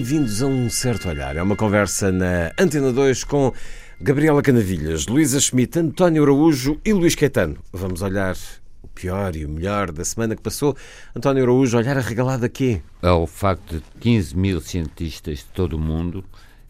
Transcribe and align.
Bem-vindos 0.00 0.42
a 0.42 0.46
um 0.46 0.70
certo 0.70 1.10
olhar. 1.10 1.36
É 1.36 1.42
uma 1.42 1.54
conversa 1.54 2.10
na 2.10 2.50
Antena 2.58 2.90
2 2.90 3.22
com 3.22 3.52
Gabriela 4.00 4.40
Canavilhas, 4.40 5.06
Luísa 5.06 5.38
Schmidt, 5.38 5.78
António 5.78 6.22
Araújo 6.22 6.80
e 6.82 6.90
Luís 6.94 7.14
Caetano. 7.14 7.58
Vamos 7.70 8.00
olhar 8.00 8.34
o 8.82 8.88
pior 8.88 9.36
e 9.36 9.44
o 9.44 9.48
melhor 9.50 9.92
da 9.92 10.02
semana 10.02 10.34
que 10.34 10.40
passou. 10.40 10.74
António 11.14 11.42
Araújo, 11.42 11.76
olhar 11.76 11.98
arregalado 11.98 12.46
aqui. 12.46 12.80
Ao 13.02 13.26
facto 13.26 13.76
de 13.76 13.82
15 14.00 14.34
mil 14.38 14.58
cientistas 14.62 15.40
de 15.40 15.44
todo 15.52 15.74
o 15.74 15.78
mundo 15.78 16.24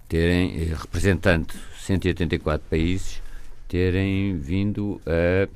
terem, 0.09 0.63
eh, 0.63 0.75
representando 0.77 1.55
184 1.79 2.67
países, 2.69 3.23
terem 3.69 4.39
vindo 4.39 5.01
a 5.07 5.49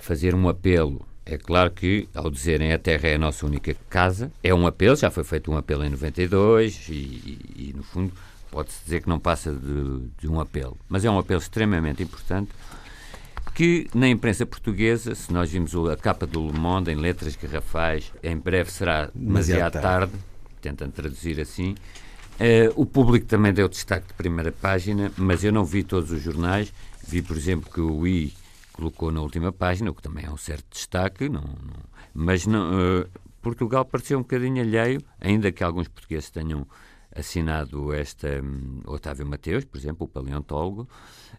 fazer 0.00 0.34
um 0.34 0.48
apelo 0.48 1.06
é 1.24 1.38
claro 1.38 1.70
que, 1.70 2.08
ao 2.14 2.30
dizerem 2.30 2.72
a 2.72 2.78
Terra 2.78 3.08
é 3.08 3.14
a 3.14 3.18
nossa 3.18 3.46
única 3.46 3.74
casa, 3.88 4.32
é 4.42 4.52
um 4.52 4.66
apelo, 4.66 4.96
já 4.96 5.10
foi 5.10 5.24
feito 5.24 5.50
um 5.50 5.56
apelo 5.56 5.84
em 5.84 5.90
92 5.90 6.88
e, 6.88 6.92
e, 6.92 7.38
e 7.56 7.72
no 7.76 7.82
fundo, 7.82 8.12
pode-se 8.50 8.82
dizer 8.84 9.02
que 9.02 9.08
não 9.08 9.18
passa 9.18 9.52
de, 9.52 10.08
de, 10.18 10.28
um 10.28 10.40
apelo. 10.40 10.76
Mas 10.88 11.04
é 11.04 11.10
um 11.10 11.18
apelo 11.18 11.40
extremamente 11.40 12.02
importante 12.02 12.50
que, 13.54 13.88
na 13.94 14.08
imprensa 14.08 14.44
portuguesa, 14.44 15.14
se 15.14 15.32
nós 15.32 15.50
vimos 15.50 15.74
a 15.88 15.96
capa 15.96 16.26
do 16.26 16.46
Le 16.46 16.58
Monde 16.58 16.90
em 16.90 16.96
letras 16.96 17.36
garrafais, 17.36 18.12
em 18.22 18.36
breve 18.36 18.70
será 18.70 19.10
demasiado 19.14 19.80
tarde, 19.80 20.12
tentando 20.60 20.92
traduzir 20.92 21.40
assim, 21.40 21.72
uh, 21.72 22.72
o 22.74 22.86
público 22.86 23.26
também 23.26 23.52
deu 23.52 23.68
destaque 23.68 24.08
de 24.08 24.14
primeira 24.14 24.50
página, 24.50 25.12
mas 25.16 25.44
eu 25.44 25.52
não 25.52 25.64
vi 25.64 25.82
todos 25.82 26.10
os 26.10 26.22
jornais. 26.22 26.72
Vi, 27.06 27.22
por 27.22 27.36
exemplo, 27.36 27.70
que 27.72 27.80
o 27.80 28.06
I 28.06 28.32
colocou 28.80 29.12
na 29.12 29.20
última 29.20 29.52
página, 29.52 29.90
o 29.90 29.94
que 29.94 30.02
também 30.02 30.24
é 30.24 30.30
um 30.30 30.36
certo 30.38 30.64
destaque, 30.70 31.28
não, 31.28 31.42
não 31.42 31.90
mas 32.14 32.46
não, 32.46 32.72
uh, 32.72 33.06
Portugal 33.42 33.84
pareceu 33.84 34.18
um 34.18 34.22
bocadinho 34.22 34.60
alheio, 34.60 35.00
ainda 35.20 35.52
que 35.52 35.62
alguns 35.62 35.86
portugueses 35.86 36.30
tenham 36.30 36.66
assinado 37.14 37.92
esta 37.92 38.40
um, 38.42 38.80
Otávio 38.86 39.26
Mateus, 39.26 39.64
por 39.64 39.78
exemplo, 39.78 40.06
o 40.06 40.08
paleontólogo, 40.08 40.88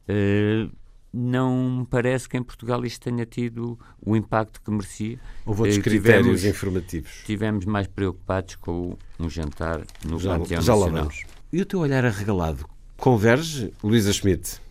uh, 0.08 0.72
não 1.14 1.80
me 1.80 1.86
parece 1.88 2.30
que 2.30 2.38
em 2.38 2.44
Portugal 2.44 2.86
isto 2.86 3.02
tenha 3.02 3.25
tido 3.25 3.78
o 4.02 4.16
impacto 4.16 4.61
que 4.61 4.72
merecia. 4.72 5.20
Houve 5.45 5.61
outros 5.61 5.80
uh, 5.80 5.81
critérios 5.81 6.39
tivemos, 6.39 6.45
informativos. 6.45 7.23
Tivemos 7.26 7.66
mais 7.66 7.88
preocupados 7.88 8.55
com 8.55 8.95
um 9.20 9.30
jantar 9.30 9.81
no 10.05 10.17
já, 10.20 10.38
Panteão 10.38 10.61
já 10.61 10.73
Nacional. 10.73 11.09
E 11.52 11.61
o 11.61 11.66
teu 11.66 11.81
olhar 11.81 12.05
arregalado 12.05 12.66
converge, 13.02 13.73
Luísa 13.83 14.14
Schmidt? 14.14 14.61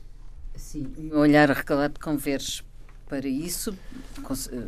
Sim, 0.71 0.87
o 1.13 1.19
olhar 1.19 1.51
arregalado 1.51 1.99
converge 1.99 2.63
para 3.09 3.27
isso, 3.27 3.77
eh, 4.53 4.67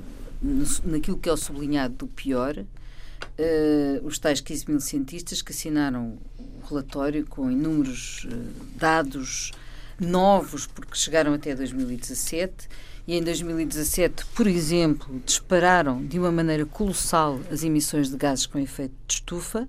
naquilo 0.83 1.17
que 1.17 1.28
é 1.28 1.33
o 1.33 1.36
sublinhado 1.36 1.94
do 1.94 2.09
pior, 2.09 2.59
uh, 2.59 4.04
os 4.04 4.19
tais 4.19 4.41
15 4.41 4.69
mil 4.69 4.81
cientistas 4.81 5.41
que 5.43 5.53
assinaram 5.53 6.19
o 6.41 6.66
relatório 6.69 7.25
com 7.25 7.49
inúmeros 7.49 8.25
uh, 8.25 8.28
dados 8.75 9.53
novos, 9.97 10.66
porque 10.66 10.97
chegaram 10.97 11.34
até 11.34 11.54
2017, 11.54 12.69
e 13.06 13.15
em 13.15 13.22
2017, 13.22 14.26
por 14.34 14.49
exemplo, 14.49 15.22
dispararam 15.25 16.05
de 16.05 16.19
uma 16.19 16.32
maneira 16.32 16.66
colossal 16.66 17.38
as 17.49 17.62
emissões 17.62 18.10
de 18.10 18.16
gases 18.16 18.44
com 18.44 18.59
efeito 18.59 18.94
de 19.06 19.15
estufa, 19.15 19.69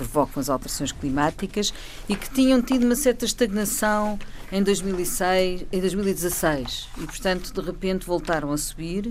provocam 0.00 0.40
as 0.40 0.48
alterações 0.48 0.92
climáticas 0.92 1.74
e 2.08 2.16
que 2.16 2.30
tinham 2.30 2.62
tido 2.62 2.84
uma 2.84 2.96
certa 2.96 3.26
estagnação 3.26 4.18
em 4.52 4.62
2006, 4.62 5.66
em 5.72 5.80
2016 5.80 6.88
e, 6.98 7.06
portanto, 7.06 7.52
de 7.52 7.60
repente 7.60 8.06
voltaram 8.06 8.52
a 8.52 8.58
subir. 8.58 9.06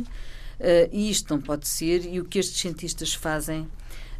Uh, 0.59 0.89
e 0.91 1.09
isto 1.09 1.33
não 1.33 1.41
pode 1.41 1.67
ser. 1.67 2.05
E 2.05 2.19
o 2.19 2.25
que 2.25 2.37
estes 2.37 2.59
cientistas 2.59 3.13
fazem 3.13 3.65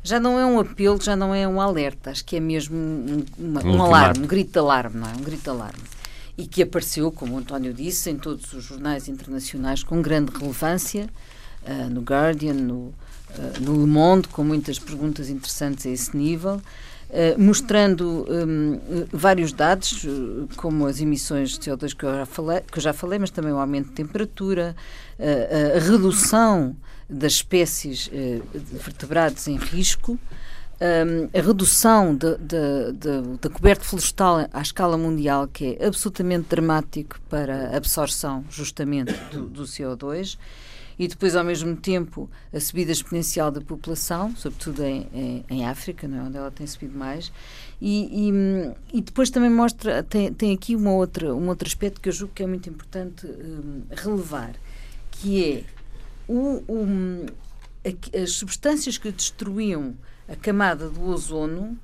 já 0.03 0.19
não 0.19 0.40
é 0.40 0.46
um 0.46 0.59
apelo, 0.59 1.02
já 1.02 1.16
não 1.16 1.35
é 1.35 1.47
um 1.47 1.59
alerta, 1.59 2.12
acho 2.12 2.24
que 2.24 2.38
é 2.38 2.40
mesmo 2.40 2.75
um, 2.78 3.25
uma, 3.38 3.63
um, 3.66 3.84
alarme, 3.84 4.24
um 4.24 4.28
grito 4.28 4.53
de 4.53 4.59
alarme, 4.59 4.97
não 4.97 5.09
é? 5.09 5.12
Um 5.12 5.22
grito 5.22 5.44
de 5.44 5.50
alarme. 5.50 5.84
E 6.38 6.47
que 6.47 6.63
apareceu, 6.63 7.12
como 7.12 7.35
o 7.35 7.38
António 7.38 7.74
disse, 7.74 8.09
em 8.09 8.18
todos 8.18 8.53
os 8.53 8.63
jornais 8.63 9.09
internacionais 9.09 9.84
com 9.84 10.02
grande 10.02 10.31
relevância, 10.31 11.09
uh, 11.63 11.90
no 11.90 12.02
Guardian, 12.02 12.53
no, 12.53 12.75
uh, 12.75 12.94
no 13.59 13.74
Le 13.74 13.88
Monde, 13.88 14.29
com 14.29 14.44
muitas 14.44 14.79
perguntas 14.79 15.29
interessantes 15.29 15.85
a 15.85 15.90
esse 15.90 16.16
nível. 16.16 16.62
Uh, 17.09 17.42
mostrando 17.42 18.24
um, 18.30 18.80
vários 19.12 19.52
dados, 19.52 20.03
uh, 20.03 20.47
como 20.56 20.86
as 20.86 21.02
emissões 21.02 21.58
de 21.58 21.59
CO2 21.59 21.96
que 21.96 22.06
eu 22.06 22.14
já 22.14 22.25
falei, 22.28 22.62
que 22.62 22.78
eu 22.78 22.84
já 22.84 22.94
falei 22.94 23.18
mas 23.18 23.31
também 23.31 23.52
o 23.52 23.58
aumento 23.58 23.88
de 23.88 23.94
temperatura, 23.94 24.75
uh, 25.18 25.78
a 25.78 25.80
redução 25.80 26.75
das 27.09 27.34
espécies 27.34 28.12
de 28.12 28.78
vertebrados 28.78 29.47
em 29.47 29.56
risco, 29.58 30.20
um, 30.80 31.38
a 31.38 31.42
redução 31.42 32.16
da 32.16 33.50
coberta 33.50 33.84
florestal 33.84 34.47
à 34.53 34.62
escala 34.62 34.96
mundial, 34.96 35.47
que 35.47 35.78
é 35.80 35.88
absolutamente 35.88 36.47
dramático 36.47 37.20
para 37.28 37.70
a 37.70 37.78
absorção, 37.78 38.46
justamente, 38.52 39.14
do, 39.31 39.47
do 39.47 39.64
CO2 39.64 40.38
e 40.99 41.07
depois, 41.07 41.33
ao 41.33 41.45
mesmo 41.45 41.77
tempo, 41.77 42.29
a 42.53 42.59
subida 42.59 42.91
exponencial 42.91 43.49
da 43.49 43.61
população, 43.61 44.35
sobretudo 44.35 44.83
em, 44.83 45.07
em, 45.13 45.45
em 45.49 45.65
África, 45.65 46.05
não 46.09 46.17
é? 46.17 46.21
onde 46.23 46.37
ela 46.37 46.51
tem 46.51 46.67
subido 46.67 46.97
mais. 46.97 47.31
E, 47.79 48.27
e, 48.27 48.97
e, 48.97 49.01
depois 49.01 49.29
também 49.29 49.49
mostra, 49.49 50.03
tem, 50.03 50.33
tem 50.33 50.53
aqui 50.53 50.75
uma 50.75 50.91
outra, 50.91 51.33
um 51.33 51.47
outro 51.47 51.65
aspecto 51.65 52.01
que 52.01 52.09
eu 52.09 52.13
julgo 52.13 52.33
que 52.33 52.43
é 52.43 52.47
muito 52.47 52.69
importante 52.69 53.25
um, 53.25 53.83
relevar, 53.89 54.55
que 55.09 55.45
é 55.45 55.63
o, 56.27 56.61
um, 56.67 57.25
as 58.21 58.31
substâncias 58.33 58.97
que 58.97 59.09
destruíam 59.09 59.95
a 60.27 60.35
camada 60.35 60.89
do 60.89 61.01
ozono 61.07 61.79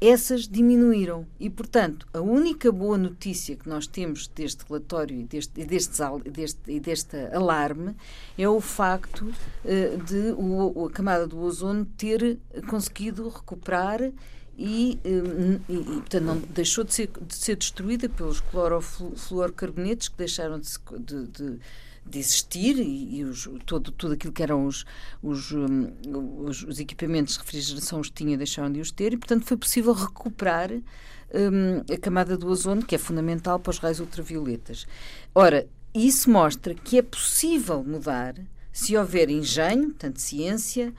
essas 0.00 0.46
diminuíram. 0.46 1.26
E, 1.40 1.48
portanto, 1.48 2.06
a 2.12 2.20
única 2.20 2.70
boa 2.70 2.98
notícia 2.98 3.56
que 3.56 3.68
nós 3.68 3.86
temos 3.86 4.28
deste 4.28 4.64
relatório 4.68 5.18
e 5.18 5.24
deste, 5.24 5.64
deste, 5.64 6.02
deste, 6.30 6.80
deste 6.80 7.16
alarme 7.32 7.94
é 8.36 8.48
o 8.48 8.60
facto 8.60 9.22
uh, 9.22 10.04
de 10.04 10.34
o, 10.36 10.86
a 10.86 10.90
camada 10.90 11.26
do 11.26 11.40
ozono 11.40 11.84
ter 11.96 12.38
conseguido 12.68 13.28
recuperar 13.28 14.00
e, 14.58 14.98
um, 15.04 15.60
e, 15.68 15.76
e, 15.76 15.84
portanto, 15.84 16.24
não 16.24 16.38
deixou 16.38 16.82
de 16.84 16.94
ser, 16.94 17.10
de 17.26 17.34
ser 17.34 17.56
destruída 17.56 18.08
pelos 18.08 18.40
clorofluorcarbonetos 18.40 20.08
que 20.08 20.16
deixaram 20.16 20.58
de, 20.58 20.70
de, 20.98 21.26
de 21.26 21.58
de 22.08 22.18
existir 22.18 22.78
e, 22.78 23.18
e 23.18 23.24
os, 23.24 23.48
todo, 23.64 23.90
tudo 23.90 24.14
aquilo 24.14 24.32
que 24.32 24.42
eram 24.42 24.66
os, 24.66 24.84
os, 25.22 25.52
um, 25.52 25.92
os, 26.44 26.62
os, 26.62 26.78
equipamentos 26.78 27.34
de 27.34 27.40
refrigeração 27.40 28.00
os 28.00 28.10
tinha, 28.10 28.36
deixaram 28.36 28.70
de 28.70 28.80
os 28.80 28.90
ter 28.90 29.12
e, 29.12 29.16
portanto, 29.16 29.44
foi 29.44 29.56
possível 29.56 29.92
recuperar 29.92 30.70
um, 30.72 31.92
a 31.92 31.98
camada 31.98 32.36
do 32.36 32.48
ozono, 32.48 32.84
que 32.84 32.94
é 32.94 32.98
fundamental 32.98 33.58
para 33.58 33.70
os 33.70 33.78
raios 33.78 34.00
ultravioletas. 34.00 34.86
Ora, 35.34 35.66
isso 35.94 36.30
mostra 36.30 36.74
que 36.74 36.98
é 36.98 37.02
possível 37.02 37.82
mudar 37.82 38.34
se 38.72 38.96
houver 38.96 39.30
engenho, 39.30 39.88
portanto, 39.88 40.20
ciência, 40.20 40.92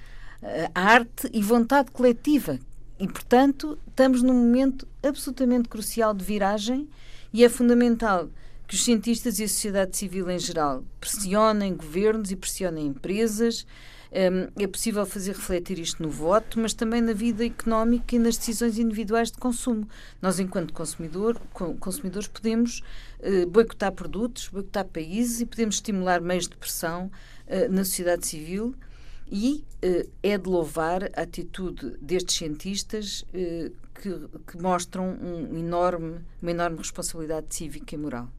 arte 0.74 1.30
e 1.32 1.42
vontade 1.42 1.92
coletiva. 1.92 2.60
E, 3.00 3.08
portanto, 3.08 3.78
estamos 3.88 4.24
num 4.24 4.34
momento 4.34 4.88
absolutamente 5.04 5.70
crucial 5.70 6.14
de 6.14 6.26
viragem 6.26 6.88
e 7.32 7.44
é 7.44 7.50
fundamental 7.50 8.30
que 8.68 8.76
os 8.76 8.84
cientistas 8.84 9.40
e 9.40 9.46
a 9.46 9.48
sociedade 9.48 9.96
civil 9.96 10.30
em 10.30 10.38
geral 10.38 10.84
pressionem 11.00 11.74
governos 11.74 12.32
e 12.32 12.36
pressionem 12.36 12.88
empresas. 12.88 13.66
Um, 14.12 14.62
é 14.62 14.68
possível 14.68 15.06
fazer 15.06 15.36
refletir 15.36 15.80
isto 15.80 16.02
no 16.02 16.10
voto, 16.10 16.60
mas 16.60 16.74
também 16.74 17.02
na 17.02 17.14
vida 17.14 17.46
económica 17.46 18.16
e 18.16 18.20
nas 18.20 18.38
decisões 18.38 18.78
individuais 18.78 19.32
de 19.32 19.38
consumo. 19.38 19.88
Nós, 20.22 20.40
enquanto 20.40 20.74
consumidor, 20.74 21.40
consumidores, 21.80 22.28
podemos 22.28 22.82
uh, 23.20 23.48
boicotar 23.48 23.92
produtos, 23.92 24.48
boicotar 24.48 24.86
países 24.86 25.42
e 25.42 25.46
podemos 25.46 25.76
estimular 25.76 26.22
meios 26.22 26.48
de 26.48 26.56
pressão 26.58 27.12
uh, 27.48 27.72
na 27.72 27.84
sociedade 27.84 28.26
civil. 28.26 28.76
E 29.30 29.66
uh, 29.84 30.10
é 30.24 30.38
de 30.38 30.50
louvar 30.50 31.04
a 31.14 31.22
atitude 31.24 31.98
destes 32.02 32.38
cientistas 32.38 33.26
que, 33.34 34.28
que 34.48 34.58
mostram 34.58 35.18
um 35.22 35.58
enorme, 35.58 36.20
uma 36.42 36.52
enorme 36.52 36.78
responsabilidade 36.78 37.54
cívica 37.54 37.94
e 37.94 37.98
moral. 37.98 38.30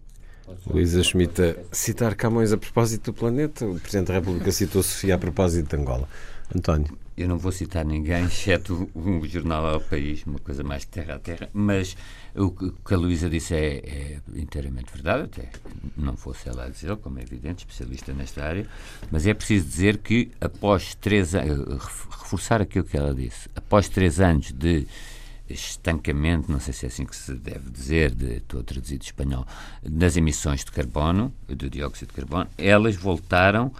Luísa 0.67 1.03
Schmidt, 1.03 1.57
citar 1.73 2.15
Camões 2.15 2.53
a 2.53 2.57
propósito 2.57 3.13
do 3.13 3.15
planeta, 3.15 3.67
o 3.67 3.79
Presidente 3.79 4.09
da 4.09 4.15
República 4.15 4.51
citou 4.53 4.83
Sofia 4.83 5.15
a 5.15 5.19
propósito 5.19 5.69
de 5.69 5.83
Angola. 5.83 6.09
António. 6.55 6.99
Eu 7.17 7.29
não 7.29 7.37
vou 7.37 7.51
citar 7.51 7.85
ninguém, 7.85 8.25
exceto 8.25 8.89
o, 8.95 9.27
jornal 9.27 9.67
ao 9.67 9.81
país, 9.81 10.23
uma 10.25 10.39
coisa 10.39 10.63
mais 10.63 10.85
terra 10.85 11.17
a 11.17 11.19
terra, 11.19 11.51
mas 11.53 11.97
o 12.35 12.51
que 12.51 12.95
a 12.95 12.97
Luísa 12.97 13.29
disse 13.29 13.55
é, 13.55 13.77
é, 13.79 14.19
inteiramente 14.37 14.93
verdade, 14.93 15.25
até 15.25 15.51
não 15.97 16.17
fosse 16.17 16.49
ela 16.49 16.65
a 16.65 16.69
dizer, 16.69 16.97
como 16.97 17.19
é 17.19 17.23
evidente, 17.23 17.67
especialista 17.67 18.13
nesta 18.13 18.45
área, 18.45 18.67
mas 19.11 19.27
é 19.27 19.35
preciso 19.35 19.67
dizer 19.67 19.99
que 19.99 20.31
após 20.41 20.95
três 20.95 21.35
anos, 21.35 21.85
reforçar 22.09 22.63
aquilo 22.63 22.85
que 22.85 22.97
ela 22.97 23.13
disse, 23.13 23.49
após 23.55 23.89
três 23.89 24.21
anos 24.21 24.53
de 24.53 24.87
estancamento, 25.49 26.51
não 26.51 26.61
sei 26.61 26.73
se 26.73 26.87
é 26.87 26.89
assim 26.89 27.05
que 27.05 27.17
se 27.17 27.35
deve 27.35 27.71
dizer, 27.71 28.15
de, 28.15 28.37
estou 28.37 28.61
a 28.61 28.63
traduzir 28.63 28.99
de 28.99 29.07
espanhol, 29.07 29.47
das 29.83 30.17
emissões 30.17 30.65
de 30.65 30.71
carbono, 30.71 31.33
do 31.47 31.71
dióxido 31.71 32.09
de 32.09 32.15
carbono, 32.15 32.49
elas 32.57 32.97
voltaram, 32.97 33.73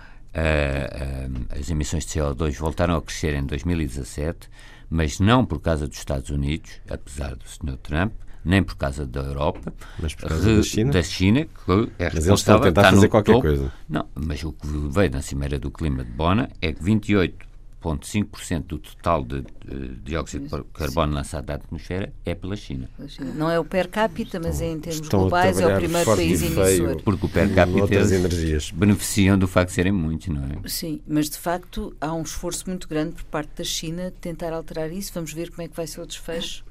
as 1.59 1.71
emissões 1.71 2.07
de 2.07 2.13
CO2 2.13 2.57
voltaram 2.57 2.97
a 2.97 3.03
crescer 3.03 3.35
em 3.35 3.45
2017, 3.45 4.49
mas 4.91 5.21
não 5.21 5.45
por 5.45 5.61
causa 5.61 5.87
dos 5.87 5.99
Estados 5.99 6.31
Unidos, 6.31 6.71
apesar 6.89 7.35
do 7.35 7.45
Sr. 7.47 7.77
Trump, 7.83 8.13
nem 8.45 8.63
por 8.63 8.77
causa 8.77 9.05
da 9.05 9.21
Europa, 9.21 9.73
mas 9.99 10.15
por 10.15 10.29
causa 10.29 10.57
da 10.57 10.63
China, 10.63 10.93
da 10.93 11.03
China 11.03 11.45
que 11.45 11.93
é 11.99 12.11
mas 12.15 12.27
eles 12.27 12.41
estão 12.41 12.57
a 12.57 12.61
tentar 12.61 12.91
fazer 12.91 13.09
qualquer 13.09 13.33
topo. 13.33 13.47
coisa. 13.47 13.73
Não, 13.89 14.07
mas 14.15 14.43
o 14.43 14.53
que 14.53 14.67
veio 14.67 15.11
na 15.11 15.21
Cimeira 15.21 15.59
do 15.59 15.71
Clima 15.71 16.05
de 16.05 16.11
Bona 16.13 16.49
é 16.63 16.73
que 16.73 16.83
28 16.83 17.48
0,5% 17.83 18.65
do 18.65 18.79
total 18.79 19.25
de, 19.25 19.43
de 19.65 19.89
dióxido 20.03 20.49
de 20.49 20.65
carbono 20.73 21.15
lançado 21.15 21.47
da 21.47 21.55
atmosfera 21.55 22.13
é 22.25 22.35
pela 22.35 22.57
China. 22.57 22.89
Não 23.35 23.51
é 23.51 23.59
o 23.59 23.65
per 23.65 23.89
capita, 23.89 24.41
mas 24.41 24.61
é 24.61 24.73
em 24.73 24.81
termos 24.81 25.09
globais, 25.09 25.59
é 25.61 25.67
o 25.67 25.77
primeiro 25.77 26.17
país 26.17 26.43
emissor. 26.43 27.03
Porque 27.03 27.27
o 27.27 27.29
per 27.29 27.55
capita 27.55 27.95
energias. 27.95 28.71
beneficiam 28.71 29.39
do 29.39 29.47
facto 29.47 29.69
de 29.69 29.75
serem 29.75 29.93
muitos, 29.93 30.29
não 30.29 30.43
é? 30.43 30.69
Sim, 30.69 31.01
mas 31.07 31.31
de 31.31 31.39
facto 31.39 31.95
há 32.01 32.13
um 32.13 32.23
esforço 32.23 32.65
muito 32.69 32.89
grande 32.89 33.15
por 33.15 33.25
parte 33.25 33.51
da 33.57 33.65
China 33.65 34.11
de 34.11 34.17
tentar 34.17 34.53
alterar 34.53 34.93
isso. 34.93 35.13
Vamos 35.15 35.33
ver 35.33 35.51
como 35.51 35.63
é 35.63 35.69
que 35.69 35.77
vai 35.77 35.87
ser 35.87 36.01
o 36.01 36.07
desfecho 36.07 36.65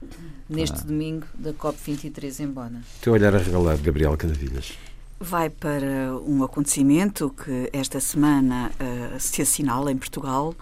neste 0.50 0.80
ah. 0.80 0.84
domingo 0.84 1.26
da 1.34 1.54
COP23 1.54 2.42
em 2.42 2.48
Bona. 2.48 2.82
Teu 3.02 3.14
olhar 3.14 3.34
arregalado, 3.34 3.82
Gabriel 3.82 4.18
Canavilhas. 4.18 4.74
Vai 5.20 5.50
para 5.50 6.16
um 6.28 6.44
acontecimento 6.44 7.32
que 7.32 7.70
esta 7.74 8.00
semana 8.00 8.70
uh, 8.70 9.20
se 9.20 9.42
assinala 9.42 9.92
em 9.92 9.98
Portugal 9.98 10.54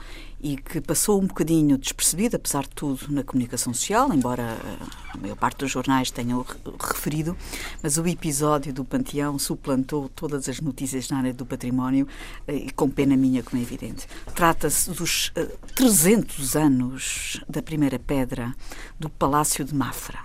e 0.45 0.57
que 0.57 0.79
passou 0.79 1.19
um 1.19 1.25
bocadinho 1.25 1.75
despercebido, 1.75 2.35
apesar 2.35 2.61
de 2.61 2.69
tudo, 2.69 3.07
na 3.09 3.23
comunicação 3.23 3.73
social, 3.73 4.13
embora 4.13 4.43
eh, 4.43 4.85
a 5.11 5.17
maior 5.17 5.35
parte 5.35 5.57
dos 5.57 5.71
jornais 5.71 6.11
tenham 6.11 6.45
referido, 6.79 7.35
mas 7.81 7.97
o 7.97 8.07
episódio 8.07 8.71
do 8.71 8.85
Panteão 8.85 9.39
suplantou 9.39 10.07
todas 10.07 10.47
as 10.47 10.61
notícias 10.61 11.09
na 11.09 11.17
área 11.17 11.33
do 11.33 11.47
património 11.47 12.07
eh, 12.47 12.57
e 12.57 12.69
com 12.69 12.87
pena 12.87 13.17
minha, 13.17 13.41
como 13.41 13.59
é 13.59 13.63
evidente. 13.65 14.07
Trata-se 14.35 14.91
dos 14.91 15.33
300 15.73 16.55
anos 16.55 17.41
da 17.49 17.63
primeira 17.63 17.97
pedra 17.97 18.53
do 18.99 19.09
Palácio 19.09 19.65
de 19.65 19.73
Mafra. 19.73 20.19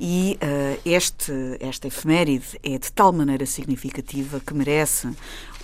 E 0.00 0.38
uh, 0.40 0.80
este, 0.84 1.32
esta 1.58 1.88
efeméride 1.88 2.60
é 2.62 2.78
de 2.78 2.92
tal 2.92 3.12
maneira 3.12 3.44
significativa 3.44 4.38
que 4.38 4.54
merece 4.54 5.08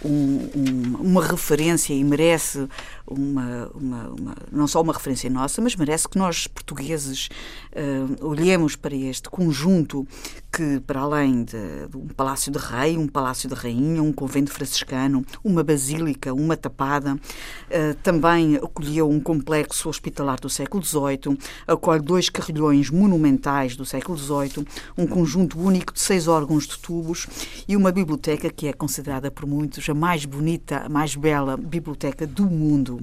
um, 0.05 0.51
um, 0.55 0.97
uma 1.01 1.25
referência 1.25 1.95
e 1.95 2.05
merece 2.05 2.69
uma, 3.06 3.71
uma, 3.75 4.09
uma, 4.09 4.37
não 4.53 4.67
só 4.67 4.81
uma 4.81 4.93
referência 4.93 5.31
nossa, 5.31 5.61
mas 5.61 5.75
merece 5.75 6.09
que 6.09 6.19
nós, 6.19 6.47
portugueses, 6.47 7.29
uh, 7.73 8.27
olhemos 8.27 8.77
para 8.77 8.95
este 8.95 9.29
conjunto 9.29 10.06
que, 10.53 10.81
para 10.81 11.01
além 11.01 11.43
de, 11.43 11.89
de, 11.89 11.97
um 11.97 12.06
palácio 12.09 12.53
de 12.53 12.59
rei, 12.59 12.97
um 12.97 13.09
palácio 13.09 13.49
de 13.49 13.55
rainha, 13.55 14.03
um 14.03 14.12
convento 14.12 14.53
franciscano, 14.53 15.25
uma 15.43 15.65
basílica, 15.65 16.33
uma 16.33 16.57
tapada, 16.57 17.15
uh, 17.15 17.95
também 18.03 18.57
acolheu 18.57 19.09
um 19.09 19.19
complexo 19.21 19.89
hospitalar 19.89 20.39
do 20.39 20.49
século 20.49 20.85
XVIII, 20.85 21.39
acolhe 21.67 22.03
dois 22.03 22.29
carrilhões 22.29 22.91
monumentais 22.91 23.75
do 23.77 23.85
século 23.85 24.17
XVIII, 24.17 24.67
um 24.97 25.07
conjunto 25.07 25.59
único 25.59 25.93
de 25.93 26.00
seis 26.00 26.29
órgãos 26.29 26.67
de 26.67 26.79
tubos 26.79 27.27
e 27.67 27.77
uma 27.77 27.91
biblioteca 27.91 28.50
que 28.50 28.69
é 28.69 28.73
considerada 28.73 29.31
por 29.31 29.47
muitos 29.47 29.89
a 29.89 29.94
mais 29.94 30.25
bonita, 30.25 30.88
mais 30.88 31.17
bela 31.17 31.56
biblioteca 31.56 32.26
do 32.26 32.44
mundo. 32.44 33.00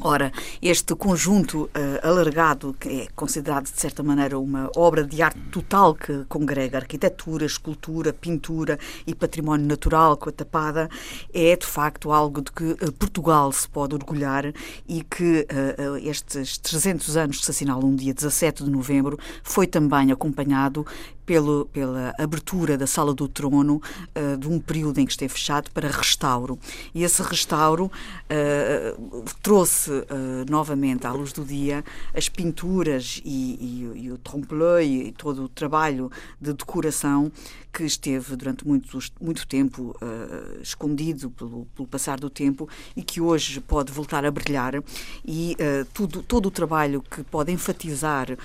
Ora, 0.00 0.30
este 0.62 0.94
conjunto 0.94 1.64
uh, 1.64 2.06
alargado, 2.06 2.76
que 2.78 2.88
é 2.88 3.08
considerado 3.16 3.64
de 3.64 3.80
certa 3.80 4.00
maneira 4.00 4.38
uma 4.38 4.70
obra 4.76 5.02
de 5.02 5.20
arte 5.20 5.40
total 5.50 5.94
que 5.94 6.24
congrega 6.28 6.78
arquitetura, 6.78 7.44
escultura, 7.44 8.12
pintura 8.12 8.78
e 9.06 9.14
património 9.14 9.66
natural 9.66 10.16
com 10.16 10.28
a 10.28 10.32
tapada, 10.32 10.88
é 11.34 11.56
de 11.56 11.66
facto 11.66 12.12
algo 12.12 12.42
de 12.42 12.52
que 12.52 12.64
uh, 12.64 12.92
Portugal 12.92 13.50
se 13.50 13.68
pode 13.68 13.94
orgulhar 13.94 14.52
e 14.86 15.02
que 15.02 15.46
uh, 15.50 15.96
estes 15.96 16.58
300 16.58 17.16
anos 17.16 17.38
que 17.38 17.44
se 17.44 17.50
assinalam 17.50 17.90
no 17.90 17.96
dia 17.96 18.14
17 18.14 18.64
de 18.64 18.70
novembro 18.70 19.18
foi 19.42 19.66
também 19.66 20.12
acompanhado 20.12 20.86
pelo, 21.28 21.66
pela 21.66 22.14
abertura 22.18 22.78
da 22.78 22.86
Sala 22.86 23.12
do 23.12 23.28
Trono 23.28 23.82
uh, 24.16 24.38
de 24.38 24.48
um 24.48 24.58
período 24.58 24.98
em 24.98 25.04
que 25.04 25.12
esteve 25.12 25.30
fechado 25.30 25.70
para 25.72 25.86
restauro. 25.86 26.58
E 26.94 27.04
esse 27.04 27.22
restauro 27.22 27.84
uh, 27.84 29.24
trouxe 29.42 29.90
uh, 29.90 30.04
novamente 30.48 31.06
à 31.06 31.12
luz 31.12 31.30
do 31.34 31.44
dia 31.44 31.84
as 32.14 32.30
pinturas 32.30 33.20
e, 33.26 33.90
e, 33.94 34.04
e 34.04 34.10
o 34.10 34.16
trompe-l'œil 34.16 35.08
e 35.08 35.12
todo 35.12 35.44
o 35.44 35.48
trabalho 35.50 36.10
de 36.40 36.54
decoração 36.54 37.30
que 37.72 37.84
esteve 37.84 38.34
durante 38.36 38.66
muito, 38.66 38.98
muito 39.20 39.46
tempo 39.46 39.96
uh, 40.00 40.60
escondido 40.62 41.30
pelo, 41.30 41.66
pelo, 41.74 41.86
passar 41.86 42.18
do 42.18 42.30
tempo 42.30 42.68
e 42.96 43.02
que 43.02 43.20
hoje 43.20 43.60
pode 43.60 43.92
voltar 43.92 44.24
a 44.24 44.30
brilhar. 44.30 44.74
E 45.24 45.56
uh, 45.60 45.84
tudo, 45.92 46.22
todo 46.22 46.46
o 46.46 46.50
trabalho 46.50 47.02
que 47.02 47.22
pode 47.22 47.52
enfatizar 47.52 48.30
uh, 48.32 48.36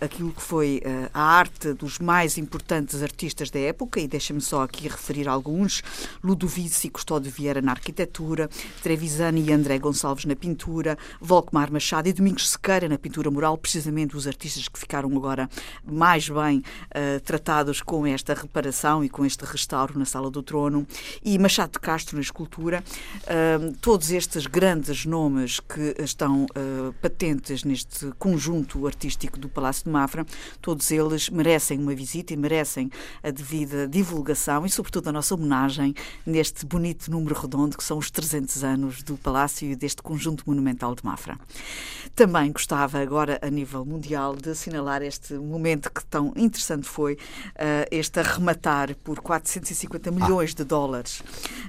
aquilo 0.00 0.32
que 0.32 0.42
foi 0.42 0.82
a 1.12 1.22
arte 1.22 1.72
dos 1.72 1.98
mais 1.98 2.38
importantes 2.38 3.02
artistas 3.02 3.50
da 3.50 3.58
época 3.58 4.00
e 4.00 4.06
deixa-me 4.06 4.40
só 4.40 4.62
aqui 4.62 4.88
referir 4.88 5.28
alguns 5.28 5.82
Ludovici 6.22 6.88
Custódio 6.88 7.30
Vieira 7.30 7.60
na 7.60 7.72
arquitetura 7.72 8.48
Trevisani 8.82 9.42
e 9.42 9.52
André 9.52 9.78
Gonçalves 9.78 10.24
na 10.24 10.36
pintura 10.36 10.96
Volkmar 11.20 11.72
Machado 11.72 12.08
e 12.08 12.12
Domingos 12.12 12.48
Sequeira 12.50 12.88
na 12.88 12.98
pintura 12.98 13.30
mural 13.30 13.56
precisamente 13.58 14.16
os 14.16 14.26
artistas 14.26 14.68
que 14.68 14.78
ficaram 14.78 15.14
agora 15.16 15.48
mais 15.84 16.28
bem 16.28 16.62
tratados 17.24 17.82
com 17.82 18.06
esta 18.06 18.34
reparação 18.34 18.59
e 19.04 19.08
com 19.08 19.24
este 19.24 19.44
restauro 19.44 19.98
na 19.98 20.04
Sala 20.04 20.30
do 20.30 20.42
Trono, 20.42 20.86
e 21.24 21.38
Machado 21.38 21.72
de 21.72 21.78
Castro 21.80 22.16
na 22.16 22.22
escultura. 22.22 22.84
Todos 23.80 24.10
estes 24.10 24.46
grandes 24.46 25.06
nomes 25.06 25.60
que 25.60 25.94
estão 25.98 26.44
uh, 26.44 26.92
patentes 27.00 27.64
neste 27.64 28.10
conjunto 28.18 28.86
artístico 28.86 29.38
do 29.38 29.48
Palácio 29.48 29.84
de 29.84 29.90
Mafra, 29.90 30.26
todos 30.60 30.90
eles 30.90 31.30
merecem 31.30 31.78
uma 31.78 31.94
visita 31.94 32.32
e 32.32 32.36
merecem 32.36 32.90
a 33.22 33.30
devida 33.30 33.88
divulgação 33.88 34.66
e, 34.66 34.70
sobretudo, 34.70 35.08
a 35.08 35.12
nossa 35.12 35.34
homenagem 35.34 35.94
neste 36.26 36.66
bonito 36.66 37.10
número 37.10 37.34
redondo 37.34 37.76
que 37.76 37.84
são 37.84 37.98
os 37.98 38.10
300 38.10 38.64
anos 38.64 39.02
do 39.02 39.16
Palácio 39.16 39.70
e 39.70 39.76
deste 39.76 40.02
conjunto 40.02 40.44
monumental 40.46 40.94
de 40.94 41.04
Mafra. 41.04 41.38
Também 42.14 42.52
gostava 42.52 42.98
agora, 42.98 43.38
a 43.42 43.48
nível 43.48 43.84
mundial, 43.84 44.36
de 44.36 44.50
assinalar 44.50 45.02
este 45.02 45.34
momento 45.34 45.90
que 45.90 46.04
tão 46.04 46.32
interessante 46.36 46.86
foi 46.86 47.14
uh, 47.14 47.86
este 47.90 48.20
arrematar 48.50 48.94
por 48.96 49.20
450 49.20 50.10
milhões 50.10 50.54
de 50.54 50.64
dólares 50.64 51.22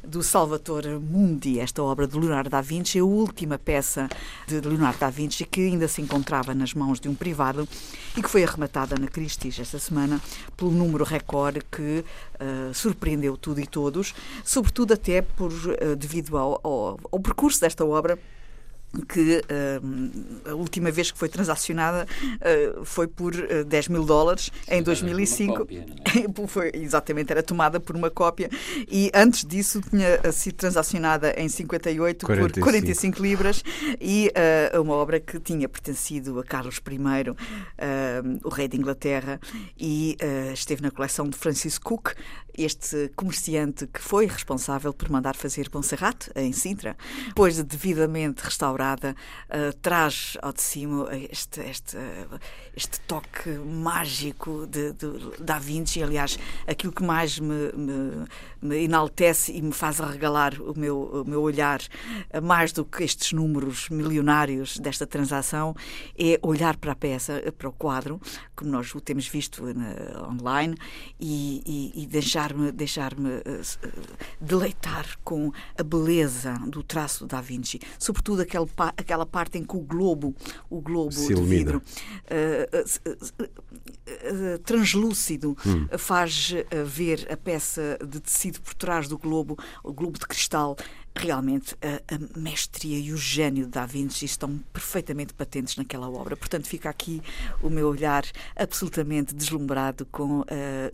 do 0.04 0.24
Salvatore 0.24 0.98
Mundi, 0.98 1.60
esta 1.60 1.84
obra 1.84 2.08
de 2.08 2.18
Leonardo 2.18 2.50
da 2.50 2.62
Vinci, 2.62 3.00
a 3.00 3.04
última 3.04 3.58
peça 3.58 4.10
de 4.48 4.60
Leonardo 4.62 5.00
da 5.00 5.10
Vinci 5.10 5.46
que 5.46 5.62
ainda 5.62 5.88
se 5.88 6.02
encontrava 6.02 6.54
nas 6.54 6.74
mãos 6.74 7.00
de 7.00 7.08
um 7.08 7.16
privado 7.16 7.68
e 8.18 8.22
que 8.22 8.30
foi 8.30 8.44
arrematada 8.44 8.96
na 8.98 9.08
Christie's 9.08 9.60
esta 9.60 9.78
semana 9.78 10.20
pelo 10.58 10.72
número 10.72 11.04
recorde 11.04 11.62
que 11.72 12.04
uh, 12.40 12.74
surpreendeu 12.74 13.38
tudo 13.38 13.60
e 13.60 13.68
todos, 13.68 14.14
sobretudo 14.44 14.94
até 14.94 15.22
por, 15.22 15.52
uh, 15.52 15.96
devido 15.96 16.38
ao, 16.38 16.60
ao, 16.64 17.00
ao 17.12 17.20
percurso 17.20 17.62
desta 17.62 17.86
obra 17.86 18.18
que 19.08 19.38
uh, 19.38 20.50
a 20.52 20.54
última 20.54 20.92
vez 20.92 21.12
que 21.12 21.18
foi 21.18 21.30
transacionada 21.30 22.06
uh, 22.36 22.86
foi 22.86 23.08
por 23.08 23.34
uh, 23.34 23.64
10 23.66 23.88
mil 23.88 24.04
dólares 24.04 24.52
em 24.68 24.84
2005. 24.84 25.58
Cópia, 25.58 25.86
é? 26.06 26.48
foi, 26.48 26.72
exatamente, 26.74 27.32
era 27.32 27.42
tomada 27.42 27.80
por 27.80 27.96
uma 27.96 28.10
cópia 28.10 28.50
e 28.90 29.10
antes 29.14 29.46
disso 29.46 29.82
tinha 29.82 30.32
sido 30.32 30.56
transacionada 30.56 31.34
em 31.38 31.48
58 31.48 32.26
45. 32.26 32.54
por 32.54 32.64
45 32.64 33.22
libras 33.22 33.64
e 34.00 34.32
uh, 34.74 34.82
uma 34.82 34.96
obra 34.96 35.20
que 35.20 35.40
tinha 35.40 35.70
pertencido 35.70 36.40
a 36.40 36.44
Carlos 36.44 36.78
I, 36.78 38.42
o 38.44 38.50
rei 38.50 38.68
de 38.68 38.78
Inglaterra, 38.78 39.40
e 39.78 40.18
esteve 40.54 40.82
na 40.82 40.92
coleção 40.92 41.30
de 41.30 41.38
Francis 41.38 41.78
Cook 41.78 42.14
este 42.58 43.12
comerciante 43.16 43.88
que 43.88 44.00
foi 44.00 44.26
responsável 44.26 44.94
por 44.94 45.10
mandar 45.10 45.36
fazer 45.36 45.70
Bonserrat, 45.70 46.30
em 46.36 46.52
Sintra, 46.52 46.98
depois 47.28 47.56
de 47.56 47.64
devidamente 47.64 48.44
restaurada, 48.82 49.16
uh, 49.50 49.74
traz 49.82 50.38
ao 50.42 50.52
de 50.52 50.62
cima 50.62 51.08
este, 51.32 51.62
este, 51.62 51.98
uh, 51.98 52.40
este 52.76 53.00
toque 53.02 53.50
mágico 53.50 54.68
de, 54.68 54.94
de, 54.94 55.08
Da 55.40 55.60
Vinci. 55.60 56.04
Aliás, 56.04 56.38
aquilo 56.68 56.92
que 56.92 57.04
mais 57.04 57.40
me, 57.40 57.72
me, 57.74 58.26
me 58.62 58.84
enaltece 58.84 59.52
e 59.52 59.62
me 59.62 59.72
faz 59.72 60.02
arregalar 60.02 60.60
o 60.62 60.78
meu, 60.78 61.24
o 61.24 61.26
meu 61.26 61.42
olhar, 61.42 61.80
uh, 62.34 62.42
mais 62.42 62.72
do 62.72 62.84
que 62.84 63.04
estes 63.04 63.32
números 63.32 63.90
milionários 63.90 64.78
desta 64.78 65.06
transação, 65.08 65.76
é 66.18 66.40
olhar 66.42 66.78
para 66.78 66.92
a 66.92 66.96
peça, 66.96 67.42
para 67.58 67.70
o 67.70 67.72
quadro, 67.72 68.20
como 68.56 68.72
nós 68.72 68.94
o 68.94 69.02
temos 69.02 69.28
visto 69.28 69.64
online, 70.30 70.76
e, 71.20 71.62
e, 71.96 72.04
e 72.04 72.08
deixar 72.08 72.42
deixar-me 72.42 72.72
deixar-me 72.72 73.30
uh, 73.30 73.42
deleitar 74.40 75.06
com 75.24 75.52
a 75.78 75.84
beleza 75.84 76.54
do 76.68 76.84
traço 76.84 77.26
da 77.26 77.42
Vinci, 77.42 77.80
sobretudo 78.00 78.42
aquele, 78.42 78.66
aquela 78.78 79.26
parte 79.26 79.58
em 79.58 79.64
que 79.64 79.76
o 79.76 79.82
globo, 79.82 80.36
o 80.70 80.82
globo 80.82 81.12
Se 81.12 81.34
de 81.34 81.42
vidro 81.42 81.82
uh, 81.82 82.78
uh, 84.34 84.60
translúcido 84.60 85.58
hum. 85.66 85.88
faz 85.98 86.54
ver 86.86 87.28
a 87.32 87.38
peça 87.38 87.98
de 88.06 88.20
tecido 88.20 88.62
por 88.62 88.74
trás 88.74 89.08
do 89.08 89.18
globo, 89.18 89.58
o 89.84 89.94
globo 89.94 90.18
de 90.18 90.26
cristal 90.26 90.76
realmente 91.16 91.76
a, 91.82 92.16
a, 92.16 92.40
mestria 92.40 92.98
e 92.98 93.12
o 93.12 93.18
gênio 93.18 93.66
de 93.66 93.72
Da 93.72 93.86
Vinci 93.86 94.26
estão 94.26 94.58
perfeitamente 94.72 95.34
patentes 95.34 95.76
naquela 95.76 96.10
obra. 96.10 96.36
Portanto, 96.38 96.68
fica 96.68 96.90
aqui 96.90 97.22
o 97.62 97.70
meu 97.70 97.88
olhar 97.88 98.24
absolutamente 98.56 99.36
deslumbrado 99.36 100.06
com 100.06 100.42
uh, 100.42 100.46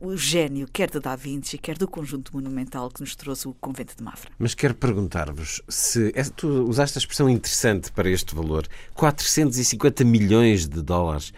o 0.02 0.18
gênio, 0.18 0.68
quer 0.72 0.90
de 0.90 1.00
Da 1.00 1.16
Vinci, 1.16 1.58
quer 1.58 1.78
do 1.78 1.88
conjunto 1.88 2.34
monumental 2.34 2.90
que 2.90 3.02
nos 3.02 3.16
trouxe 3.16 3.48
o 3.48 3.54
Convento 3.54 3.96
de 3.96 4.04
Mafra. 4.04 4.32
Mas 4.38 4.54
quero 4.54 4.74
perguntar-vos 4.74 5.62
se. 5.68 6.12
É, 6.16 6.24
tu 6.24 6.48
usaste 6.68 6.98
a 6.98 7.00
expressão 7.00 7.30
interessante 7.30 7.92
para 7.92 8.10
este 8.10 8.34
valor: 8.36 8.68
450 8.96 10.04
milhões 10.04 10.68
de 10.68 10.82
dólares. 10.82 11.34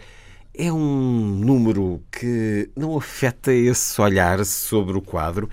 É 0.52 0.70
um 0.72 1.36
número 1.36 2.02
que 2.10 2.68
não 2.76 2.96
afeta 2.98 3.52
esse 3.52 4.00
olhar 4.00 4.44
sobre 4.44 4.96
o 4.98 5.00
quadro 5.00 5.48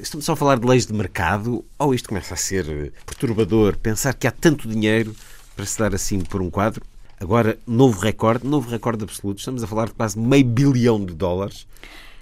estamos 0.00 0.24
só 0.24 0.32
a 0.32 0.36
falar 0.36 0.58
de 0.58 0.66
leis 0.66 0.86
de 0.86 0.92
mercado 0.92 1.64
ou 1.78 1.94
isto 1.94 2.08
começa 2.08 2.34
a 2.34 2.36
ser 2.36 2.92
perturbador? 3.04 3.76
Pensar 3.76 4.14
que 4.14 4.26
há 4.26 4.30
tanto 4.30 4.68
dinheiro 4.68 5.14
para 5.54 5.64
se 5.64 5.78
dar 5.78 5.94
assim 5.94 6.20
por 6.20 6.40
um 6.42 6.50
quadro? 6.50 6.84
Agora, 7.18 7.58
novo 7.66 8.00
recorde, 8.00 8.46
novo 8.46 8.70
recorde 8.70 9.04
absoluto. 9.04 9.38
Estamos 9.38 9.62
a 9.62 9.66
falar 9.66 9.86
de 9.86 9.94
quase 9.94 10.18
meio 10.18 10.44
bilhão 10.44 11.02
de 11.04 11.14
dólares. 11.14 11.66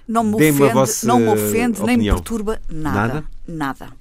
Não 0.07 0.23
me 0.23 0.35
ofende, 0.35 0.59
não 1.05 1.19
me 1.19 1.27
ofende 1.29 1.83
nem 1.83 1.97
me 1.97 2.05
perturba 2.05 2.61
nada. 2.69 3.07
Nada? 3.07 3.23
Nada. 3.47 3.93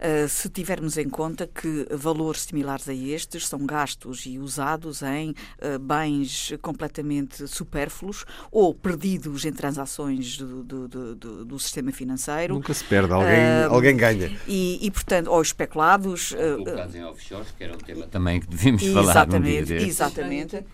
Uh, 0.00 0.26
se 0.28 0.48
tivermos 0.48 0.96
em 0.96 1.08
conta 1.08 1.46
que 1.46 1.86
valores 1.90 2.42
similares 2.42 2.88
a 2.88 2.94
estes 2.94 3.46
são 3.46 3.66
gastos 3.66 4.24
e 4.24 4.38
usados 4.38 5.02
em 5.02 5.30
uh, 5.30 5.78
bens 5.78 6.54
completamente 6.62 7.46
supérfluos 7.46 8.24
ou 8.50 8.74
perdidos 8.74 9.44
em 9.44 9.52
transações 9.52 10.38
do, 10.38 10.62
do, 10.62 10.88
do, 10.88 11.44
do 11.44 11.58
sistema 11.58 11.92
financeiro. 11.92 12.54
Nunca 12.54 12.72
se 12.72 12.82
perde, 12.84 13.12
alguém, 13.12 13.68
uh, 13.68 13.74
alguém 13.74 13.96
ganha. 13.96 14.34
E, 14.48 14.78
e, 14.80 14.90
portanto, 14.90 15.28
ou 15.28 15.42
especulados. 15.42 16.32
Colocados 16.32 16.94
em 16.94 17.04
offshores, 17.04 17.50
que 17.56 17.64
era 17.64 17.74
um 17.74 17.78
tema 17.78 18.06
também 18.06 18.40
que 18.40 18.46
devíamos 18.46 18.86
falar 18.86 19.28
um 19.34 19.40
dia 19.40 19.60
Exatamente. 19.60 20.64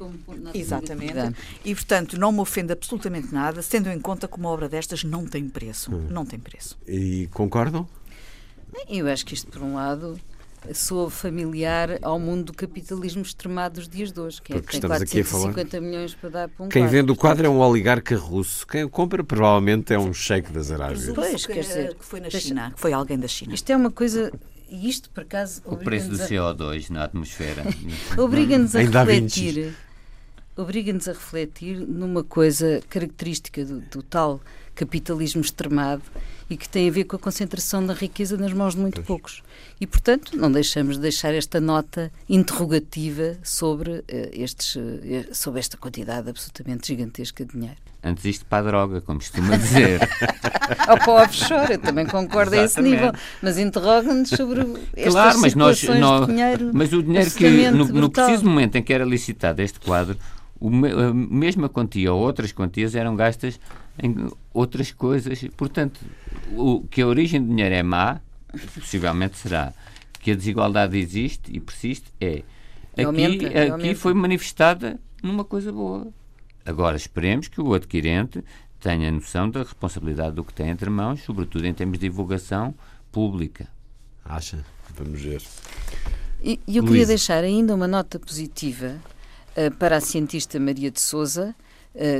Exatamente. 0.54 1.37
E, 1.64 1.75
portanto, 1.75 2.18
não 2.18 2.30
me 2.30 2.40
ofende 2.40 2.73
absolutamente 2.73 3.33
nada, 3.35 3.61
tendo 3.62 3.90
em 3.90 3.99
conta 3.99 4.28
que 4.28 4.37
uma 4.37 4.50
obra 4.50 4.68
destas 4.68 5.02
não 5.04 5.26
tem 5.26 5.49
preço. 5.49 5.95
Hum. 5.95 6.06
Não 6.11 6.25
tem 6.25 6.38
preço. 6.38 6.78
E 6.87 7.28
concordam? 7.33 7.88
Eu 8.88 9.09
acho 9.09 9.25
que 9.25 9.35
isto, 9.35 9.50
por 9.50 9.62
um 9.62 9.75
lado, 9.75 10.18
sou 10.75 11.09
familiar 11.11 11.99
ao 12.02 12.18
mundo 12.18 12.47
do 12.47 12.52
capitalismo 12.52 13.23
extremado 13.23 13.76
dos 13.76 13.88
dias 13.88 14.12
de 14.12 14.21
hoje, 14.21 14.40
que 14.42 14.52
é 14.52 14.61
que 14.61 14.80
tem 14.80 14.80
450 14.80 15.80
milhões 15.80 16.14
para 16.14 16.28
dar 16.28 16.49
para 16.49 16.66
um 16.66 16.68
Quem 16.68 16.83
quadro. 16.83 16.99
vende 16.99 17.12
o 17.12 17.16
quadro 17.16 17.47
é 17.47 17.49
um 17.49 17.59
oligarca 17.59 18.16
russo. 18.16 18.66
Quem 18.66 18.85
o 18.85 18.88
compra 18.88 19.23
provavelmente 19.23 19.92
é 19.92 19.99
um 19.99 20.12
sheik 20.12 20.52
das 20.52 20.71
Arábias. 20.71 21.11
Pois, 21.14 21.47
quer 21.47 21.61
dizer, 21.61 21.95
que 21.95 22.04
foi 22.04 22.21
na 22.21 22.30
China, 22.30 22.73
que 22.73 22.80
foi 22.80 22.92
alguém 22.92 23.18
da 23.18 23.28
China. 23.28 23.54
Isto 23.54 23.71
é 23.71 23.76
uma 23.76 23.90
coisa 23.90 24.33
e 24.68 24.88
isto, 24.88 25.11
por 25.11 25.23
acaso. 25.23 25.62
O 25.64 25.76
preço 25.76 26.09
do 26.09 26.16
CO2 26.16 26.90
na 26.90 27.04
atmosfera. 27.04 27.62
Obriga-nos 28.18 28.75
a 28.75 28.80
refletir. 28.80 29.75
Obriga-nos 30.56 31.06
a 31.06 31.12
refletir 31.12 31.76
numa 31.76 32.25
coisa 32.25 32.80
característica 32.88 33.64
do, 33.64 33.80
do 33.80 34.02
tal 34.02 34.40
capitalismo 34.76 35.40
extremado 35.40 36.02
e 36.49 36.56
que 36.56 36.68
tem 36.68 36.88
a 36.88 36.92
ver 36.92 37.04
com 37.04 37.16
a 37.16 37.18
concentração 37.18 37.85
da 37.85 37.92
riqueza 37.92 38.37
nas 38.37 38.52
mãos 38.52 38.75
de 38.75 38.80
muito 38.80 38.97
pois. 38.97 39.06
poucos. 39.06 39.42
E, 39.80 39.87
portanto, 39.87 40.37
não 40.37 40.52
deixamos 40.52 40.97
de 40.97 41.02
deixar 41.02 41.35
esta 41.35 41.61
nota 41.61 42.12
interrogativa 42.28 43.37
sobre, 43.42 43.90
uh, 43.90 44.04
estes, 44.33 44.76
uh, 44.76 44.80
sobre 45.33 45.59
esta 45.59 45.76
quantidade 45.76 46.30
absolutamente 46.30 46.87
gigantesca 46.87 47.45
de 47.45 47.52
dinheiro. 47.52 47.76
Antes 48.04 48.25
isto 48.25 48.45
para 48.45 48.59
a 48.59 48.71
droga, 48.71 49.00
como 49.00 49.18
costuma 49.18 49.56
dizer. 49.56 50.00
Ou 50.88 50.97
para 50.97 51.11
o 51.11 51.14
offshore, 51.16 51.73
eu 51.73 51.78
também 51.78 52.06
concordo 52.06 52.54
Exatamente. 52.54 52.56
a 52.56 52.64
esse 52.64 52.80
nível. 52.80 53.12
Mas 53.42 53.59
interroga-nos 53.59 54.28
sobre 54.28 54.61
estas 54.95 55.12
claro, 55.12 55.40
mas 55.40 55.54
nós, 55.56 55.83
nós, 55.83 56.26
dinheiro. 56.28 56.71
Mas 56.73 56.92
o 56.92 57.02
dinheiro 57.02 57.30
que, 57.33 57.71
no, 57.73 57.85
no, 57.87 58.11
preciso 58.11 58.45
momento 58.45 58.76
em 58.76 58.83
que 58.83 58.92
era 58.92 59.04
licitado 59.04 59.61
este 59.61 59.80
quadro, 59.80 60.16
a 60.61 61.12
mesma 61.12 61.68
quantia 61.68 62.12
ou 62.12 62.21
outras 62.21 62.52
quantias 62.52 62.95
eram 62.95 63.16
gastas 63.16 63.59
em 64.03 64.31
outras 64.53 64.93
coisas. 64.93 65.43
Portanto, 65.57 66.00
o, 66.53 66.83
que 66.83 67.03
a 67.03 67.07
origem 67.07 67.43
do 67.43 67.49
dinheiro 67.49 67.75
é 67.75 67.83
má, 67.83 68.21
possivelmente 68.75 69.37
será. 69.38 69.73
Que 70.21 70.33
a 70.33 70.35
desigualdade 70.35 70.99
existe 70.99 71.55
e 71.55 71.61
persiste, 71.61 72.12
é. 72.21 72.43
Aqui, 72.93 73.05
aumenta, 73.05 73.47
aqui 73.47 73.71
aumenta. 73.71 74.00
foi 74.00 74.15
manifestada 74.15 74.99
numa 75.23 75.45
coisa 75.45 75.71
boa. 75.71 76.09
Agora 76.65 76.97
esperemos 76.97 77.47
que 77.47 77.61
o 77.61 77.75
adquirente 77.75 78.43
tenha 78.81 79.11
noção 79.11 79.49
da 79.49 79.61
responsabilidade 79.62 80.35
do 80.35 80.45
que 80.45 80.53
tem 80.53 80.69
entre 80.69 80.91
mãos, 80.91 81.23
sobretudo 81.23 81.67
em 81.67 81.75
termos 81.75 81.99
de 81.99 82.09
divulgação 82.09 82.75
pública. 83.12 83.69
Acha? 84.25 84.65
Vamos 84.97 85.21
ver. 85.21 85.43
E 86.43 86.61
eu 86.67 86.85
queria 86.85 87.07
deixar 87.07 87.43
ainda 87.43 87.75
uma 87.75 87.88
nota 87.88 88.19
positiva 88.19 88.97
uh, 89.57 89.75
para 89.76 89.97
a 89.97 90.00
cientista 90.00 90.61
Maria 90.61 90.91
de 90.91 91.00
Souza, 91.00 91.55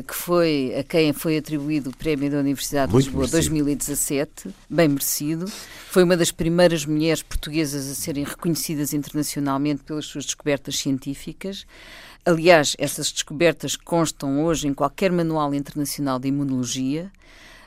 que 0.07 0.15
foi 0.15 0.75
a 0.79 0.83
quem 0.83 1.13
foi 1.13 1.37
atribuído 1.37 1.91
o 1.91 1.97
Prémio 1.97 2.31
da 2.31 2.39
Universidade 2.39 2.93
Muito 2.93 3.05
de 3.05 3.09
Lisboa 3.11 3.27
merecido. 3.27 3.55
2017, 3.55 4.55
bem 4.71 4.89
merecido. 4.89 5.47
Foi 5.91 6.03
uma 6.03 6.17
das 6.17 6.31
primeiras 6.31 6.87
mulheres 6.87 7.23
portuguesas 7.23 7.91
a 7.91 7.95
serem 7.95 8.25
reconhecidas 8.25 8.95
internacionalmente 8.95 9.83
pelas 9.83 10.07
suas 10.07 10.25
descobertas 10.25 10.79
científicas. 10.79 11.67
Aliás, 12.25 12.75
essas 12.79 13.13
descobertas 13.13 13.77
constam 13.77 14.45
hoje 14.45 14.67
em 14.67 14.75
qualquer 14.75 15.13
manual 15.13 15.55
internacional 15.55 16.19
de 16.19 16.29
imunologia 16.29 17.11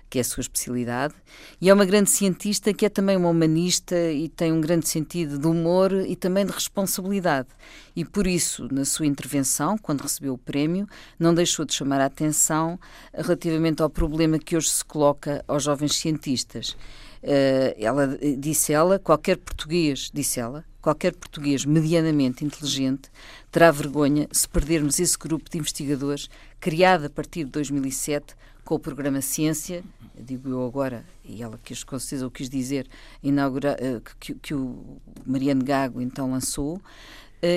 que 0.09 0.17
é 0.17 0.21
a 0.21 0.23
sua 0.23 0.41
especialidade, 0.41 1.13
e 1.61 1.69
é 1.69 1.73
uma 1.73 1.85
grande 1.85 2.09
cientista 2.09 2.73
que 2.73 2.85
é 2.85 2.89
também 2.89 3.15
uma 3.15 3.29
humanista 3.29 3.95
e 4.11 4.27
tem 4.27 4.51
um 4.51 4.59
grande 4.59 4.87
sentido 4.87 5.37
de 5.37 5.47
humor 5.47 5.91
e 5.93 6.15
também 6.15 6.45
de 6.45 6.51
responsabilidade. 6.51 7.47
E 7.95 8.03
por 8.03 8.25
isso, 8.25 8.67
na 8.71 8.85
sua 8.85 9.05
intervenção, 9.05 9.77
quando 9.77 10.01
recebeu 10.01 10.33
o 10.33 10.37
prémio, 10.37 10.87
não 11.19 11.33
deixou 11.33 11.65
de 11.65 11.73
chamar 11.73 12.01
a 12.01 12.05
atenção 12.05 12.79
relativamente 13.13 13.81
ao 13.81 13.89
problema 13.89 14.39
que 14.39 14.57
hoje 14.57 14.69
se 14.69 14.83
coloca 14.83 15.43
aos 15.47 15.63
jovens 15.63 15.95
cientistas. 15.95 16.75
Uh, 17.21 17.75
ela 17.77 18.17
disse 18.37 18.71
ela, 18.71 18.97
qualquer 18.97 19.37
português, 19.37 20.09
disse 20.13 20.39
ela, 20.39 20.63
qualquer 20.81 21.13
português 21.13 21.65
medianamente 21.65 22.45
inteligente 22.45 23.09
terá 23.51 23.71
vergonha 23.71 24.27
se 24.31 24.47
perdermos 24.47 24.99
esse 24.99 25.17
grupo 25.17 25.49
de 25.49 25.57
investigadores 25.57 26.29
criado 26.59 27.05
a 27.05 27.09
partir 27.09 27.43
de 27.43 27.51
2007 27.51 28.35
com 28.69 28.75
o 28.75 28.79
programa 28.79 29.19
Ciência, 29.19 29.83
digo 30.15 30.47
eu 30.47 30.63
agora, 30.63 31.03
e 31.25 31.41
ela 31.41 31.59
quis, 31.63 31.83
com 31.83 31.97
certeza 31.97 32.27
o 32.27 32.29
quis 32.29 32.47
dizer, 32.47 32.87
inaugura, 33.23 33.75
uh, 33.81 33.99
que, 34.19 34.35
que, 34.35 34.53
o 34.53 34.99
Mariano 35.25 35.63
Gago 35.63 35.99
então 35.99 36.29
lançou, 36.29 36.75
uh, 36.75 36.81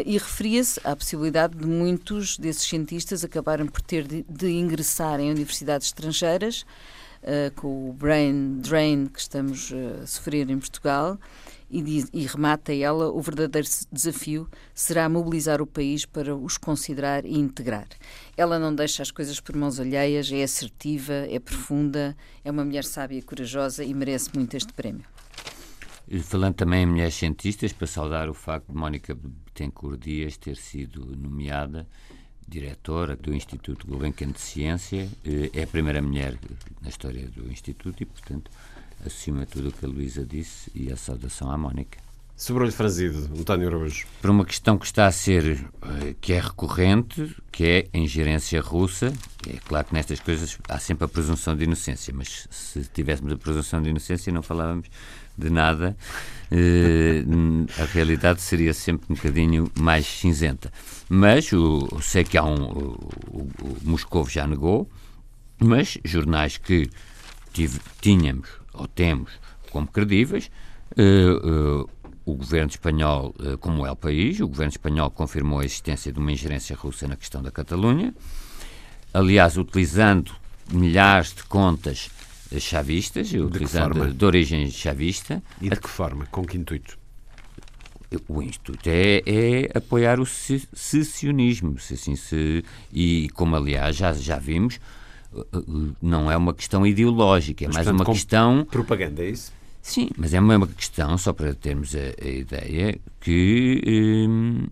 e 0.07 0.13
referia-se 0.13 0.81
à 0.83 0.97
possibilidade 0.97 1.55
de 1.55 1.67
muitos 1.67 2.39
desses 2.39 2.63
cientistas 2.63 3.23
acabarem 3.23 3.67
por 3.67 3.83
ter 3.83 4.07
de, 4.07 4.25
de 4.27 4.53
ingressar 4.53 5.21
em 5.21 5.31
universidades 5.31 5.89
estrangeiras, 5.89 6.65
uh, 7.25 7.55
com 7.57 7.91
o 7.91 7.93
brain 7.93 8.61
drain 8.61 9.05
que 9.05 9.21
estamos 9.21 9.71
a 9.71 10.07
sofrer 10.07 10.49
em 10.49 10.59
Portugal, 10.59 11.19
e, 11.73 11.83
diz, 11.83 12.09
e 12.13 12.27
remata 12.27 12.73
ela: 12.75 13.11
o 13.11 13.21
verdadeiro 13.21 13.67
desafio 13.91 14.49
será 14.75 15.09
mobilizar 15.09 15.61
o 15.61 15.67
país 15.67 16.05
para 16.05 16.37
os 16.37 16.59
considerar 16.59 17.25
e 17.25 17.39
integrar. 17.39 17.89
Ela 18.37 18.59
não 18.59 18.75
deixa 18.75 19.03
as 19.03 19.11
coisas 19.11 19.41
por 19.41 19.55
mãos 19.55 19.79
alheias, 19.79 20.33
é 20.33 20.43
assertiva, 20.43 21.13
é 21.13 21.39
profunda, 21.39 22.17
é 22.45 22.51
uma 22.51 22.65
mulher 22.65 22.85
sábia 22.85 23.19
e 23.19 23.23
corajosa 23.23 23.85
e 23.85 23.93
merece 23.93 24.31
muito 24.35 24.57
este 24.57 24.73
prémio. 24.73 25.05
Falando 26.25 26.55
também 26.55 26.83
em 26.83 26.87
mulheres 26.87 27.15
cientistas, 27.15 27.73
para 27.73 27.87
saudar 27.87 28.29
o 28.29 28.35
facto 28.35 28.73
de 28.73 28.75
Mónica 28.75 29.15
Betancourt 29.15 30.01
Dias 30.01 30.37
ter 30.37 30.57
sido 30.57 31.17
nomeada 31.17 31.87
diretora 32.47 33.17
do 33.17 33.33
Instituto 33.35 33.87
Gulbenkian 33.87 34.33
de 34.33 34.41
Ciência, 34.41 35.09
eh, 35.25 35.51
é 35.55 35.63
a 35.63 35.67
primeira 35.67 36.03
mulher 36.03 36.39
na 36.83 36.89
história 36.89 37.29
do 37.29 37.51
Instituto 37.51 38.03
e, 38.03 38.07
portanto, 38.07 38.51
acima 39.07 39.47
de 39.47 39.53
tudo 39.53 39.69
o 39.69 39.73
que 39.73 39.85
a 39.85 39.89
Luísa 39.89 40.25
disse 40.25 40.71
e 40.75 40.93
a 40.93 40.97
saudação 40.97 41.51
à 41.51 41.57
Mónica. 41.57 41.99
Sobrou-lhe 42.37 42.73
franzido, 42.73 43.31
António 43.39 43.69
Araújo. 43.69 44.07
Por 44.21 44.31
uma 44.31 44.45
questão 44.45 44.77
que 44.77 44.85
está 44.85 45.07
a 45.07 45.13
ser, 45.13 45.65
eh, 45.83 46.15
que 46.21 46.33
é 46.33 46.41
recorrente, 46.41 47.37
que 47.53 47.65
é 47.65 47.89
a 47.95 47.99
ingerência 47.99 48.61
russa. 48.61 49.13
É 49.49 49.59
claro 49.65 49.87
que 49.87 49.95
nestas 49.95 50.19
coisas 50.19 50.59
há 50.69 50.79
sempre 50.79 51.05
a 51.05 51.09
presunção 51.09 51.55
de 51.55 51.65
inocência, 51.65 52.13
mas 52.17 52.49
se 52.51 52.83
tivéssemos 52.93 53.33
a 53.33 53.37
presunção 53.37 53.81
de 53.81 53.91
inocência 53.91 54.33
não 54.33 54.43
falávamos 54.43 54.89
de 55.39 55.51
nada. 55.51 55.97
Eh, 56.51 57.23
a 57.81 57.85
realidade 57.85 58.41
seria 58.41 58.75
sempre 58.75 59.07
um 59.11 59.15
bocadinho 59.15 59.71
mais 59.79 60.07
cinzenta. 60.07 60.73
Mas 61.09 61.53
o, 61.53 62.01
sei 62.01 62.25
que 62.25 62.37
há 62.37 62.45
um. 62.45 62.65
O, 62.65 63.49
o 63.61 63.79
Moscovo 63.85 64.29
já 64.29 64.47
negou, 64.47 64.91
mas 65.61 65.97
jornais 66.05 66.57
que 66.57 66.91
tive, 67.53 67.79
tínhamos 68.01 68.49
ou 68.73 68.89
temos 68.89 69.31
como 69.71 69.87
credíveis. 69.87 70.51
Uh, 70.93 71.89
o 72.25 72.35
governo 72.35 72.71
espanhol, 72.71 73.35
uh, 73.39 73.59
como 73.59 73.87
é 73.87 73.91
o 73.91 73.97
país, 73.97 74.41
o 74.41 74.49
governo 74.49 74.71
espanhol 74.71 75.11
confirmou 75.11 75.61
a 75.61 75.65
existência 75.65 76.13
de 76.13 76.19
uma 76.19 76.33
ingerência 76.33 76.77
russa 76.77 77.07
na 77.09 77.17
questão 77.17 77.43
da 77.43 77.51
Catalunha. 77.51 78.15
Aliás, 79.13 79.57
utilizando 79.57 80.33
milhares 80.73 81.35
de 81.35 81.45
contas 81.45 82.11
chavistas, 82.59 83.29
de 83.29 83.41
utilizando 83.41 84.07
de, 84.07 84.13
de 84.13 84.25
origem 84.25 84.71
chavista. 84.71 85.43
E 85.61 85.69
de 85.69 85.77
que 85.77 85.89
forma? 85.89 86.27
Com 86.27 86.45
que 86.45 86.57
intuito? 86.57 86.99
O 88.29 88.43
intuito 88.43 88.89
é, 88.89 89.23
é, 89.27 89.71
apoiar 89.75 90.21
o 90.21 90.27
secessionismo, 90.27 91.79
se 91.79 91.95
assim 91.95 92.15
se, 92.15 92.63
e 92.93 93.29
como 93.35 93.57
aliás 93.57 93.97
já, 93.97 94.13
já 94.13 94.39
vimos, 94.39 94.79
não 96.01 96.31
é 96.31 96.37
uma 96.37 96.53
questão 96.53 96.87
ideológica, 96.87 97.65
é 97.65 97.69
mas, 97.69 97.77
mais 97.77 97.87
portanto, 97.87 98.07
uma 98.07 98.15
questão. 98.15 98.67
Propaganda, 98.71 99.23
é 99.23 99.31
isso? 99.31 99.53
Sim, 99.83 100.09
mas 100.17 100.33
é 100.33 100.39
uma 100.39 100.65
questão, 100.69 101.19
só 101.19 101.33
para 101.33 101.53
termos 101.55 101.93
a, 101.97 102.25
a 102.25 102.29
ideia, 102.29 102.99
que 103.21 103.83
hum, 104.29 104.67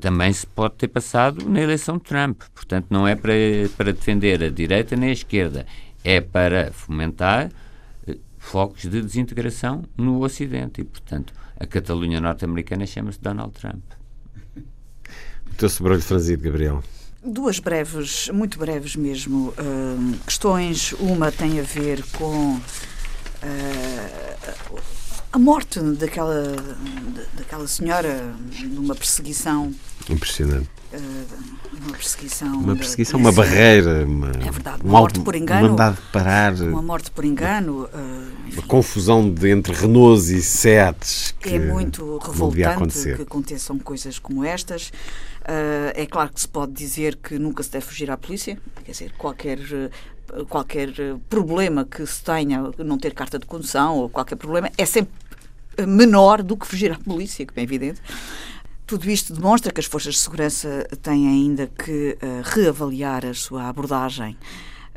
também 0.00 0.32
se 0.32 0.46
pode 0.46 0.76
ter 0.76 0.86
passado 0.86 1.48
na 1.48 1.60
eleição 1.60 1.98
de 1.98 2.04
Trump. 2.04 2.42
Portanto, 2.54 2.86
não 2.88 3.06
é 3.06 3.16
para, 3.16 3.32
para 3.76 3.92
defender 3.92 4.42
a 4.42 4.48
direita 4.48 4.94
nem 4.94 5.10
a 5.10 5.12
esquerda, 5.12 5.66
é 6.04 6.20
para 6.20 6.72
fomentar 6.72 7.50
eh, 8.06 8.16
focos 8.38 8.82
de 8.82 9.02
desintegração 9.02 9.84
no 9.96 10.22
Ocidente. 10.22 10.80
E, 10.80 10.84
portanto, 10.84 11.34
a 11.58 11.66
Catalunha 11.66 12.20
norte-americana 12.20 12.86
chama-se 12.86 13.20
Donald 13.20 13.52
Trump. 13.52 13.82
O 15.50 15.54
teu 15.56 15.68
sobrolho 15.68 16.00
franzido, 16.00 16.44
Gabriel. 16.44 16.82
Duas 17.24 17.58
breves, 17.58 18.28
muito 18.30 18.58
breves 18.58 18.96
mesmo, 18.96 19.50
uh, 19.50 20.18
questões. 20.24 20.92
Uma 20.94 21.30
tem 21.30 21.60
a 21.60 21.62
ver 21.62 22.02
com 22.12 22.60
uh, 23.42 24.80
a 25.32 25.38
morte 25.38 25.80
daquela, 25.80 26.54
daquela 27.34 27.66
senhora 27.66 28.34
numa 28.64 28.94
perseguição. 28.94 29.74
Impressionante. 30.08 30.68
Uh, 30.92 31.52
uma 31.84 31.92
perseguição. 31.92 32.52
Uma 32.52 32.76
perseguição, 32.76 33.18
uma 33.18 33.32
barreira. 33.32 34.04
Uma, 34.04 34.28
é 34.28 34.50
verdade, 34.50 34.82
uma 34.84 35.00
morte 35.00 35.20
por 35.20 35.34
engano. 35.34 35.70
Mandado 35.70 35.98
parar. 36.12 36.52
Uma 36.54 36.82
morte 36.82 37.10
por 37.10 37.24
engano. 37.24 37.88
uma 38.52 38.62
confusão 38.62 39.28
de, 39.28 39.50
entre 39.50 39.72
Renaults 39.72 40.28
e 40.28 40.42
Seats. 40.42 41.34
Que 41.40 41.54
é 41.54 41.58
muito 41.58 42.18
revoltante 42.18 43.14
que 43.16 43.22
aconteçam 43.22 43.78
coisas 43.78 44.18
como 44.18 44.44
estas. 44.44 44.92
Uh, 45.42 45.90
é 45.94 46.06
claro 46.06 46.32
que 46.32 46.40
se 46.40 46.46
pode 46.46 46.72
dizer 46.72 47.16
que 47.16 47.36
nunca 47.36 47.64
se 47.64 47.70
deve 47.72 47.84
fugir 47.84 48.08
à 48.12 48.16
polícia, 48.16 48.56
quer 48.84 48.92
dizer, 48.92 49.12
qualquer 49.18 49.58
qualquer 50.48 50.90
problema 51.28 51.84
que 51.84 52.06
se 52.06 52.22
tenha, 52.22 52.70
não 52.78 52.98
ter 52.98 53.14
carta 53.14 53.38
de 53.38 53.46
condução 53.46 53.96
ou 53.96 54.08
qualquer 54.08 54.36
problema, 54.36 54.70
é 54.76 54.86
sempre 54.86 55.12
menor 55.86 56.42
do 56.42 56.56
que 56.56 56.66
fugir 56.66 56.92
à 56.92 56.98
polícia, 56.98 57.46
como 57.46 57.58
é 57.58 57.62
evidente. 57.62 58.00
Tudo 58.86 59.10
isto 59.10 59.32
demonstra 59.32 59.72
que 59.72 59.80
as 59.80 59.86
forças 59.86 60.14
de 60.14 60.20
segurança 60.20 60.86
têm 61.00 61.26
ainda 61.28 61.66
que 61.66 62.18
uh, 62.20 62.42
reavaliar 62.42 63.24
a 63.24 63.32
sua 63.32 63.68
abordagem 63.68 64.36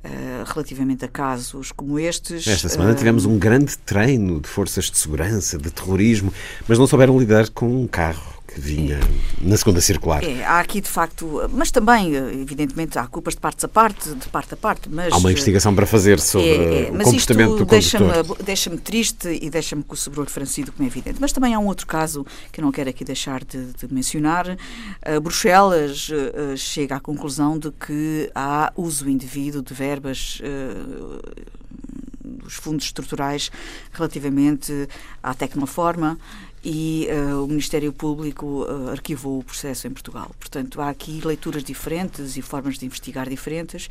uh, 0.04 0.44
relativamente 0.52 1.06
a 1.06 1.08
casos 1.08 1.72
como 1.72 1.98
estes. 1.98 2.46
Esta 2.46 2.68
semana 2.68 2.92
uh, 2.92 2.96
tivemos 2.96 3.26
um 3.26 3.38
grande 3.38 3.78
treino 3.78 4.42
de 4.42 4.50
forças 4.50 4.92
de 4.92 4.98
segurança, 4.98 5.58
de 5.58 5.72
terrorismo, 5.72 6.34
mas 6.68 6.78
não 6.78 6.88
souberam 6.88 7.18
lidar 7.18 7.50
com 7.50 7.84
um 7.84 7.88
carro 7.88 8.35
que 8.56 8.62
vinha 8.62 9.02
na 9.42 9.58
segunda 9.58 9.82
circular. 9.82 10.24
É, 10.24 10.46
há 10.46 10.62
aqui 10.62 10.80
de 10.80 10.88
facto, 10.88 11.42
mas 11.52 11.72
também, 11.72 12.16
evidentemente, 12.16 12.98
há 12.98 13.06
culpas 13.06 13.34
de 13.36 13.42
partes 13.42 13.66
a 13.66 13.68
parte, 13.68 14.14
de 14.16 14.30
parte 14.30 14.54
a 14.54 14.58
parte. 14.58 14.90
Mas, 14.90 15.12
há 15.12 15.18
uma 15.18 15.30
investigação 15.30 15.76
para 15.76 15.86
fazer 15.86 16.22
sobre 16.22 16.48
é, 16.48 16.88
é, 16.88 16.92
o 16.92 16.98
comportamento 16.98 17.58
do 17.58 17.66
deixa-me 17.66 18.06
deixa-me 18.46 18.78
triste 18.78 19.28
e 19.42 19.50
deixa-me 19.50 19.84
com 19.84 19.94
o 19.94 19.98
sobrolho 19.98 20.30
franzido, 20.30 20.72
como 20.72 20.88
é 20.88 20.90
evidente. 20.90 21.18
Mas 21.20 21.34
também 21.34 21.54
há 21.54 21.60
um 21.60 21.66
outro 21.66 21.86
caso 21.86 22.26
que 22.50 22.62
eu 22.62 22.64
não 22.64 22.72
quero 22.72 22.90
aqui 22.90 23.04
deixar 23.04 23.44
de, 23.44 23.74
de 23.74 23.94
mencionar. 23.94 24.48
Uh, 24.48 25.20
Bruxelas 25.20 26.08
uh, 26.08 26.56
chega 26.56 26.96
à 26.96 27.00
conclusão 27.02 27.60
de 27.60 27.72
que 27.72 28.32
há 28.34 28.72
uso 28.78 29.10
indevido 29.10 29.62
de 29.62 29.74
verbas 29.74 30.40
uh, 30.40 31.56
dos 32.24 32.54
fundos 32.54 32.86
estruturais 32.86 33.52
relativamente 33.92 34.88
à 35.22 35.34
Tecnoforma 35.34 36.18
e 36.66 37.08
uh, 37.12 37.44
o 37.44 37.48
Ministério 37.48 37.94
Público 37.94 38.64
uh, 38.64 38.90
arquivou 38.90 39.38
o 39.38 39.44
processo 39.44 39.86
em 39.86 39.92
Portugal. 39.92 40.32
Portanto, 40.40 40.82
há 40.82 40.90
aqui 40.90 41.22
leituras 41.24 41.64
diferentes 41.64 42.36
e 42.38 42.42
formas 42.42 42.80
de 42.80 42.88
investigar 42.88 43.30
diferentes 43.30 43.88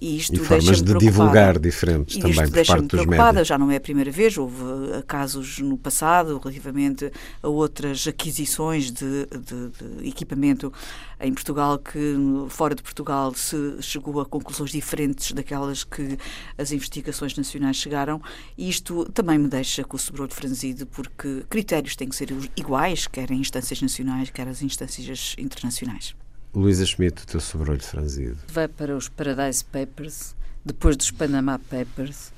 e 0.00 0.16
isto 0.16 0.34
e 0.34 0.38
formas 0.38 0.82
de 0.82 0.94
divulgar 0.98 1.58
diferentes 1.58 2.16
e 2.16 2.20
também 2.20 2.50
por 2.50 2.66
parte 2.66 2.86
dos 2.86 3.06
médias. 3.06 3.46
Já 3.46 3.58
não 3.58 3.70
é 3.70 3.76
a 3.76 3.80
primeira 3.80 4.10
vez, 4.10 4.36
houve 4.36 4.62
uh, 4.62 5.04
casos 5.06 5.58
no 5.58 5.76
passado 5.76 6.38
relativamente 6.38 7.10
a 7.42 7.48
outras 7.48 8.06
aquisições 8.06 8.90
de, 8.90 9.26
de, 9.26 10.00
de 10.00 10.08
equipamento 10.08 10.72
em 11.20 11.32
Portugal 11.32 11.78
que 11.78 12.16
fora 12.48 12.74
de 12.74 12.82
Portugal 12.82 13.34
se 13.34 13.76
chegou 13.80 14.20
a 14.20 14.26
conclusões 14.26 14.70
diferentes 14.70 15.32
daquelas 15.32 15.84
que 15.84 16.16
as 16.56 16.70
investigações 16.70 17.36
nacionais 17.36 17.76
chegaram 17.76 18.20
e 18.56 18.68
isto 18.68 19.04
também 19.12 19.38
me 19.38 19.48
deixa 19.48 19.84
com 19.84 19.96
o 19.96 20.00
sobrolho 20.00 20.32
franzido 20.32 20.86
porque 20.86 21.44
critérios 21.48 21.96
têm 21.96 22.08
que 22.08 22.16
ser 22.16 22.28
iguais, 22.56 23.06
quer 23.06 23.30
em 23.30 23.40
instâncias 23.40 23.82
nacionais, 23.82 24.30
quer 24.30 24.46
as 24.48 24.62
instâncias 24.62 25.34
internacionais. 25.38 26.14
Luísa 26.54 26.84
Schmidt, 26.86 27.22
o 27.22 27.26
teu 27.26 27.40
sobrolho 27.40 27.82
franzido. 27.82 28.38
Vai 28.48 28.68
para 28.68 28.96
os 28.96 29.08
Paradise 29.08 29.64
Papers, 29.64 30.34
depois 30.64 30.96
dos 30.96 31.10
Panama 31.10 31.58
Papers, 31.58 32.32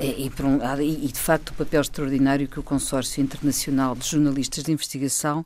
e, 0.00 0.28
e, 0.28 1.04
e, 1.04 1.08
de 1.08 1.18
facto 1.18 1.50
o 1.50 1.54
papel 1.54 1.80
extraordinário 1.80 2.48
que 2.48 2.58
o 2.58 2.62
Consórcio 2.62 3.22
Internacional 3.22 3.94
de 3.94 4.08
Jornalistas 4.08 4.64
de 4.64 4.72
Investigação 4.72 5.40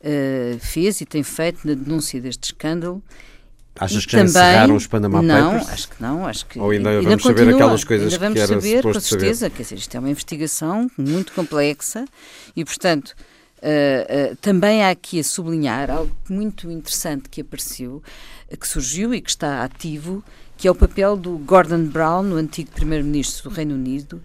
uh, 0.00 0.58
fez 0.58 1.00
e 1.00 1.06
tem 1.06 1.22
feito 1.22 1.66
na 1.66 1.74
denúncia 1.74 2.20
deste 2.20 2.44
escândalo. 2.44 3.02
Achas 3.78 4.06
que 4.06 4.12
já 4.12 4.18
também, 4.18 4.30
encerraram 4.30 4.76
os 4.76 4.86
Panama 4.86 5.22
não, 5.22 5.52
Papers? 5.52 5.66
Não, 5.66 5.72
acho 5.72 5.88
que 5.88 6.02
não. 6.02 6.26
Acho 6.26 6.46
que 6.46 6.58
Ou 6.58 6.70
ainda, 6.70 6.90
ainda 6.90 7.02
vamos 7.02 7.22
continua, 7.22 7.44
saber 7.44 7.54
aquelas 7.54 7.84
coisas 7.84 8.12
ainda 8.12 8.18
vamos 8.18 8.34
que 8.34 8.40
era 8.40 8.60
saber, 8.60 8.82
com 8.82 9.00
certeza. 9.00 9.40
Saber. 9.40 9.56
Quer 9.56 9.62
dizer, 9.62 9.74
isto 9.76 9.96
é 9.96 10.00
uma 10.00 10.10
investigação 10.10 10.90
muito 10.96 11.32
complexa 11.32 12.04
e, 12.54 12.64
portanto, 12.64 13.14
Uh, 13.62 14.32
uh, 14.32 14.36
também 14.36 14.84
há 14.84 14.90
aqui 14.90 15.18
a 15.18 15.24
sublinhar 15.24 15.90
algo 15.90 16.14
muito 16.28 16.70
interessante 16.70 17.28
que 17.28 17.40
apareceu, 17.40 18.02
uh, 18.52 18.56
que 18.56 18.68
surgiu 18.68 19.14
e 19.14 19.20
que 19.20 19.30
está 19.30 19.64
ativo, 19.64 20.22
que 20.58 20.68
é 20.68 20.70
o 20.70 20.74
papel 20.74 21.16
do 21.16 21.38
Gordon 21.38 21.86
Brown, 21.86 22.32
o 22.32 22.36
antigo 22.36 22.70
primeiro-ministro 22.70 23.48
do 23.48 23.54
Reino 23.54 23.74
Unido, 23.74 24.22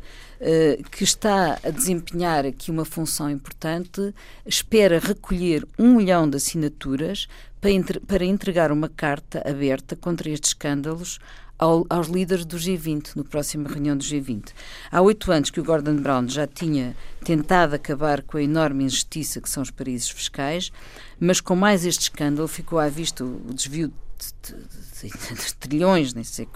que 0.91 1.04
está 1.04 1.60
a 1.63 1.70
desempenhar 1.70 2.48
aqui 2.48 2.72
uma 2.72 2.84
função 2.84 3.30
importante, 3.30 4.13
espera 4.44 4.98
recolher 4.98 5.67
um 5.78 5.98
milhão 5.98 6.28
de 6.28 6.38
assinaturas 6.38 7.28
para, 7.60 7.70
entre, 7.70 8.00
para 8.00 8.26
entregar 8.26 8.72
uma 8.72 8.89
carta 8.89 9.48
aberta 9.48 9.96
contra 9.96 10.30
estes 10.30 10.52
escândalos 10.52 11.20
ao, 11.62 11.86
aos 11.88 12.08
líderes 12.08 12.43
do 12.43 12.58
G20, 12.58 13.15
no 13.15 13.24
próximo 13.24 13.67
reunião 13.67 13.95
do 13.95 14.04
G20. 14.04 14.50
Há 14.91 15.00
oito 15.00 15.32
anos 15.32 15.52
que 15.52 15.60
o 15.60 15.63
Gordon 15.63 15.97
Brown 15.97 16.28
já 16.28 16.47
tinha 16.47 16.97
tentado 17.24 17.76
acabar 17.76 18.24
com 18.24 18.38
a 18.38 18.41
enorme 18.41 18.84
injustiça 18.84 19.39
que 19.39 19.47
são 19.47 19.62
os 19.62 19.69
paraísos 19.69 20.10
fiscais, 20.10 20.71
mas 21.19 21.39
com 21.39 21.56
mais 21.56 21.86
este 21.86 22.02
escândalo 22.02 22.47
ficou 22.47 22.80
à 22.80 22.89
vista 22.89 23.24
o 23.24 23.54
desvio 23.54 23.89
de, 24.17 24.56
de, 24.58 25.10
de, 25.10 25.36
de 25.36 25.54
trilhões, 25.56 26.15
nem 26.15 26.24
sei 26.24 26.47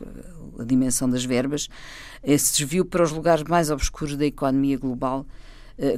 a 0.57 0.63
dimensão 0.63 1.07
das 1.07 1.23
verbas, 1.23 1.69
esse 2.23 2.57
desvio 2.57 2.83
para 2.83 3.03
os 3.03 3.11
lugares 3.11 3.43
mais 3.43 3.69
obscuros 3.69 4.15
da 4.15 4.25
economia 4.25 4.77
global, 4.77 5.23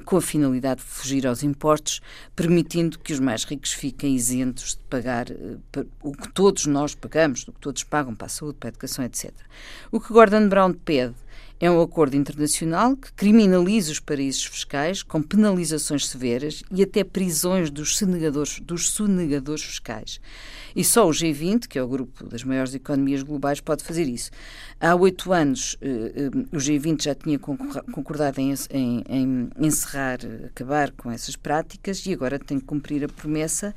com 0.06 0.18
a 0.18 0.22
finalidade 0.22 0.82
de 0.82 0.88
fugir 0.88 1.28
aos 1.28 1.44
impostos, 1.44 2.02
permitindo 2.36 2.98
que 3.00 3.14
os 3.14 3.20
mais 3.20 3.44
ricos 3.44 3.74
fiquem 3.74 4.16
isentos 4.16 4.76
de 4.76 4.82
pagar 4.90 5.30
eh, 5.30 5.86
o 6.02 6.14
que 6.14 6.32
todos 6.34 6.66
nós 6.66 6.96
pagamos, 6.96 7.48
o 7.48 7.52
que 7.52 7.60
todos 7.60 7.84
pagam 7.84 8.16
para 8.16 8.26
a 8.26 8.30
saúde, 8.30 8.58
para 8.60 8.70
a 8.70 8.72
educação, 8.72 9.06
etc. 9.06 9.32
O 9.92 10.00
que 10.00 10.12
Gordon 10.12 10.50
Brown 10.50 10.74
pede 10.74 11.16
É 11.60 11.72
um 11.72 11.82
acordo 11.82 12.16
internacional 12.16 12.96
que 12.96 13.12
criminaliza 13.14 13.92
os 13.92 14.00
paraísos 14.00 14.46
fiscais 14.46 15.02
com 15.02 15.24
penalizações 15.24 16.08
severas 16.08 16.62
e 16.70 16.84
até 16.84 17.04
prisões 17.04 17.72
dos 17.72 17.98
sonegadores, 17.98 18.60
dos 18.60 18.92
sonegadores 18.92 19.64
fiscais. 19.64 20.22
E 20.76 20.84
só 20.84 21.08
o 21.08 21.10
G20, 21.10 21.68
que 21.68 21.80
é 21.80 21.82
o 21.82 21.88
grupo 21.88 22.24
das 22.28 22.44
maiores 22.44 22.76
economias 22.76 23.24
globais, 23.24 23.60
pode 23.60 23.84
fazer 23.84 24.04
isso. 24.04 24.30
Há 24.80 24.94
oito 24.94 25.34
anos, 25.34 25.76
eh, 25.82 26.14
eh, 26.16 26.56
o 26.56 26.58
G20 26.58 27.02
já 27.02 27.16
tinha 27.16 27.40
concordado 27.40 28.40
em, 28.40 28.54
encerrar, 29.60 30.20
acabar 30.46 30.92
com 30.92 31.12
essas 31.12 31.36
práticas 31.36 32.06
e 32.06 32.14
agora 32.14 32.38
tem 32.38 32.60
que 32.60 32.66
cumprir 32.66 33.04
a 33.04 33.08
promessa 33.08 33.74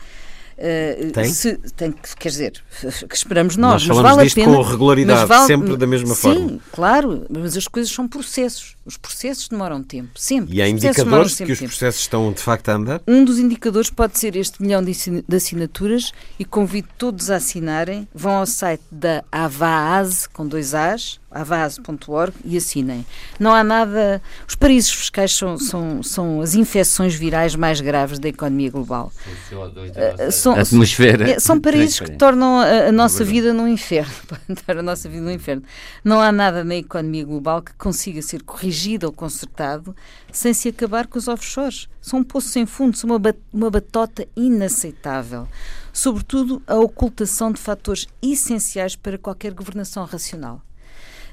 Uh, 0.61 1.11
tem? 1.13 1.25
Se, 1.33 1.57
tem? 1.75 1.95
Quer 2.19 2.29
dizer, 2.29 2.65
que 3.09 3.17
esperamos 3.17 3.57
nós. 3.57 3.87
Nós 3.87 3.97
falamos 3.97 4.17
vale 4.17 4.25
disto 4.25 4.37
pena, 4.37 4.57
com 4.57 4.63
regularidade, 4.63 5.27
vale, 5.27 5.47
sempre 5.47 5.77
da 5.77 5.87
mesma 5.87 6.15
sim, 6.15 6.21
forma. 6.21 6.49
Sim, 6.49 6.61
claro, 6.71 7.27
mas 7.31 7.57
as 7.57 7.67
coisas 7.67 7.91
são 7.91 8.07
processos. 8.07 8.77
Os 8.85 8.97
processos 8.97 9.49
demoram 9.49 9.83
tempo, 9.83 10.11
sempre. 10.17 10.55
E 10.55 10.61
há 10.61 10.69
indicadores 10.69 11.37
que 11.37 11.51
os 11.51 11.59
tempo. 11.59 11.71
processos 11.71 12.01
estão 12.03 12.33
de 12.33 12.41
facto 12.41 12.69
a 12.69 12.75
andar? 12.75 13.01
Um 13.07 13.25
dos 13.25 13.39
indicadores 13.39 13.89
pode 13.89 14.19
ser 14.19 14.37
este 14.37 14.61
milhão 14.61 14.83
de 14.83 14.93
assinaturas 15.35 16.13
e 16.39 16.45
convido 16.45 16.89
todos 16.99 17.31
a 17.31 17.37
assinarem. 17.37 18.07
Vão 18.15 18.33
ao 18.33 18.47
site 18.47 18.83
da 18.91 19.25
Avaz, 19.31 20.27
com 20.27 20.47
dois 20.47 20.75
As, 20.75 21.20
avaz.org 21.31 22.35
e 22.45 22.57
assinem. 22.57 23.07
Não 23.39 23.53
há 23.53 23.63
nada. 23.63 24.21
Os 24.47 24.55
paraísos 24.55 24.93
fiscais 24.93 25.33
são, 25.33 25.59
são, 25.59 26.03
são 26.03 26.41
as 26.41 26.55
infecções 26.55 27.15
virais 27.15 27.55
mais 27.55 27.81
graves 27.81 28.19
da 28.19 28.29
economia 28.29 28.71
global. 28.71 29.13
Uh, 29.53 30.33
são, 30.33 30.55
atmosfera. 30.55 31.31
É, 31.31 31.39
são 31.39 31.61
paraísos 31.61 32.01
que 32.01 32.11
tornam 32.17 32.59
a, 32.59 32.89
a 32.89 32.93
nossa 32.93 33.25
vida 33.25 33.53
num 33.53 33.69
inferno. 33.69 34.13
a 34.67 34.83
nossa 34.83 35.09
vida 35.09 35.23
num 35.23 35.31
inferno. 35.31 35.63
Não 36.05 36.21
há 36.21 36.33
nada 36.33 36.65
na 36.65 36.77
economia 36.77 37.25
global 37.25 37.63
que 37.63 37.73
consiga 37.75 38.21
ser 38.23 38.43
corrigido 38.43 39.07
ou 39.07 39.13
consertado 39.13 39.95
sem 40.33 40.53
se 40.53 40.69
acabar 40.69 41.07
com 41.07 41.19
os 41.19 41.29
offshores. 41.29 41.89
São 42.01 42.21
um 42.21 42.25
poço 42.25 42.49
sem 42.49 42.67
fundo, 42.67 42.97
são 42.97 43.11
uma, 43.11 43.21
uma 43.53 43.71
batota 43.71 44.27
inaceitável. 44.37 45.47
Sobretudo 45.93 46.63
a 46.67 46.77
ocultação 46.77 47.53
de 47.53 47.61
fatores 47.61 48.07
essenciais 48.23 48.97
para 48.97 49.19
qualquer 49.19 49.53
governação 49.53 50.05
racional. 50.05 50.63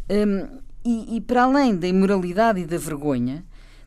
Um, 0.09 0.59
e, 0.85 1.17
e, 1.17 1.21
para 1.21 1.43
além 1.43 1.75
da 1.75 1.87
imoralidade 1.87 2.61
e 2.61 2.65
da 2.65 2.77
vergonha, 2.77 3.43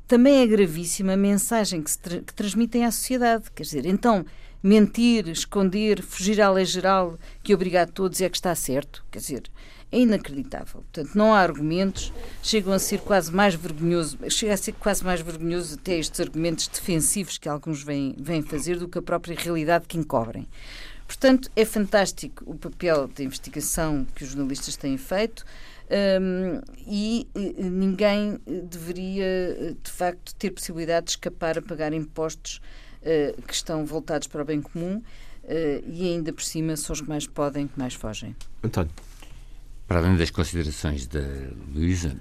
também 0.07 0.43
é 0.43 0.47
gravíssima 0.47 1.15
a 1.15 1.17
mensagem 1.17 1.83
que, 1.83 1.97
tra 1.97 2.21
que 2.21 2.35
transmitem 2.35 2.85
à 2.85 2.91
sociedade. 2.91 3.51
Quer 3.55 3.63
dizer, 3.63 3.87
então, 3.87 4.27
mentir, 4.63 5.29
esconder, 5.29 6.03
fugir 6.03 6.41
à 6.41 6.51
lei 6.51 6.65
geral 6.65 7.19
que 7.43 7.55
obriga 7.55 7.83
a 7.83 7.87
todos 7.87 8.21
é 8.21 8.29
que 8.29 8.37
está 8.37 8.55
certo. 8.55 9.05
Quer 9.11 9.21
dizer, 9.21 9.43
é 9.93 9.99
inacreditável. 9.99 10.83
Portanto, 10.83 11.15
não 11.15 11.35
há 11.35 11.41
argumentos, 11.41 12.13
chegam 12.43 12.73
a 12.73 12.79
ser 12.79 13.01
quase 13.01 13.33
mais 13.33 13.55
vergonhoso, 13.55 14.19
chega 14.29 14.55
a 14.55 14.57
ser 14.57 14.73
quase 14.73 15.05
mais 15.05 15.21
vergonhoso 15.21 15.77
até 15.77 15.99
estes 15.99 16.21
argumentos 16.21 16.69
defensivos 16.69 17.39
que 17.39 17.49
alguns 17.49 17.83
vêm, 17.83 18.15
vêm 18.19 18.43
fazer 18.43 18.79
do 18.79 18.89
que 18.89 18.99
a 18.99 19.03
própria 19.03 19.37
realidade 19.37 19.87
que 19.89 19.99
encobrem. 19.99 20.47
Portanto, 21.07 21.51
é 21.57 21.65
fantástico 21.65 22.45
o 22.47 22.55
papel 22.55 23.09
de 23.09 23.25
investigação 23.25 24.07
que 24.15 24.23
os 24.23 24.31
jornalistas 24.31 24.77
têm 24.77 24.97
feito. 24.97 25.45
Um, 25.91 26.61
e 26.87 27.27
ninguém 27.35 28.39
deveria, 28.47 29.77
de 29.83 29.91
facto, 29.91 30.33
ter 30.37 30.53
possibilidade 30.53 31.07
de 31.07 31.11
escapar 31.13 31.59
a 31.59 31.63
pagar 31.63 31.93
impostos 31.93 32.61
uh, 33.03 33.43
que 33.43 33.53
estão 33.53 33.85
voltados 33.85 34.29
para 34.29 34.43
o 34.43 34.45
bem 34.45 34.63
comum 34.63 34.99
uh, 34.99 35.05
e 35.85 36.05
ainda 36.05 36.33
por 36.33 36.45
cima 36.45 36.77
são 36.77 36.95
os 36.95 37.01
que 37.01 37.09
mais 37.09 37.27
podem, 37.27 37.67
que 37.67 37.77
mais 37.77 37.95
fogem. 37.95 38.37
António. 38.63 38.93
Para 39.89 39.99
além 39.99 40.17
das 40.17 40.31
considerações 40.31 41.09
da 41.09 41.27
Luísa, 41.75 42.17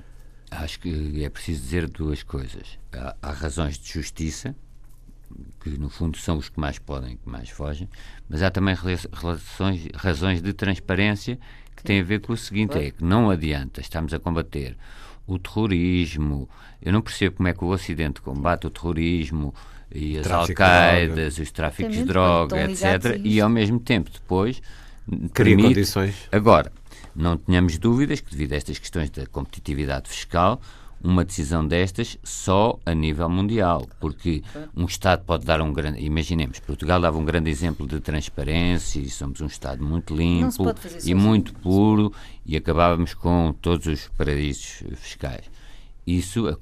acho 0.50 0.80
que 0.80 1.24
é 1.24 1.30
preciso 1.30 1.62
dizer 1.62 1.88
duas 1.88 2.24
coisas. 2.24 2.80
Há, 2.92 3.16
há 3.22 3.32
razões 3.32 3.78
de 3.78 3.94
justiça, 3.94 4.56
que 5.60 5.70
no 5.78 5.90
fundo 5.90 6.18
são 6.18 6.38
os 6.38 6.50
que 6.50 6.60
mais 6.60 6.80
podem, 6.80 7.18
que 7.18 7.30
mais 7.30 7.50
fogem, 7.50 7.88
mas 8.28 8.42
há 8.42 8.50
também 8.50 8.76
relações, 9.14 9.88
razões 9.94 10.42
de 10.42 10.54
transparência 10.54 11.40
que 11.80 11.84
têm 11.84 12.02
a 12.02 12.04
ver 12.04 12.20
com 12.20 12.34
o 12.34 12.38
seguinte: 12.38 12.78
é 12.78 12.92
que 12.92 13.04
não 13.04 13.30
adianta 13.30 13.82
estamos 13.82 14.14
a 14.14 14.20
combater 14.20 14.78
o 15.26 15.40
terrorismo. 15.40 16.50
Eu 16.82 16.94
não 16.94 17.02
percebo 17.02 17.38
como 17.38 17.48
é 17.48 17.54
que 17.54 17.64
o 17.64 17.68
Ocidente 17.68 18.22
combate 18.22 18.68
o 18.68 18.70
terrorismo 18.70 19.54
e 19.94 20.18
as 20.18 20.30
Al-Qaedas, 20.30 21.38
os 21.38 21.52
tráficos 21.52 21.96
de 21.96 22.04
droga, 22.04 22.70
etc. 22.70 23.20
E 23.24 23.42
ao 23.42 23.50
mesmo 23.50 23.80
tempo 23.80 24.10
depois 24.12 24.62
cria 25.34 25.58
condições. 25.58 26.16
Agora, 26.32 26.72
não 27.16 27.38
tenhamos 27.38 27.78
dúvidas 27.78 28.20
que 28.22 28.32
devido 28.32 28.54
a 28.54 28.56
estas 28.56 28.78
questões 28.78 29.10
da 29.10 29.26
competitividade 29.26 30.10
fiscal, 30.10 30.62
uma 31.04 31.24
decisão 31.24 31.66
destas 31.66 32.18
só 32.24 32.78
a 32.86 32.94
nível 32.94 33.30
mundial, 33.30 33.88
porque 34.00 34.44
um 34.76 34.86
Estado 34.86 35.24
pode 35.26 35.46
dar 35.46 35.62
um 35.62 35.72
grande. 35.72 36.04
Imaginemos, 36.04 36.60
Portugal 36.60 37.00
dava 37.00 37.18
um 37.18 37.26
grande 37.26 37.50
exemplo 37.50 37.88
de 37.88 38.00
transparência 38.00 39.00
e 39.00 39.10
somos 39.10 39.42
um 39.42 39.48
Estado 39.48 39.84
muito 39.84 40.16
limpo 40.16 40.66
e 41.04 41.14
muito 41.14 41.54
puro 41.54 42.14
e 42.46 42.58
acabávamos 42.58 43.14
com 43.14 43.54
todos 43.62 43.88
os 43.88 44.08
paraísos 44.10 44.84
fiscais. 44.96 45.50
Isso, 46.06 46.48
é 46.48 46.56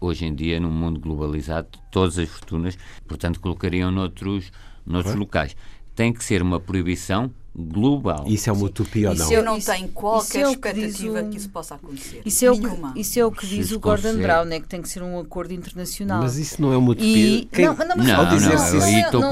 hoje 0.00 0.26
em 0.26 0.34
dia, 0.34 0.60
num 0.60 0.70
mundo 0.70 1.00
globalizado, 1.00 1.68
todas 1.90 2.18
as 2.18 2.28
fortunas, 2.28 2.76
portanto, 3.06 3.40
colocariam 3.40 3.90
noutros, 3.90 4.50
noutros 4.84 5.14
locais. 5.14 5.56
Tem 5.98 6.12
que 6.12 6.22
ser 6.22 6.40
uma 6.42 6.60
proibição 6.60 7.28
global. 7.52 8.24
Isso 8.28 8.48
é 8.48 8.52
uma 8.52 8.66
utopia 8.66 9.10
ou 9.10 9.16
não? 9.16 9.24
Isso 9.24 9.34
eu 9.34 9.42
não 9.42 9.60
tenho 9.60 9.88
qualquer 9.88 10.46
é 10.46 10.50
expectativa 10.52 11.24
que, 11.24 11.30
que 11.30 11.36
isso 11.38 11.48
possa 11.48 11.74
acontecer. 11.74 12.22
Isso 12.24 12.44
é, 12.44 12.50
o 12.52 12.56
que, 12.56 13.00
isso 13.00 13.18
é 13.18 13.24
o 13.24 13.32
que 13.32 13.44
diz 13.44 13.72
o 13.72 13.80
Gordon 13.80 14.16
Brown, 14.18 14.46
é 14.52 14.60
que 14.60 14.68
tem 14.68 14.80
que 14.80 14.88
ser 14.88 15.02
um 15.02 15.18
acordo 15.18 15.52
internacional. 15.52 16.22
Mas 16.22 16.36
isso 16.36 16.62
não 16.62 16.72
é 16.72 16.76
uma 16.76 16.92
utopia. 16.92 17.38
E, 17.40 17.44
Quem... 17.46 17.64
Não, 17.64 17.74
não, 17.74 17.96
mas 17.96 18.06
não, 18.06 18.24
não, 18.24 18.36
dizer 18.36 18.54
não, 18.54 18.84
aí 18.84 19.00
estou 19.00 19.22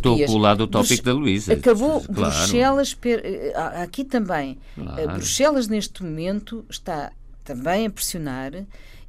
com, 0.00 0.32
o 0.32 0.38
lado 0.38 0.64
utópico 0.64 1.04
da 1.04 1.12
Luísa. 1.12 1.52
Acabou 1.52 2.00
claro. 2.00 2.14
Bruxelas, 2.14 2.94
per, 2.94 3.20
eh, 3.22 3.82
aqui 3.82 4.02
também. 4.02 4.56
Eh, 4.78 4.82
claro. 4.82 5.12
Bruxelas 5.12 5.68
neste 5.68 6.02
momento 6.02 6.64
está 6.70 7.12
também 7.44 7.84
a 7.84 7.90
pressionar 7.90 8.52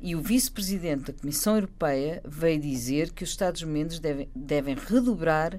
e 0.02 0.14
o 0.14 0.20
vice-presidente 0.20 1.06
da 1.06 1.14
Comissão 1.14 1.56
Europeia 1.56 2.22
veio 2.28 2.60
dizer 2.60 3.12
que 3.12 3.24
os 3.24 3.30
Estados-membros 3.30 3.98
devem, 3.98 4.28
devem 4.36 4.76
redobrar 4.76 5.58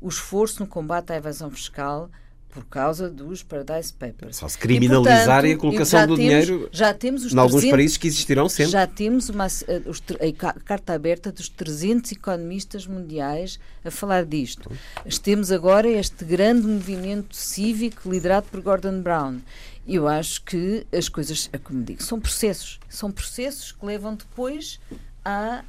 o 0.00 0.08
esforço 0.08 0.60
no 0.60 0.66
combate 0.66 1.12
à 1.12 1.16
evasão 1.16 1.50
fiscal 1.50 2.10
por 2.56 2.64
causa 2.64 3.10
dos 3.10 3.42
Paradise 3.42 3.92
Papers. 3.92 4.36
Só 4.36 4.48
se 4.48 4.56
criminalizarem 4.56 5.52
a 5.52 5.58
colocação 5.58 6.06
do 6.06 6.16
temos, 6.16 6.18
dinheiro 6.18 6.68
já 6.72 6.94
temos 6.94 7.26
os 7.26 7.34
em 7.34 7.38
alguns 7.38 7.66
países 7.66 7.98
que 7.98 8.06
existirão 8.06 8.48
sempre. 8.48 8.72
Já 8.72 8.86
temos 8.86 9.28
uma, 9.28 9.44
a, 9.44 10.48
a, 10.48 10.52
carta 10.64 10.94
aberta 10.94 11.30
dos 11.30 11.50
300 11.50 12.12
economistas 12.12 12.86
mundiais 12.86 13.60
a 13.84 13.90
falar 13.90 14.24
disto. 14.24 14.72
Temos 15.22 15.52
agora 15.52 15.86
este 15.86 16.24
grande 16.24 16.66
movimento 16.66 17.36
cívico 17.36 18.10
liderado 18.10 18.46
por 18.50 18.62
Gordon 18.62 19.02
Brown. 19.02 19.40
Eu 19.86 20.08
acho 20.08 20.42
que 20.42 20.86
as 20.90 21.10
coisas, 21.10 21.50
é 21.52 21.58
como 21.58 21.82
digo, 21.82 22.02
são 22.02 22.18
processos. 22.18 22.80
São 22.88 23.12
processos 23.12 23.70
que 23.70 23.84
levam 23.84 24.14
depois 24.14 24.80
à, 25.26 25.62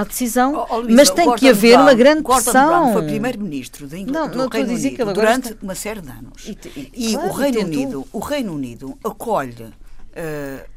à 0.00 0.04
decisão, 0.04 0.54
oh, 0.54 0.74
oh, 0.74 0.78
Luísa, 0.78 0.96
mas 0.96 1.10
tem 1.10 1.34
que 1.34 1.48
haver 1.48 1.72
Brown, 1.72 1.82
uma 1.82 1.94
grande 1.94 2.22
Gordon 2.22 2.42
pressão. 2.42 2.68
Brown 2.68 2.92
foi 2.92 3.02
primeiro-ministro 3.02 3.86
do, 3.86 3.96
não, 4.06 4.28
do 4.28 4.38
não 4.38 4.48
Reino 4.48 4.72
Unido 4.72 4.96
que 4.96 5.04
durante 5.04 5.52
está... 5.52 5.58
uma 5.62 5.74
série 5.74 6.00
de 6.00 6.10
anos. 6.10 6.46
E, 6.46 6.58
e, 6.94 7.10
e 7.10 7.12
claro, 7.14 7.28
o, 7.28 7.32
Reino 7.32 7.60
Unido, 7.60 8.08
o 8.12 8.18
Reino 8.18 8.54
Unido 8.54 8.98
acolhe 9.04 9.64
uh, 9.64 9.72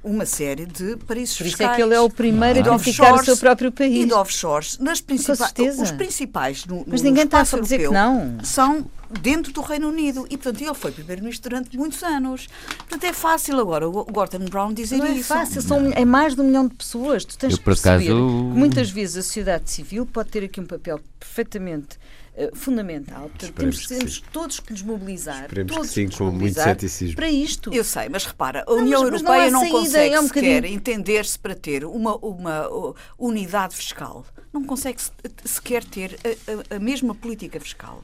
uma 0.04 0.26
série 0.26 0.66
de 0.66 0.98
paraísos 0.98 1.38
Por 1.38 1.46
isso 1.46 1.58
fiscais. 1.58 1.72
é 1.72 1.76
que 1.76 1.82
ele 1.82 1.94
é 1.94 2.00
o 2.00 2.10
primeiro 2.10 2.60
a 2.60 2.62
identificar 2.62 3.14
o 3.14 3.24
seu 3.24 3.38
próprio 3.38 3.72
país. 3.72 4.04
E 4.04 4.06
de 4.06 4.14
offshores. 4.14 4.78
Nas 4.80 5.02
principais, 5.02 5.80
os 5.80 5.92
principais 5.92 6.66
no, 6.66 6.84
Mas 6.88 7.02
ninguém 7.02 7.24
está 7.24 7.40
a 7.40 7.60
dizer 7.60 7.80
que 7.80 7.90
não. 7.90 8.38
São 8.44 8.86
dentro 9.20 9.52
do 9.52 9.62
Reino 9.62 9.90
Unido. 9.90 10.26
E, 10.30 10.38
portanto, 10.38 10.62
ele 10.62 10.74
foi 10.74 10.92
primeiro-ministro 10.92 11.50
durante 11.50 11.78
muitos 11.78 12.02
anos. 12.04 12.48
Portanto, 12.78 13.04
é 13.04 13.14
fácil 13.14 13.60
agora 13.60 13.88
o 13.88 13.92
Gordon 14.06 14.46
Brown 14.46 14.74
dizer 14.74 14.98
não 14.98 15.06
isso. 15.08 15.34
Não 15.34 15.42
é 15.42 15.46
fácil, 15.46 15.62
são, 15.62 15.92
é 15.92 16.06
mais 16.06 16.36
de 16.36 16.42
um 16.42 16.46
milhão 16.46 16.68
de 16.68 16.76
pessoas. 16.76 17.26
Tu 17.26 17.38
tens 17.38 17.54
Eu, 17.54 17.58
que 17.58 17.64
perceber 17.64 17.96
acaso... 17.96 18.08
que 18.08 18.14
muitas 18.14 18.90
vezes 18.90 19.18
a 19.18 19.24
sociedade 19.24 19.70
civil 19.70 20.06
pode 20.06 20.30
ter 20.30 20.44
aqui 20.44 20.60
um 20.60 20.66
papel 20.66 21.00
perfeitamente 21.20 21.98
Uh, 22.38 22.54
fundamental. 22.54 23.30
Portanto, 23.30 23.54
temos, 23.54 23.88
temos 23.88 24.20
todos 24.20 24.60
que 24.60 24.74
nos 24.74 24.82
mobilizar. 24.82 25.44
Esperemos 25.44 25.74
todos 25.74 25.88
que 25.88 25.94
sim, 25.94 26.10
com 26.10 26.32
muito 26.32 26.62
ceticismo. 26.62 27.16
Para 27.16 27.32
isto. 27.32 27.74
Eu 27.74 27.82
sei, 27.82 28.10
mas 28.10 28.26
repara, 28.26 28.66
a 28.68 28.74
União 28.74 29.04
não, 29.04 29.10
mas, 29.10 29.22
Europeia 29.22 29.44
mas 29.44 29.54
não, 29.54 29.64
não 29.64 29.72
consegue 29.72 30.16
é 30.16 30.20
um 30.20 30.28
sequer 30.28 30.66
entender-se 30.66 31.40
para 31.40 31.56
ter 31.56 31.86
uma, 31.86 32.18
uma 32.18 32.94
unidade 33.18 33.74
fiscal. 33.74 34.26
Não 34.52 34.66
consegue 34.66 35.00
sequer 35.46 35.86
ter 35.86 36.20
a, 36.26 36.74
a, 36.74 36.76
a 36.76 36.80
mesma 36.80 37.16
política 37.16 37.58
fiscal. 37.58 38.04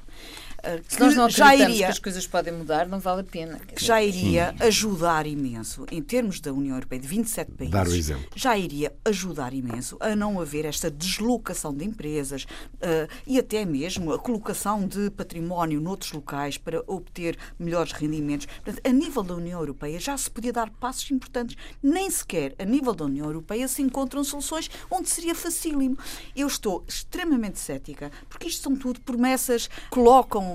Que 0.88 1.00
nós 1.00 1.16
não 1.16 1.30
já 1.30 1.56
iria, 1.56 1.86
que 1.86 1.92
as 1.92 2.00
coisas 2.00 2.28
podem 2.28 2.54
mudar, 2.54 2.88
não 2.88 3.00
vale 3.00 3.22
a 3.22 3.24
pena. 3.24 3.60
Que 3.60 3.84
já 3.84 4.02
iria 4.02 4.54
Sim. 4.58 4.68
ajudar 4.68 5.26
imenso, 5.26 5.86
em 5.92 6.02
termos 6.02 6.40
da 6.40 6.54
União 6.54 6.76
Europeia, 6.76 7.02
de 7.02 7.08
27 7.08 7.52
países, 7.52 7.72
Dar 7.72 7.88
o 7.88 7.96
exemplo. 7.96 8.26
já 8.36 8.58
iria 8.58 8.94
ajudar 9.06 9.54
imenso 9.54 9.98
a 10.00 10.16
não 10.16 10.40
haver 10.40 10.66
esta 10.66 10.90
deslocação 10.90 11.74
de 11.74 11.86
empresas 11.86 12.44
uh, 12.44 13.12
e 13.26 13.40
até 13.40 13.66
mesmo 13.66 14.14
a 14.14 14.20
colocação 14.20 14.88
de 14.88 15.10
património 15.12 15.82
noutros 15.82 16.12
locais 16.12 16.58
para 16.58 16.84
obter 16.88 17.38
melhores 17.58 17.92
rendimentos. 17.92 18.48
Portanto, 18.64 18.82
a 18.86 18.92
nível 18.92 19.24
da 19.24 19.36
União 19.36 19.60
Europeia 19.60 20.00
já 20.00 20.18
se 20.18 20.30
podia 20.30 20.54
dar 20.54 20.70
passos 20.70 21.10
importantes. 21.12 21.56
Nem 21.82 22.10
sequer 22.10 22.56
a 22.60 22.66
nível 22.66 22.94
da 22.94 23.06
União 23.06 23.26
Europeia 23.26 23.68
se 23.68 23.82
encontram 23.82 24.24
soluções 24.24 24.70
onde 24.90 25.10
seria 25.10 25.34
facílimo. 25.34 25.98
Eu 26.36 26.48
estou 26.48 26.84
extremamente 26.88 27.60
cética, 27.60 28.12
porque 28.30 28.48
isto 28.48 28.64
são 28.64 28.76
tudo 28.76 29.02
promessas 29.02 29.68
que 29.68 29.90
colocam 29.90 30.51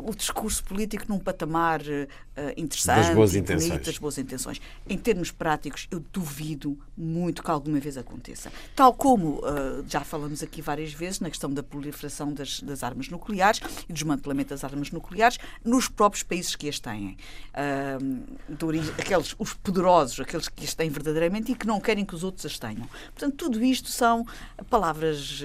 o 0.00 0.14
discurso 0.14 0.64
político 0.64 1.04
num 1.08 1.18
patamar 1.18 1.80
uh, 1.82 2.33
interessante, 2.56 3.06
das 3.06 3.14
boas, 3.14 3.34
intenções. 3.34 3.68
Bonito, 3.68 3.86
das 3.86 3.98
boas 3.98 4.18
intenções. 4.18 4.60
Em 4.88 4.98
termos 4.98 5.30
práticos, 5.30 5.86
eu 5.90 6.02
duvido 6.12 6.76
muito 6.96 7.42
que 7.42 7.50
alguma 7.50 7.78
vez 7.78 7.96
aconteça. 7.96 8.52
Tal 8.74 8.92
como 8.92 9.38
uh, 9.38 9.84
já 9.88 10.00
falamos 10.00 10.42
aqui 10.42 10.60
várias 10.60 10.92
vezes 10.92 11.20
na 11.20 11.30
questão 11.30 11.50
da 11.50 11.62
proliferação 11.62 12.32
das, 12.32 12.60
das 12.60 12.82
armas 12.82 13.08
nucleares 13.08 13.60
e 13.84 13.92
do 13.92 13.94
desmantelamento 13.94 14.50
das 14.50 14.64
armas 14.64 14.90
nucleares 14.90 15.38
nos 15.64 15.88
próprios 15.88 16.22
países 16.22 16.56
que 16.56 16.68
as 16.68 16.80
têm. 16.80 17.16
Uh, 17.54 18.92
aqueles, 18.98 19.34
os 19.38 19.54
poderosos, 19.54 20.18
aqueles 20.20 20.48
que 20.48 20.64
as 20.64 20.74
têm 20.74 20.90
verdadeiramente 20.90 21.52
e 21.52 21.54
que 21.54 21.66
não 21.66 21.80
querem 21.80 22.04
que 22.04 22.14
os 22.14 22.24
outros 22.24 22.44
as 22.46 22.58
tenham. 22.58 22.88
Portanto, 23.14 23.36
tudo 23.36 23.64
isto 23.64 23.88
são 23.88 24.26
palavras. 24.68 25.42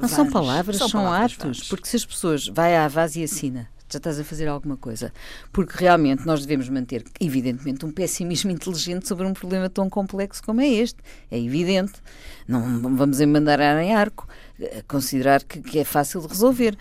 não 0.00 0.08
são 0.08 0.30
palavras, 0.30 0.76
são, 0.76 0.88
são 0.88 1.02
palavras 1.02 1.32
atos. 1.32 1.58
Vãs. 1.58 1.68
Porque 1.68 1.88
se 1.88 1.96
as 1.96 2.04
pessoas. 2.04 2.46
Vai 2.48 2.76
à 2.76 2.88
vaz 2.88 3.16
e 3.16 3.22
assina 3.22 3.68
já 3.88 3.98
estás 3.98 4.18
a 4.18 4.24
fazer 4.24 4.48
alguma 4.48 4.76
coisa. 4.76 5.12
Porque 5.52 5.76
realmente 5.76 6.26
nós 6.26 6.40
devemos 6.40 6.68
manter, 6.68 7.04
evidentemente, 7.20 7.84
um 7.84 7.92
pessimismo 7.92 8.50
inteligente 8.52 9.06
sobre 9.06 9.26
um 9.26 9.32
problema 9.32 9.68
tão 9.68 9.88
complexo 9.88 10.42
como 10.42 10.60
é 10.60 10.68
este. 10.68 10.98
É 11.30 11.38
evidente. 11.38 11.94
Não 12.46 12.80
vamos 12.96 13.20
mandar 13.20 13.60
em 13.60 13.94
arco, 13.94 14.28
eh, 14.60 14.82
considerar 14.86 15.42
que, 15.42 15.60
que 15.60 15.78
é 15.78 15.84
fácil 15.84 16.20
de 16.20 16.28
resolver. 16.28 16.76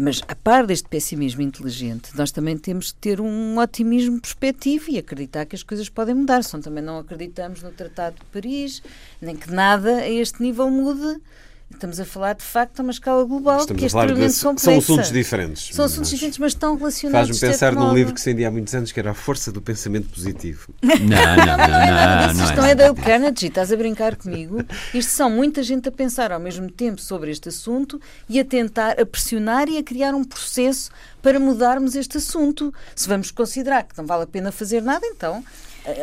Mas, 0.00 0.22
a 0.28 0.34
par 0.36 0.64
deste 0.64 0.88
pessimismo 0.88 1.42
inteligente, 1.42 2.16
nós 2.16 2.30
também 2.30 2.56
temos 2.56 2.92
que 2.92 2.98
ter 3.00 3.20
um 3.20 3.58
otimismo 3.58 4.20
perspectivo 4.20 4.84
e 4.90 4.98
acreditar 4.98 5.44
que 5.44 5.56
as 5.56 5.64
coisas 5.64 5.88
podem 5.88 6.14
mudar. 6.14 6.44
Só 6.44 6.56
também 6.60 6.84
não 6.84 7.00
acreditamos 7.00 7.62
no 7.64 7.72
Tratado 7.72 8.14
de 8.14 8.24
Paris, 8.26 8.80
nem 9.20 9.34
que 9.34 9.50
nada 9.50 9.96
a 9.96 10.08
este 10.08 10.40
nível 10.40 10.70
mude 10.70 11.20
Estamos 11.70 12.00
a 12.00 12.04
falar, 12.04 12.34
de 12.34 12.42
facto, 12.42 12.80
a 12.80 12.82
uma 12.82 12.90
escala 12.90 13.24
global 13.24 13.60
Estamos 13.60 13.78
que 13.78 13.84
é 13.84 13.86
extremamente 13.86 14.34
de, 14.34 14.42
complexa. 14.42 14.64
São 14.64 14.78
assuntos 14.78 15.12
diferentes. 15.12 15.70
São 15.74 15.84
assuntos 15.84 16.10
diferentes, 16.10 16.38
mas 16.38 16.52
estão 16.52 16.76
relacionados. 16.76 17.28
Faz-me 17.28 17.48
pensar 17.48 17.74
num 17.74 17.94
livro 17.94 18.14
que 18.14 18.20
se 18.20 18.44
há 18.44 18.50
muitos 18.50 18.74
anos, 18.74 18.90
que 18.90 18.98
era 18.98 19.10
A 19.10 19.14
Força 19.14 19.52
do 19.52 19.60
Pensamento 19.60 20.08
Positivo. 20.08 20.72
Não, 20.82 20.96
não, 20.96 21.46
não. 21.46 21.56
não, 21.56 22.34
não, 22.34 22.44
Isto 22.44 22.56
não 22.56 22.64
é 22.64 22.74
Dale 22.74 22.96
Carnegie, 22.96 23.46
estás 23.46 23.72
a 23.72 23.76
brincar 23.76 24.16
comigo. 24.16 24.64
Isto 24.92 25.12
são 25.12 25.30
muita 25.30 25.62
gente 25.62 25.88
a 25.88 25.92
pensar 25.92 26.32
ao 26.32 26.40
mesmo 26.40 26.70
tempo 26.70 27.00
sobre 27.00 27.30
este 27.30 27.48
assunto 27.48 28.00
e 28.28 28.40
a 28.40 28.44
tentar, 28.44 29.00
a 29.00 29.06
pressionar 29.06 29.68
e 29.68 29.78
a 29.78 29.82
criar 29.82 30.14
um 30.14 30.24
processo 30.24 30.90
para 31.22 31.38
mudarmos 31.38 31.94
este 31.94 32.18
assunto. 32.18 32.72
Se 32.94 33.08
vamos 33.08 33.30
considerar 33.30 33.84
que 33.84 33.96
não 33.96 34.06
vale 34.06 34.24
a 34.24 34.26
pena 34.26 34.50
fazer 34.50 34.82
nada, 34.82 35.06
então 35.06 35.44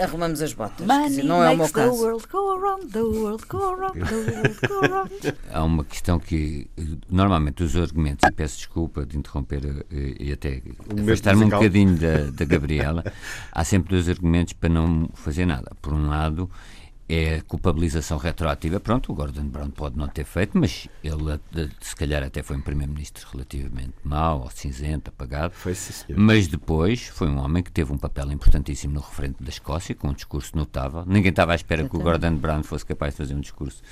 arrumamos 0.04 0.42
as 0.42 0.54
botas. 0.54 0.86
Dizer, 1.08 1.24
não 1.24 1.44
é 1.44 1.50
o 1.52 1.58
meu 1.58 1.70
caso. 1.70 1.92
Há 5.52 5.64
uma 5.64 5.84
questão 5.84 6.20
que 6.20 6.68
normalmente 7.10 7.64
os 7.64 7.76
argumentos, 7.76 8.28
e 8.28 8.32
peço 8.32 8.58
desculpa 8.58 9.06
de 9.06 9.18
interromper 9.18 9.86
eh, 9.92 10.16
e 10.20 10.32
até 10.32 10.62
afastar-me 11.02 11.46
um 11.46 11.50
bocadinho 11.50 11.96
da, 11.98 12.32
da 12.32 12.46
Gabriela, 12.46 13.04
há 13.52 13.64
sempre 13.64 13.90
dois 13.92 14.10
argumentos 14.10 14.54
para 14.54 14.70
não 14.70 15.10
fazer 15.14 15.46
nada. 15.46 15.72
Por 15.82 15.94
um 15.94 16.08
lado, 16.08 16.50
é 17.08 17.42
culpabilização 17.42 18.18
retroativa. 18.18 18.80
Pronto, 18.80 19.12
o 19.12 19.16
Gordon 19.16 19.46
Brown 19.48 19.70
pode 19.70 19.98
não 19.98 20.08
ter 20.08 20.26
feito, 20.26 20.58
mas 20.58 20.88
ele 21.04 21.40
se 21.80 21.96
calhar 21.96 22.24
até 22.24 22.42
foi 22.42 22.58
um 22.58 22.62
primeiro-ministro 22.62 23.28
relativamente 23.32 23.94
mau, 24.04 24.42
ou 24.42 24.50
cinzento, 24.50 25.10
apagado. 25.10 25.54
Foi 25.54 25.76
sim, 25.76 25.94
senhor. 25.94 26.20
Mas 26.20 26.48
depois 26.48 27.08
foi 27.08 27.30
um 27.30 27.38
homem 27.38 27.62
que 27.62 27.72
teve 27.72 27.94
um 27.94 27.98
papel 27.98 28.32
importantíssimo 28.32 28.94
no 28.94 29.02
referente 29.02 29.44
da 29.44 29.50
Escócia, 29.50 29.94
com 29.94 30.10
um 30.10 30.14
discurso 30.14 30.56
notável. 30.58 31.04
Ninguém 31.06 31.30
estava 31.30 31.52
à 31.52 31.56
espera 31.56 31.88
que 31.88 31.96
o 31.96 32.00
Gordon 32.00 32.36
Brown 32.36 32.64
fosse 32.64 32.86
capaz 32.86 33.14
de 33.14 33.18
fazer 33.18 33.36
um 33.36 33.42
discurso 33.42 33.84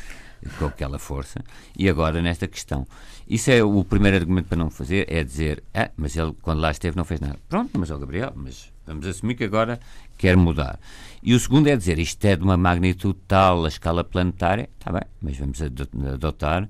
com 0.58 0.65
aquela 0.65 0.99
força. 0.99 1.43
E 1.78 1.88
agora, 1.88 2.21
nesta 2.21 2.47
questão, 2.47 2.86
isso 3.28 3.52
é 3.52 3.63
o 3.63 3.84
primeiro 3.84 4.17
argumento 4.17 4.47
para 4.47 4.58
não 4.58 4.69
fazer, 4.69 5.06
é 5.10 5.23
dizer, 5.23 5.63
ah, 5.73 5.89
mas 5.95 6.17
ele, 6.17 6.36
quando 6.41 6.60
lá 6.60 6.71
esteve, 6.71 6.97
não 6.97 7.06
fez 7.06 7.19
nada. 7.19 7.39
Pronto, 7.47 7.78
mas 7.80 7.91
o 7.91 7.97
Gabriel, 7.97 8.34
mas 8.36 8.72
vamos 8.86 9.06
assumir 9.08 9.36
que 9.36 9.43
agora 9.43 9.80
quer 10.17 10.38
mudar. 10.38 10.80
E 11.22 11.34
o 11.34 11.39
segundo 11.39 11.67
é 11.67 11.76
dizer, 11.76 12.00
isto 12.00 12.24
é 12.26 12.36
de 12.36 12.43
uma 12.43 12.58
magnitude 12.58 13.17
tal, 13.28 13.65
a 13.65 13.67
escala 13.67 14.04
planetária, 14.04 14.69
está 14.78 14.91
bem, 14.91 15.04
mas 15.22 15.38
vamos 15.38 15.62
adotar 15.62 16.69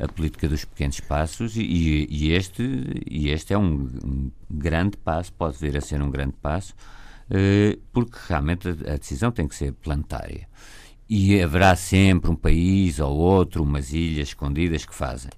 a 0.00 0.08
política 0.08 0.48
dos 0.48 0.64
pequenos 0.64 0.98
passos 1.00 1.56
e, 1.56 2.06
e 2.08 2.32
este, 2.32 2.62
e 3.08 3.28
este 3.30 3.52
é 3.52 3.58
um, 3.58 3.88
um, 4.02 4.30
grande 4.50 4.96
passo, 4.96 5.32
pode 5.32 5.58
vir 5.58 5.76
a 5.76 5.80
ser 5.80 6.00
um 6.00 6.10
grande 6.10 6.34
passo, 6.40 6.74
eh, 7.30 7.78
porque 7.92 8.16
realmente 8.28 8.68
a, 8.68 8.94
a 8.94 8.96
decisão 8.96 9.30
tem 9.30 9.46
que 9.46 9.54
ser 9.54 9.72
planetária. 9.72 10.48
E 11.08 11.42
haverá 11.42 11.76
sempre 11.76 12.30
um 12.30 12.36
país 12.36 12.98
ou 12.98 13.14
outro, 13.14 13.62
umas 13.62 13.92
ilhas 13.92 14.28
escondidas 14.28 14.86
que 14.86 14.94
fazem, 14.94 15.30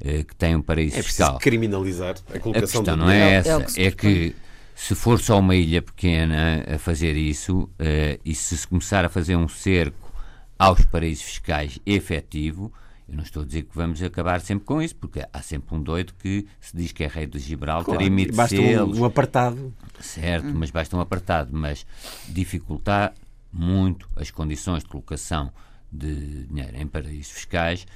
eh, 0.00 0.22
que 0.22 0.36
têm 0.36 0.54
um 0.54 0.62
paraíso 0.62 0.98
é 0.98 1.02
fiscal. 1.02 1.36
É 1.36 1.38
criminalizar 1.38 2.16
a 2.34 2.38
colocação 2.38 2.80
a 2.80 2.84
questão 2.84 2.96
não 2.96 3.10
é 3.10 3.34
essa, 3.36 3.62
é, 3.62 3.64
que, 3.64 3.80
é 3.80 3.90
que 3.90 4.36
se 4.80 4.94
for 4.94 5.20
só 5.20 5.38
uma 5.38 5.54
ilha 5.54 5.82
pequena 5.82 6.64
a 6.66 6.78
fazer 6.78 7.14
isso, 7.14 7.64
uh, 7.64 8.18
e 8.24 8.34
se 8.34 8.66
começar 8.66 9.04
a 9.04 9.10
fazer 9.10 9.36
um 9.36 9.46
cerco 9.46 10.10
aos 10.58 10.86
paraísos 10.86 11.22
fiscais 11.22 11.78
efetivo, 11.84 12.72
eu 13.06 13.14
não 13.14 13.22
estou 13.22 13.42
a 13.42 13.46
dizer 13.46 13.64
que 13.64 13.76
vamos 13.76 14.02
acabar 14.02 14.40
sempre 14.40 14.64
com 14.64 14.80
isso, 14.80 14.96
porque 14.96 15.22
há 15.30 15.42
sempre 15.42 15.76
um 15.76 15.82
doido 15.82 16.14
que 16.14 16.46
se 16.58 16.74
diz 16.74 16.92
que 16.92 17.04
é 17.04 17.08
rei 17.08 17.26
de 17.26 17.38
Gibraltar 17.38 17.84
claro, 17.84 18.02
e 18.02 18.06
emite 18.06 18.32
basta 18.32 18.56
um, 18.56 19.00
um, 19.00 19.04
apartado. 19.04 19.74
Certo, 20.00 20.46
hum. 20.46 20.54
mas 20.54 20.70
basta 20.70 20.96
um 20.96 21.00
apartado. 21.00 21.50
Mas 21.52 21.84
dificultar 22.26 23.12
muito 23.52 24.08
as 24.16 24.30
condições 24.30 24.82
de 24.82 24.88
colocação 24.88 25.52
de 25.92 26.46
dinheiro 26.46 26.78
em 26.78 26.86
paraísos 26.86 27.32
fiscais, 27.32 27.86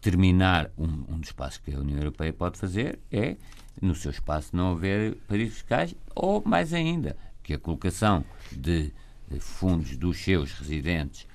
terminar 0.00 0.68
um, 0.76 1.04
um 1.08 1.20
dos 1.20 1.30
passos 1.30 1.58
que 1.58 1.72
a 1.72 1.78
União 1.78 1.98
Europeia 1.98 2.32
pode 2.32 2.58
fazer 2.58 2.98
é 3.12 3.36
no 3.80 3.94
seu 3.94 4.10
espaço 4.10 4.54
não 4.54 4.72
haver 4.72 5.16
paraísos 5.28 5.54
fiscais, 5.54 5.94
ou 6.14 6.42
mais 6.44 6.72
ainda, 6.72 7.16
que 7.42 7.54
a 7.54 7.58
colocação 7.58 8.24
de, 8.50 8.92
de 9.28 9.40
fundos 9.40 9.96
dos 9.96 10.18
seus 10.18 10.52
residentes 10.52 11.26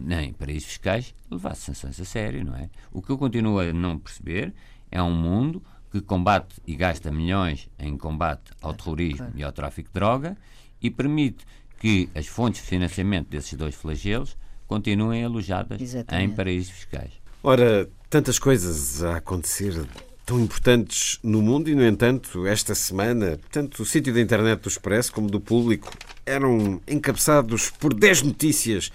em 0.00 0.32
paraísos 0.32 0.68
fiscais 0.68 1.14
levasse 1.30 1.62
sanções 1.62 2.00
a 2.00 2.04
sério, 2.04 2.44
não 2.44 2.56
é? 2.56 2.68
O 2.92 3.00
que 3.00 3.10
eu 3.10 3.18
continuo 3.18 3.58
a 3.58 3.72
não 3.72 3.98
perceber 3.98 4.52
é 4.90 5.02
um 5.02 5.14
mundo 5.14 5.62
que 5.90 6.00
combate 6.00 6.60
e 6.66 6.74
gasta 6.74 7.10
milhões 7.10 7.68
em 7.78 7.96
combate 7.96 8.50
ao 8.60 8.74
terrorismo 8.74 9.30
e 9.34 9.44
ao 9.44 9.52
tráfico 9.52 9.88
de 9.88 9.94
droga 9.94 10.36
e 10.82 10.90
permite 10.90 11.46
que 11.78 12.08
as 12.14 12.26
fontes 12.26 12.62
de 12.62 12.68
financiamento 12.68 13.28
desses 13.28 13.54
dois 13.54 13.74
flagelos 13.74 14.36
continuem 14.66 15.24
alojadas 15.24 15.80
Exatamente. 15.80 16.32
em 16.32 16.34
paraísos 16.34 16.70
fiscais. 16.70 17.12
Ora, 17.42 17.88
tantas 18.10 18.38
coisas 18.38 19.02
a 19.04 19.18
acontecer 19.18 19.86
tão 20.24 20.40
importantes 20.40 21.18
no 21.22 21.42
mundo 21.42 21.68
e, 21.68 21.74
no 21.74 21.84
entanto, 21.84 22.46
esta 22.46 22.74
semana, 22.74 23.38
tanto 23.50 23.82
o 23.82 23.86
sítio 23.86 24.12
da 24.12 24.20
internet 24.20 24.60
do 24.60 24.68
Expresso 24.68 25.12
como 25.12 25.30
do 25.30 25.40
público 25.40 25.92
eram 26.24 26.80
encabeçados 26.88 27.70
por 27.70 27.92
10 27.92 28.22
notícias 28.22 28.90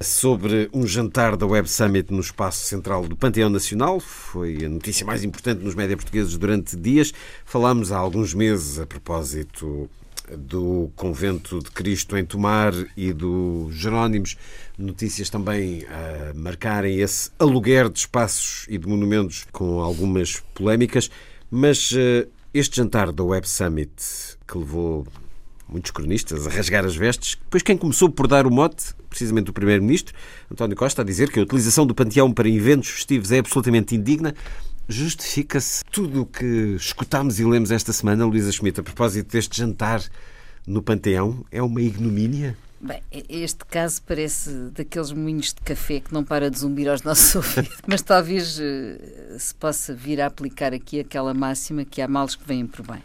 sobre 0.00 0.68
um 0.72 0.86
jantar 0.86 1.36
da 1.36 1.46
Web 1.46 1.68
Summit 1.68 2.12
no 2.12 2.20
espaço 2.20 2.66
central 2.66 3.06
do 3.06 3.16
Panteão 3.16 3.48
Nacional. 3.48 3.98
Foi 3.98 4.64
a 4.64 4.68
notícia 4.68 5.06
mais 5.06 5.24
importante 5.24 5.64
nos 5.64 5.74
média 5.74 5.96
portugueses 5.96 6.36
durante 6.36 6.76
dias. 6.76 7.12
Falámos 7.44 7.90
há 7.90 7.96
alguns 7.96 8.34
meses 8.34 8.78
a 8.78 8.86
propósito 8.86 9.88
do 10.36 10.90
Convento 10.96 11.58
de 11.60 11.70
Cristo 11.70 12.16
em 12.16 12.24
Tomar 12.24 12.72
e 12.96 13.12
do 13.12 13.68
Jerónimos. 13.72 14.36
Notícias 14.78 15.30
também 15.30 15.84
a 15.86 16.34
marcarem 16.34 17.00
esse 17.00 17.30
aluguer 17.38 17.88
de 17.88 18.00
espaços 18.00 18.66
e 18.68 18.78
de 18.78 18.86
monumentos 18.88 19.46
com 19.52 19.80
algumas 19.80 20.42
polémicas. 20.54 21.10
Mas 21.50 21.92
uh, 21.92 22.28
este 22.52 22.76
jantar 22.76 23.12
da 23.12 23.22
Web 23.22 23.48
Summit, 23.48 23.92
que 24.46 24.58
levou 24.58 25.06
muitos 25.68 25.90
cronistas 25.90 26.46
a 26.46 26.50
rasgar 26.50 26.84
as 26.84 26.94
vestes, 26.94 27.36
depois 27.42 27.62
quem 27.62 27.76
começou 27.76 28.08
por 28.08 28.26
dar 28.26 28.46
o 28.46 28.50
mote, 28.50 28.94
precisamente 29.08 29.50
o 29.50 29.52
Primeiro-Ministro, 29.52 30.14
António 30.50 30.76
Costa, 30.76 31.02
a 31.02 31.04
dizer 31.04 31.30
que 31.30 31.38
a 31.38 31.42
utilização 31.42 31.86
do 31.86 31.94
panteão 31.94 32.32
para 32.32 32.48
eventos 32.48 32.90
festivos 32.90 33.32
é 33.32 33.38
absolutamente 33.38 33.94
indigna. 33.94 34.34
Justifica-se 34.88 35.82
tudo 35.90 36.22
o 36.22 36.26
que 36.26 36.76
escutámos 36.76 37.40
e 37.40 37.44
lemos 37.44 37.70
esta 37.70 37.92
semana, 37.92 38.26
Luísa 38.26 38.52
Schmidt, 38.52 38.80
a 38.80 38.82
propósito 38.82 39.32
deste 39.32 39.56
jantar 39.56 40.02
no 40.66 40.82
Panteão? 40.82 41.44
É 41.50 41.62
uma 41.62 41.80
ignomínia? 41.80 42.56
Bem, 42.78 43.02
este 43.10 43.64
caso 43.64 44.02
parece 44.02 44.50
daqueles 44.74 45.10
moinhos 45.10 45.54
de 45.54 45.62
café 45.62 46.00
que 46.00 46.12
não 46.12 46.22
para 46.22 46.50
de 46.50 46.58
zumbir 46.58 46.86
aos 46.86 47.02
nossos 47.02 47.32
ouvidos, 47.36 47.78
mas 47.86 48.02
talvez 48.02 48.58
uh, 48.58 49.38
se 49.38 49.54
possa 49.54 49.94
vir 49.94 50.20
a 50.20 50.26
aplicar 50.26 50.74
aqui 50.74 51.00
aquela 51.00 51.32
máxima 51.32 51.86
que 51.86 52.02
há 52.02 52.08
males 52.08 52.36
que 52.36 52.46
vêm 52.46 52.66
por 52.66 52.86
bem. 52.86 53.02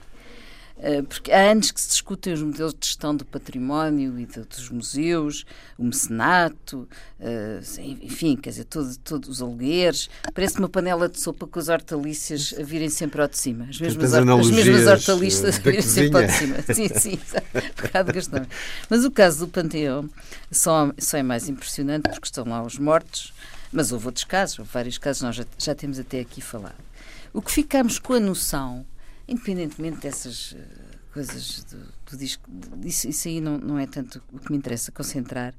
Uh, 0.79 1.03
porque 1.03 1.29
há 1.29 1.51
anos 1.51 1.71
que 1.71 1.81
se 1.81 1.89
discutem 1.89 2.31
os 2.31 2.41
modelos 2.41 2.73
de 2.73 2.87
gestão 2.87 3.13
do 3.13 3.25
património 3.25 4.17
e 4.17 4.25
dos 4.25 4.69
museus, 4.69 5.45
o 5.77 5.83
mecenato, 5.83 6.87
uh, 7.19 7.81
enfim, 8.01 8.37
quer 8.37 8.51
dizer, 8.51 8.63
todos 8.63 8.95
todo 8.95 9.25
os 9.25 9.41
alugueres. 9.41 10.09
Parece 10.33 10.57
uma 10.57 10.69
panela 10.69 11.09
de 11.09 11.19
sopa 11.19 11.45
com 11.45 11.59
as 11.59 11.67
hortaliças 11.67 12.55
a 12.57 12.63
virem 12.63 12.87
sempre 12.87 13.21
ao 13.21 13.27
de 13.27 13.37
cima. 13.37 13.65
As 13.69 13.77
mesmas, 13.77 14.13
as 14.13 14.49
mesmas 14.49 14.87
hortaliças 14.87 15.57
a 15.57 15.59
virem 15.59 15.81
sempre 15.81 16.21
ao 16.21 16.25
de 16.25 16.31
cima. 16.31 16.55
Sim, 16.73 16.87
sim, 16.87 17.19
um 17.53 17.83
bocado 17.83 18.13
gastão. 18.13 18.45
Mas 18.89 19.03
o 19.03 19.11
caso 19.11 19.45
do 19.45 19.51
Panteão 19.51 20.09
só, 20.49 20.93
só 20.97 21.17
é 21.17 21.23
mais 21.23 21.49
impressionante 21.49 22.09
porque 22.09 22.25
estão 22.25 22.45
lá 22.47 22.63
os 22.63 22.79
mortos, 22.79 23.33
mas 23.69 23.91
houve 23.91 24.05
outros 24.05 24.23
casos, 24.23 24.59
houve 24.59 24.71
vários 24.71 24.97
casos, 24.97 25.23
nós 25.23 25.35
já, 25.35 25.45
já 25.57 25.75
temos 25.75 25.99
até 25.99 26.21
aqui 26.21 26.39
falado. 26.39 26.87
O 27.33 27.41
que 27.41 27.51
ficamos 27.51 27.99
com 27.99 28.13
a 28.13 28.19
noção 28.19 28.85
independentemente 29.29 29.97
dessas 29.97 30.55
eh, 30.57 30.89
coisas 31.13 31.63
do, 31.65 31.77
do 32.09 32.17
disco, 32.17 32.49
isso, 32.83 33.07
isso, 33.07 33.27
aí 33.27 33.41
não, 33.41 33.57
não 33.57 33.79
é 33.79 33.85
tanto 33.85 34.21
o 34.31 34.39
que 34.39 34.51
me 34.51 34.57
interessa 34.57 34.91
concentrar. 34.91 35.53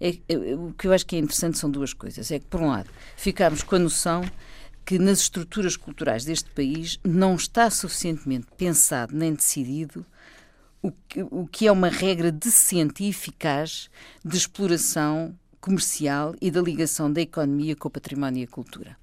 É, 0.00 0.18
é, 0.28 0.36
o 0.54 0.72
que 0.76 0.86
eu 0.86 0.92
acho 0.92 1.06
que 1.06 1.16
é 1.16 1.18
interessante 1.18 1.58
são 1.58 1.70
duas 1.70 1.92
coisas. 1.92 2.30
É 2.30 2.38
que, 2.38 2.46
por 2.46 2.60
um 2.60 2.68
lado, 2.68 2.90
ficamos 3.16 3.62
com 3.62 3.76
a 3.76 3.78
noção 3.78 4.22
que 4.84 4.98
nas 4.98 5.20
estruturas 5.20 5.76
culturais 5.76 6.24
deste 6.24 6.48
país 6.50 7.00
não 7.04 7.34
está 7.34 7.68
suficientemente 7.70 8.46
pensado 8.56 9.16
nem 9.16 9.34
decidido 9.34 10.06
o 10.80 10.92
que, 10.92 11.22
o 11.22 11.46
que 11.46 11.66
é 11.66 11.72
uma 11.72 11.88
regra 11.88 12.30
decente 12.30 13.02
e 13.02 13.08
eficaz 13.08 13.90
de 14.24 14.36
exploração 14.36 15.36
comercial 15.60 16.34
e 16.40 16.50
da 16.50 16.60
ligação 16.60 17.12
da 17.12 17.20
economia 17.20 17.74
com 17.74 17.88
o 17.88 17.90
património 17.90 18.42
e 18.42 18.44
a 18.44 18.48
cultura. 18.48 18.96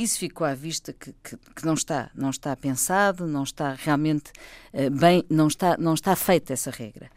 Isso 0.00 0.18
ficou 0.18 0.46
à 0.46 0.54
vista 0.54 0.94
que, 0.94 1.12
que, 1.22 1.36
que, 1.36 1.66
não 1.66 1.74
está, 1.74 2.10
não 2.14 2.30
está 2.30 2.56
pensado, 2.56 3.26
não 3.26 3.42
está 3.42 3.74
realmente 3.74 4.32
uh, 4.72 4.90
bem, 4.90 5.22
não 5.28 5.46
está, 5.46 5.76
não 5.76 5.92
está 5.92 6.16
feita 6.16 6.54
essa 6.54 6.70
regra. 6.70 7.10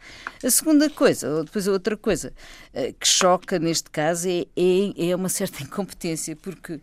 A 0.44 0.50
segunda 0.50 0.90
coisa, 0.90 1.30
ou 1.30 1.44
depois 1.44 1.66
outra 1.66 1.96
coisa 1.96 2.34
uh, 2.74 2.92
que 3.00 3.08
choca 3.08 3.58
neste 3.58 3.90
caso 3.90 4.28
é, 4.28 4.42
é, 4.54 5.08
é 5.08 5.16
uma 5.16 5.30
certa 5.30 5.62
incompetência, 5.64 6.36
porque 6.36 6.78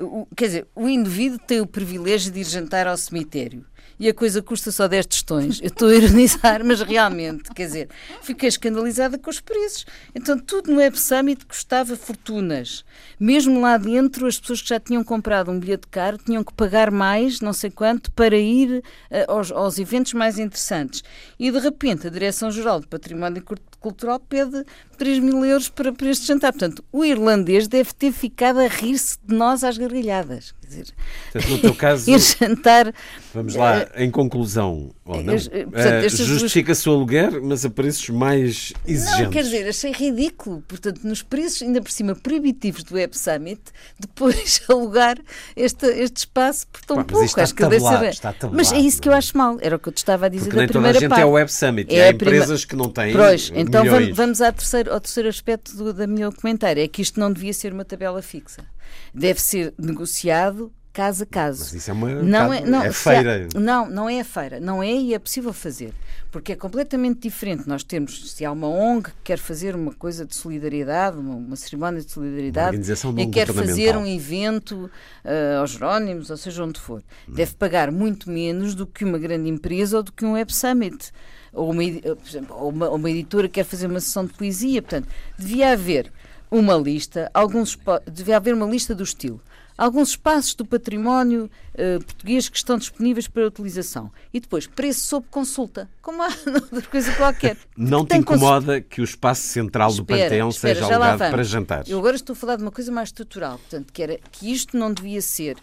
o, 0.00 0.26
quer 0.34 0.46
dizer, 0.46 0.66
o 0.74 0.88
indivíduo 0.88 1.38
tem 1.38 1.60
o 1.60 1.66
privilégio 1.66 2.32
de 2.32 2.40
ir 2.40 2.44
jantar 2.44 2.86
ao 2.86 2.96
cemitério 2.96 3.66
e 3.98 4.08
a 4.08 4.14
coisa 4.14 4.42
custa 4.42 4.70
só 4.70 4.88
10 4.88 5.06
tostões. 5.06 5.60
Eu 5.60 5.68
estou 5.68 5.88
a 5.88 5.94
ironizar, 5.94 6.64
mas 6.64 6.80
realmente, 6.80 7.50
quer 7.54 7.66
dizer, 7.66 7.88
fiquei 8.22 8.48
escandalizada 8.48 9.18
com 9.18 9.30
os 9.30 9.40
preços. 9.40 9.86
Então, 10.14 10.38
tudo 10.38 10.70
no 10.70 10.78
Web 10.78 10.98
Summit 10.98 11.46
custava 11.46 11.96
fortunas. 11.96 12.84
Mesmo 13.18 13.60
lá 13.60 13.76
dentro, 13.76 14.26
as 14.26 14.38
pessoas 14.38 14.62
que 14.62 14.68
já 14.68 14.80
tinham 14.80 15.04
comprado 15.04 15.50
um 15.50 15.58
bilhete 15.58 15.86
caro 15.88 16.18
tinham 16.18 16.42
que 16.42 16.52
pagar 16.52 16.90
mais, 16.90 17.40
não 17.40 17.52
sei 17.52 17.70
quanto, 17.70 18.10
para 18.12 18.36
ir 18.36 18.82
uh, 19.10 19.32
aos, 19.32 19.50
aos 19.52 19.78
eventos 19.78 20.12
mais 20.12 20.38
interessantes. 20.38 21.02
E, 21.38 21.50
de 21.50 21.58
repente, 21.58 22.06
a 22.06 22.10
Direção-Geral 22.10 22.80
do 22.80 22.88
Património 22.88 23.42
Cultural 23.84 24.18
pede 24.18 24.64
3 24.96 25.18
mil 25.18 25.44
euros 25.44 25.68
para, 25.68 25.92
para 25.92 26.08
este 26.08 26.26
jantar. 26.26 26.52
Portanto, 26.52 26.82
o 26.90 27.04
irlandês 27.04 27.68
deve 27.68 27.92
ter 27.92 28.12
ficado 28.12 28.60
a 28.60 28.66
rir-se 28.66 29.18
de 29.22 29.34
nós 29.34 29.62
às 29.62 29.76
gargalhadas. 29.76 30.54
Quer 30.62 30.66
dizer, 30.66 30.86
Portanto, 31.32 31.50
no 31.50 31.58
teu 31.58 31.74
caso, 31.74 32.08
ir 32.10 32.18
jantar. 32.18 32.94
Vamos 33.34 33.54
lá, 33.54 33.86
em 33.96 34.10
conclusão, 34.10 34.90
ou 35.04 35.22
não, 35.22 35.34
uh, 35.34 36.08
justifica-se 36.08 36.84
duas... 36.84 36.86
o 36.86 36.90
aluguer, 36.96 37.42
mas 37.42 37.64
a 37.64 37.70
preços 37.70 38.08
mais 38.08 38.72
exigentes. 38.86 39.20
Não, 39.20 39.30
quer 39.30 39.42
dizer, 39.42 39.68
achei 39.68 39.92
ridículo. 39.92 40.62
Portanto, 40.66 41.00
nos 41.04 41.22
preços, 41.22 41.60
ainda 41.62 41.82
por 41.82 41.90
cima, 41.90 42.14
proibitivos 42.14 42.84
do 42.84 42.94
Web 42.94 43.18
Summit, 43.18 43.60
depois 44.00 44.62
alugar 44.70 45.18
este, 45.54 45.86
este 45.86 46.18
espaço 46.18 46.66
por 46.68 46.82
tão 46.84 47.04
pouco. 47.04 47.24
Está 47.24 47.42
acho 47.42 47.54
que 47.54 47.62
tabelado, 47.62 48.04
está 48.06 48.32
tabelado, 48.32 48.56
Mas 48.56 48.72
é 48.72 48.78
isso 48.78 49.02
que 49.02 49.08
eu 49.08 49.12
acho 49.12 49.36
mal. 49.36 49.58
Era 49.60 49.76
o 49.76 49.78
que 49.78 49.88
eu 49.88 49.92
te 49.92 49.98
estava 49.98 50.26
a 50.26 50.28
dizer 50.30 50.48
Porque 50.48 50.60
da 50.60 50.68
primeira 50.68 50.94
toda 50.94 50.98
a 50.98 51.00
gente 51.00 51.10
parte. 51.10 51.22
é 51.22 51.26
o 51.26 51.30
Web 51.32 51.52
Summit. 51.52 51.94
É 51.94 52.04
há 52.04 52.10
empresas 52.10 52.64
que 52.64 52.76
não 52.76 52.88
têm. 52.88 53.12
Pois, 53.12 53.50
então 53.80 53.98
milhões. 53.98 54.16
vamos 54.16 54.40
ao 54.40 54.52
terceiro, 54.52 54.92
ao 54.92 55.00
terceiro 55.00 55.28
aspecto 55.28 55.76
do, 55.76 55.92
da 55.92 56.06
minha 56.06 56.30
comentário. 56.30 56.82
É 56.82 56.88
que 56.88 57.02
isto 57.02 57.18
não 57.18 57.32
devia 57.32 57.52
ser 57.52 57.72
uma 57.72 57.84
tabela 57.84 58.22
fixa. 58.22 58.64
Deve 59.12 59.40
ser 59.40 59.74
negociado 59.78 60.72
caso 60.94 61.24
a 61.24 61.26
caso. 61.26 61.58
Mas 61.58 61.74
isso 61.74 61.90
é 61.90 61.92
uma 61.92 62.08
não 62.22 62.52
é, 62.52 62.60
não, 62.60 62.82
é 62.82 62.92
feira. 62.92 63.48
Há, 63.52 63.58
não, 63.58 63.90
não 63.90 64.08
é 64.08 64.20
a 64.20 64.24
feira. 64.24 64.60
Não 64.60 64.80
é 64.80 64.92
e 64.92 65.12
é 65.12 65.18
possível 65.18 65.52
fazer. 65.52 65.92
Porque 66.30 66.52
é 66.52 66.56
completamente 66.56 67.20
diferente. 67.20 67.68
Nós 67.68 67.82
temos, 67.82 68.32
se 68.32 68.44
há 68.44 68.52
uma 68.52 68.68
ONG 68.68 69.10
que 69.10 69.16
quer 69.24 69.38
fazer 69.38 69.74
uma 69.74 69.92
coisa 69.92 70.24
de 70.24 70.34
solidariedade, 70.34 71.18
uma, 71.18 71.34
uma 71.34 71.56
cerimónia 71.56 72.00
de 72.00 72.10
solidariedade, 72.10 72.80
e 73.18 73.26
quer 73.26 73.52
fazer 73.52 73.96
um 73.96 74.06
evento 74.06 74.88
uh, 75.24 75.60
aos 75.60 75.72
Jerónimos, 75.72 76.30
ou 76.30 76.36
seja, 76.36 76.62
onde 76.62 76.78
for, 76.78 77.02
hum. 77.28 77.34
deve 77.34 77.54
pagar 77.54 77.90
muito 77.90 78.30
menos 78.30 78.74
do 78.74 78.86
que 78.86 79.04
uma 79.04 79.18
grande 79.18 79.50
empresa 79.50 79.96
ou 79.96 80.02
do 80.04 80.12
que 80.12 80.24
um 80.24 80.32
Web 80.32 80.54
Summit. 80.54 81.10
Ou 81.54 81.70
uma, 81.70 81.82
por 81.82 82.28
exemplo, 82.28 82.56
ou 82.56 82.70
uma, 82.70 82.90
uma 82.90 83.10
editora 83.10 83.48
que 83.48 83.54
quer 83.54 83.64
fazer 83.64 83.86
uma 83.86 84.00
sessão 84.00 84.26
de 84.26 84.32
poesia. 84.32 84.82
Portanto, 84.82 85.08
devia 85.38 85.72
haver 85.72 86.12
uma 86.50 86.74
lista, 86.74 87.30
alguns, 87.32 87.78
devia 88.10 88.36
haver 88.36 88.54
uma 88.54 88.66
lista 88.66 88.94
do 88.94 89.02
estilo 89.02 89.40
alguns 89.76 90.10
espaços 90.10 90.54
do 90.54 90.64
património 90.64 91.50
uh, 91.74 92.04
português 92.04 92.48
que 92.48 92.56
estão 92.56 92.78
disponíveis 92.78 93.28
para 93.28 93.46
utilização. 93.46 94.10
E 94.32 94.40
depois, 94.40 94.66
preço 94.66 95.06
sob 95.06 95.26
consulta, 95.30 95.88
como 96.00 96.22
há 96.22 96.28
outra 96.72 96.82
coisa 96.82 97.12
qualquer. 97.14 97.56
Não 97.76 98.04
te 98.04 98.16
incomoda 98.16 98.80
que 98.80 99.00
o 99.00 99.04
espaço 99.04 99.42
central 99.42 99.92
do 99.92 100.02
espera, 100.02 100.22
Panteão 100.24 100.48
espera, 100.48 100.74
seja 100.74 100.94
alugado 100.94 101.18
para 101.18 101.42
jantares? 101.42 101.90
Eu 101.90 101.98
agora 101.98 102.16
estou 102.16 102.32
a 102.34 102.36
falar 102.36 102.56
de 102.56 102.62
uma 102.62 102.72
coisa 102.72 102.90
mais 102.90 103.08
estrutural, 103.08 103.58
portanto, 103.58 103.92
que 103.92 104.02
era 104.02 104.18
que 104.30 104.52
isto 104.52 104.76
não 104.76 104.92
devia 104.92 105.20
ser 105.20 105.56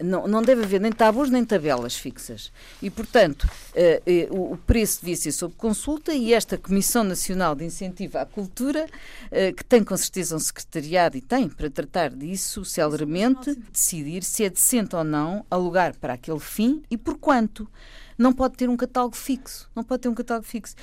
não, 0.00 0.26
não 0.26 0.42
deve 0.42 0.64
haver 0.64 0.80
nem 0.80 0.90
tábuas 0.90 1.30
nem 1.30 1.44
tabelas 1.44 1.96
fixas. 1.96 2.52
E, 2.82 2.90
portanto, 2.90 3.48
eh, 3.74 4.02
eh, 4.04 4.28
o 4.30 4.56
preço 4.56 5.00
devia 5.00 5.16
ser 5.16 5.32
sob 5.32 5.54
consulta 5.56 6.12
e 6.12 6.32
esta 6.32 6.58
Comissão 6.58 7.04
Nacional 7.04 7.54
de 7.54 7.64
Incentivo 7.64 8.18
à 8.18 8.26
Cultura, 8.26 8.86
eh, 9.30 9.52
que 9.52 9.64
tem 9.64 9.84
com 9.84 9.96
certeza 9.96 10.34
um 10.34 10.38
secretariado 10.38 11.16
e 11.16 11.20
tem 11.20 11.48
para 11.48 11.70
tratar 11.70 12.10
disso 12.10 12.64
celeramente, 12.64 13.54
decidir 13.72 14.24
se 14.24 14.44
é 14.44 14.50
decente 14.50 14.96
ou 14.96 15.04
não 15.04 15.44
alugar 15.50 15.96
para 15.96 16.14
aquele 16.14 16.40
fim 16.40 16.82
e 16.90 16.96
por 16.96 17.16
quanto 17.16 17.68
não 18.16 18.32
pode 18.32 18.54
ter 18.56 18.68
um 18.68 18.76
catálogo 18.76 19.16
fixo. 19.16 19.68
Não 19.74 19.82
pode 19.82 20.02
ter 20.02 20.08
um 20.08 20.14
catálogo 20.14 20.46
fixo. 20.46 20.74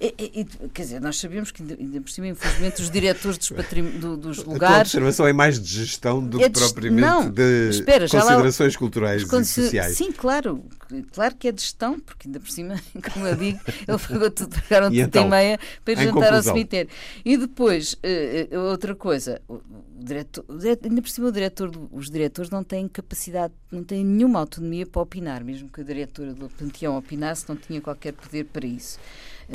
E, 0.00 0.14
e, 0.18 0.68
quer 0.68 0.82
dizer, 0.82 1.00
nós 1.00 1.18
sabemos 1.18 1.50
que, 1.50 1.60
ainda, 1.60 2.00
por 2.00 2.08
cima, 2.08 2.28
infelizmente, 2.28 2.80
os 2.80 2.88
diretores 2.88 3.36
dos, 3.36 3.50
do, 4.00 4.16
dos 4.16 4.44
lugares. 4.44 4.76
A 4.76 4.80
observação 4.82 5.26
é 5.26 5.32
mais 5.32 5.58
de 5.60 5.68
gestão 5.68 6.24
do 6.24 6.38
que 6.38 6.48
propriamente 6.50 7.00
não, 7.00 7.28
de 7.28 7.70
espera, 7.70 8.08
considerações 8.08 8.74
lá... 8.74 8.78
culturais 8.78 9.22
e 9.22 9.44
sociais. 9.44 9.96
Sim, 9.96 10.12
claro. 10.12 10.64
Claro 11.12 11.34
que 11.34 11.48
é 11.48 11.52
de 11.52 11.60
gestão, 11.60 11.98
porque 11.98 12.28
ainda 12.28 12.38
por 12.38 12.48
cima, 12.48 12.80
como 13.12 13.26
eu 13.26 13.34
digo, 13.34 13.58
ele 13.66 13.98
pagou 13.98 14.30
tudo, 14.30 14.54
pagaram 14.62 14.86
tudo 14.88 15.00
então, 15.00 15.26
em 15.26 15.30
meia 15.30 15.60
para 15.84 15.92
ir 15.92 15.96
jantar 15.96 16.12
conclusão. 16.12 16.36
ao 16.36 16.42
cemitério. 16.42 16.90
E 17.24 17.36
depois, 17.36 17.94
uh, 17.94 18.58
outra 18.70 18.94
coisa, 18.94 19.42
o 19.48 19.60
diretor, 19.98 20.44
o 20.48 20.56
diretor, 20.56 20.88
ainda 20.88 21.02
por 21.02 21.10
cima, 21.10 21.28
o 21.28 21.32
diretor, 21.32 21.70
os 21.90 22.08
diretores 22.08 22.50
não 22.50 22.62
têm 22.62 22.86
capacidade, 22.86 23.52
não 23.70 23.82
têm 23.82 24.04
nenhuma 24.04 24.38
autonomia 24.38 24.86
para 24.86 25.02
opinar, 25.02 25.42
mesmo 25.42 25.68
que 25.68 25.80
a 25.80 25.84
diretora 25.84 26.32
do 26.32 26.48
Panteão 26.48 26.96
opinasse, 26.96 27.44
não 27.48 27.56
tinha 27.56 27.80
qualquer 27.80 28.12
poder 28.12 28.44
para 28.44 28.66
isso 28.66 28.98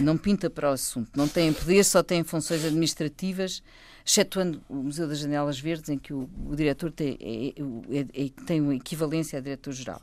não 0.02 0.18
pinta 0.18 0.50
para 0.50 0.70
o 0.70 0.74
assunto, 0.74 1.12
não 1.16 1.28
têm 1.28 1.54
poder, 1.54 1.84
só 1.84 2.02
têm 2.02 2.24
funções 2.24 2.66
administrativas, 2.66 3.62
excetuando 4.06 4.62
o 4.68 4.76
Museu 4.76 5.08
das 5.08 5.20
Janelas 5.20 5.60
Verdes, 5.60 5.90
em 5.90 5.98
que 5.98 6.14
o, 6.14 6.30
o 6.46 6.56
diretor 6.56 6.92
tem, 6.92 7.18
é, 7.22 7.48
é, 7.96 8.00
é, 8.00 8.26
é 8.26 8.30
tem 8.46 8.60
uma 8.60 8.76
equivalência 8.76 9.40
a 9.40 9.42
diretor-geral. 9.42 10.02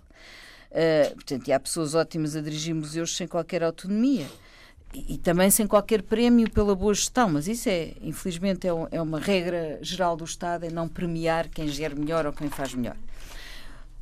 Uh, 0.71 1.15
portanto, 1.15 1.49
e 1.49 1.53
há 1.53 1.59
pessoas 1.59 1.95
ótimas 1.95 2.37
a 2.37 2.41
dirigir 2.41 2.75
museus 2.75 3.17
sem 3.17 3.27
qualquer 3.27 3.63
autonomia. 3.65 4.27
E, 4.95 5.15
e, 5.15 5.19
também 5.19 5.51
sem 5.51 5.67
qualquer 5.67 6.03
prémio 6.03 6.51
pela 6.51 6.75
boa 6.75 6.95
gestão, 6.95 7.29
mas 7.29 7.47
isso 7.47 7.69
é, 7.69 7.93
infelizmente, 8.03 8.67
é, 8.67 8.71
é 8.91 9.03
uma 9.03 9.21
regra 9.21 9.79
geral 9.83 10.17
do 10.17 10.25
Estado, 10.25 10.67
é 10.67 10.71
não 10.71 10.89
premiar 10.89 11.49
quem 11.49 11.69
gera 11.69 11.95
melhor 11.95 12.27
ou 12.27 12.33
quem 12.33 12.49
faz 12.49 12.75
melhor. 12.75 12.97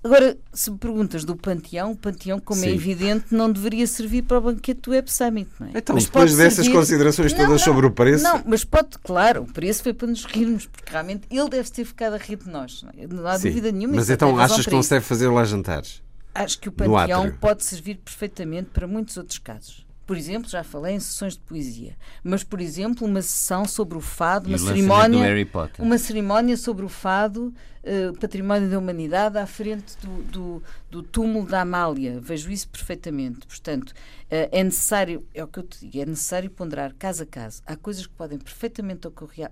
Agora, 0.02 0.38
se 0.52 0.70
me 0.70 0.78
perguntas 0.78 1.24
do 1.24 1.37
Panteão, 1.37 1.92
o 1.92 1.96
Panteão, 1.96 2.38
como 2.38 2.61
é 2.61 2.64
Sim. 2.64 2.70
é 2.70 2.74
evidente, 2.74 3.26
não 3.32 3.50
deveria 3.50 3.87
servir 3.87 4.22
para 4.22 4.38
o 4.38 4.40
banquete 4.40 4.82
do 4.82 4.90
Web 4.92 5.11
Summit. 5.11 5.50
Não 5.58 5.66
é? 5.66 5.70
Então, 5.74 5.94
mas 5.94 6.04
depois 6.04 6.37
dessas 6.37 6.64
servir... 6.64 6.72
considerações 6.72 7.32
todas 7.32 7.46
não, 7.46 7.52
não, 7.52 7.58
sobre 7.58 7.87
o 7.87 7.90
preço. 7.90 8.22
Não, 8.22 8.42
mas 8.46 8.64
pode, 8.64 8.96
claro, 9.02 9.42
o 9.42 9.52
preço 9.52 9.82
foi 9.82 9.92
para 9.92 10.06
nos 10.06 10.24
rirmos, 10.24 10.66
porque 10.66 10.90
realmente 10.90 11.26
ele 11.30 11.48
deve 11.48 11.68
ter 11.70 11.84
ficado 11.84 12.14
a 12.14 12.16
rir 12.16 12.37
de 12.37 12.48
nós. 12.48 12.82
Não, 12.82 12.90
é? 12.96 13.06
não 13.08 13.26
há 13.26 13.38
Sim. 13.38 13.48
dúvida 13.48 13.72
nenhuma. 13.72 13.96
Mas 13.96 14.08
então 14.08 14.38
achas 14.38 14.64
que 14.64 14.72
não 14.72 14.82
se 14.82 14.90
deve 14.90 15.04
fazer 15.04 15.28
lá 15.28 15.44
jantares? 15.44 16.00
Acho 16.34 16.61
que 16.61 16.68
o 16.68 16.72
Panteão 16.72 17.32
pode 17.40 17.64
servir 17.64 17.96
perfeitamente 17.96 18.70
para 18.72 18.87
muitos 18.87 19.16
outros 19.16 19.38
casos. 19.38 19.88
Por 20.09 20.16
exemplo, 20.16 20.49
já 20.49 20.64
falei 20.64 20.94
em 20.94 21.01
sessões 21.01 21.35
de 21.35 21.40
poesia, 21.40 21.94
mas 22.25 22.42
por 22.42 22.62
exemplo, 22.62 23.07
uma 23.07 23.21
sessão 23.21 23.66
sobre 23.66 23.99
o 23.99 24.01
fado, 24.01 24.49
uma 24.49 24.57
cerimónia, 24.57 25.47
uma 25.79 25.99
cerimónia 25.99 26.57
sobre 26.57 26.83
o 26.83 26.88
fado, 26.88 27.53
uh, 27.85 28.18
património 28.18 28.71
da 28.71 28.79
humanidade 28.79 29.37
à 29.37 29.47
frente 29.47 29.99
do, 29.99 30.23
do, 30.23 30.62
do, 30.90 31.03
túmulo 31.03 31.47
da 31.47 31.61
Amália. 31.61 32.18
Vejo 32.23 32.51
isso 32.51 32.71
perfeitamente. 32.71 33.47
Portanto, 33.47 33.90
uh, 33.90 34.49
é 34.51 34.64
necessário, 34.64 35.29
é 35.35 35.44
o 35.44 35.47
que 35.47 35.59
eu 35.59 35.62
te 35.62 35.81
digo, 35.81 36.03
é 36.03 36.07
necessário 36.07 36.49
ponderar 36.49 36.94
caso 36.99 37.25
a 37.25 37.27
caso. 37.27 37.61
Há 37.66 37.77
coisas 37.77 38.07
que 38.07 38.14
podem 38.14 38.38
perfeitamente 38.38 39.07
ocorrer, 39.07 39.51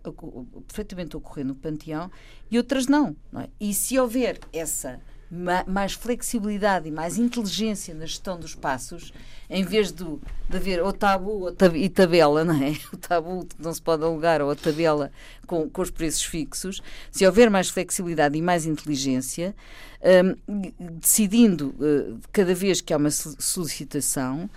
perfeitamente 0.67 1.19
ocorrer 1.19 1.45
no 1.45 1.55
panteão 1.55 2.11
e 2.51 2.57
outras 2.57 2.87
não, 2.87 3.15
não 3.31 3.43
é? 3.43 3.51
E 3.61 3.75
se 3.75 3.99
houver 3.99 4.39
essa 4.55 4.99
mais 5.31 5.93
flexibilidade 5.93 6.89
e 6.89 6.93
mais 6.93 7.19
inteligência 7.19 7.95
na 7.95 8.07
gestão 8.07 8.39
dos 8.39 8.51
espaços, 8.51 9.13
em 9.51 9.65
vez 9.65 9.91
do, 9.91 10.21
de 10.49 10.57
haver 10.57 10.83
o 10.83 10.93
tabu 10.93 11.45
ou 11.45 11.53
tab 11.53 11.75
e 11.77 11.89
tabela, 11.89 12.45
não 12.45 12.55
é? 12.63 12.77
O 12.93 12.97
tabu 12.97 13.45
que 13.45 13.61
não 13.61 13.73
se 13.73 13.83
pode 13.83 14.05
alugar 14.05 14.41
ou 14.41 14.51
a 14.51 14.57
tabela 14.57 15.11
com, 15.47 15.69
com 15.69 15.83
os 15.83 15.91
preços 15.91 16.23
fixos, 16.23 16.83
se 17.11 17.27
houver 17.27 17.51
mais 17.51 17.69
flexibilidade 17.69 18.37
e 18.39 18.43
mais 18.43 18.67
inteligência, 18.67 19.55
um, 20.49 20.73
decidindo 20.99 21.75
uh, 21.79 22.19
cada 22.33 22.55
vez 22.55 22.81
que 22.81 22.93
há 22.93 22.97
uma 22.97 23.11
solicitação, 23.11 24.49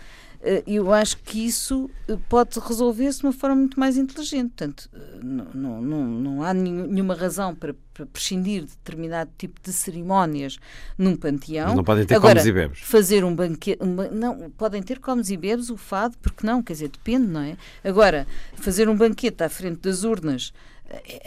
eu 0.66 0.94
acho 0.94 1.18
que 1.18 1.46
isso 1.46 1.90
eh, 2.08 2.18
pode 2.30 2.58
resolver-se 2.60 3.20
de 3.20 3.26
uma 3.26 3.34
forma 3.34 3.58
muito 3.58 3.78
mais 3.78 3.98
inteligente. 3.98 4.50
Portanto, 4.56 4.90
eh, 4.94 5.20
não, 5.22 5.82
não, 5.82 6.06
não 6.08 6.44
há 6.44 6.54
nenhuma 6.54 7.14
razão 7.14 7.54
para, 7.54 7.76
para, 7.94 8.06
prescindir 8.06 8.62
de 8.62 8.70
determinado 8.70 9.30
tipo 9.38 9.60
de 9.62 9.74
cerimónias 9.74 10.58
num 10.98 11.18
panteão. 11.18 11.68
Mas 11.68 11.76
não 11.76 11.84
podem 11.84 12.06
ter 12.06 12.16
Agora, 12.16 12.36
comes 12.36 12.48
e 12.48 12.52
bebes. 12.54 12.80
Fazer 12.80 13.26
um 13.26 13.36
banquete. 13.36 13.84
Um, 13.84 13.96
não, 14.12 14.50
podem 14.52 14.82
ter 14.82 15.00
comes 15.00 15.30
e 15.30 15.36
bebes, 15.36 15.70
o 15.70 15.76
fado, 15.76 16.18
porque 16.22 16.48
não? 16.48 16.64
Quer 16.64 16.74
dizer, 16.74 16.90
depende, 16.90 17.28
não 17.28 17.42
é? 17.42 17.58
Agora, 17.84 18.26
fazer 18.56 18.88
um 18.88 18.96
banquete 18.96 19.44
à 19.44 19.50
frente 19.50 19.82
das 19.82 20.04
urnas 20.04 20.54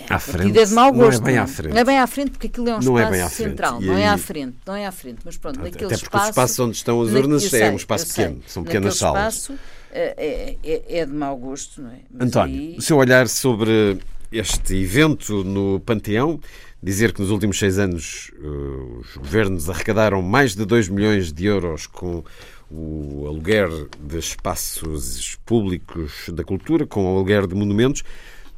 à 0.08 0.18
frente, 0.18 0.58
é 0.58 0.64
de 0.64 0.72
mau 0.72 0.92
gosto. 0.92 1.20
Não 1.20 1.28
é 1.28 1.32
bem 1.32 1.38
à 1.38 1.46
frente. 1.46 1.72
Não 1.72 1.80
é 1.80 1.84
bem 1.84 1.98
à 1.98 2.06
frente 2.06 2.30
porque 2.30 2.46
aquilo 2.48 2.68
é 2.68 2.76
um 2.76 2.80
não 2.80 2.98
espaço 2.98 3.14
é 3.14 3.28
central. 3.28 3.80
Não 3.80 3.94
aí... 3.94 4.02
é 4.02 4.08
à 4.08 4.18
frente. 4.18 4.56
Não 4.66 4.74
é 4.74 4.86
à 4.86 4.92
frente. 4.92 5.18
Mas 5.24 5.36
pronto, 5.36 5.60
Até 5.60 5.70
naquele 5.70 5.90
porque 5.90 6.04
espaço... 6.04 6.24
os 6.24 6.28
espaços 6.30 6.58
onde 6.58 6.76
estão 6.76 7.00
as 7.00 7.10
urnas 7.10 7.42
sei, 7.44 7.62
é 7.62 7.70
um 7.70 7.76
espaço 7.76 8.08
pequeno. 8.08 8.42
São 8.46 8.64
pequenas 8.64 8.96
salas. 8.96 9.34
espaço 9.34 9.58
é, 9.92 10.56
é, 10.64 10.98
é, 10.98 11.06
de 11.06 11.12
mau 11.12 11.36
gosto, 11.36 11.82
não 11.82 11.90
é? 11.90 12.00
Mas 12.10 12.28
António, 12.28 12.60
aí... 12.60 12.76
o 12.78 12.82
seu 12.82 12.96
olhar 12.96 13.28
sobre 13.28 13.98
este 14.32 14.74
evento 14.74 15.44
no 15.44 15.78
Panteão, 15.80 16.40
dizer 16.82 17.12
que 17.12 17.20
nos 17.20 17.30
últimos 17.30 17.58
seis 17.58 17.78
anos 17.78 18.30
uh, 18.38 19.00
os 19.00 19.16
governos 19.16 19.68
arrecadaram 19.68 20.22
mais 20.22 20.56
de 20.56 20.64
2 20.64 20.88
milhões 20.88 21.32
de 21.32 21.44
euros 21.44 21.86
com 21.86 22.24
o 22.70 23.26
aluguer 23.26 23.68
de 24.00 24.18
espaços 24.18 25.38
públicos 25.44 26.30
da 26.32 26.42
cultura, 26.42 26.86
com 26.86 27.04
o 27.04 27.16
aluguer 27.16 27.46
de 27.46 27.54
monumentos. 27.54 28.02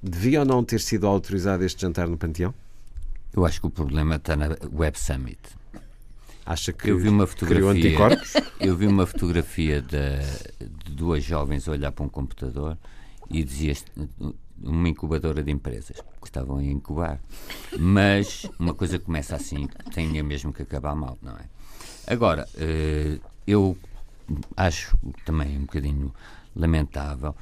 Devia 0.06 0.40
ou 0.40 0.44
não 0.44 0.62
ter 0.62 0.80
sido 0.80 1.06
autorizado 1.06 1.64
este 1.64 1.80
jantar 1.80 2.06
no 2.06 2.18
Panteão? 2.18 2.52
Eu 3.32 3.46
acho 3.46 3.58
que 3.58 3.66
o 3.66 3.70
problema 3.70 4.16
está 4.16 4.36
na 4.36 4.48
Web 4.70 4.98
Summit. 4.98 5.38
Acha 6.44 6.74
que 6.74 6.90
eu 6.90 6.98
vi 6.98 7.08
uma 7.08 7.26
fotografia, 7.26 7.70
anticorpos? 7.70 8.34
Eu 8.60 8.76
vi 8.76 8.86
uma 8.86 9.06
fotografia 9.06 9.80
de, 9.80 10.66
de 10.84 10.92
duas 10.92 11.24
jovens 11.24 11.66
a 11.66 11.72
olhar 11.72 11.90
para 11.90 12.04
um 12.04 12.08
computador 12.10 12.76
e 13.30 13.42
dizia 13.42 13.74
uma 14.62 14.90
incubadora 14.90 15.42
de 15.42 15.50
empresas 15.50 15.96
que 16.20 16.26
estavam 16.26 16.58
a 16.58 16.62
incubar. 16.62 17.18
Mas 17.78 18.46
uma 18.58 18.74
coisa 18.74 18.98
começa 18.98 19.34
assim, 19.34 19.66
tem 19.94 20.22
mesmo 20.22 20.52
que 20.52 20.60
acabar 20.60 20.94
mal, 20.94 21.16
não 21.22 21.32
é? 21.32 21.44
Agora, 22.06 22.46
eh, 22.56 23.18
eu 23.46 23.74
acho 24.54 24.94
também 25.24 25.56
um 25.56 25.62
bocadinho 25.62 26.14
lamentável 26.54 27.34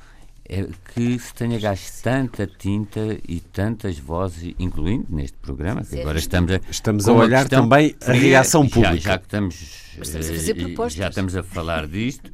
é 0.52 0.68
que 0.92 1.18
se 1.18 1.32
tenha 1.32 1.58
gasto 1.58 2.02
tanta 2.02 2.46
tinta 2.46 3.18
e 3.26 3.40
tantas 3.40 3.98
vozes, 3.98 4.54
incluindo 4.58 5.06
neste 5.08 5.38
programa, 5.38 5.82
que 5.82 5.98
agora 5.98 6.18
estamos 6.18 6.52
a, 6.52 6.60
estamos 6.70 7.08
a 7.08 7.12
olhar 7.12 7.48
também 7.48 7.96
a 8.06 8.12
reação 8.12 8.68
pública. 8.68 8.96
Já, 8.96 9.12
já 9.12 9.18
que 9.18 9.24
estamos, 9.24 9.54
estamos 10.02 10.14
a 10.30 10.34
fazer 10.34 10.50
eh, 10.50 10.64
propostas. 10.64 10.94
já 10.94 11.08
estamos 11.08 11.36
a 11.36 11.42
falar 11.42 11.86
disto, 11.86 12.30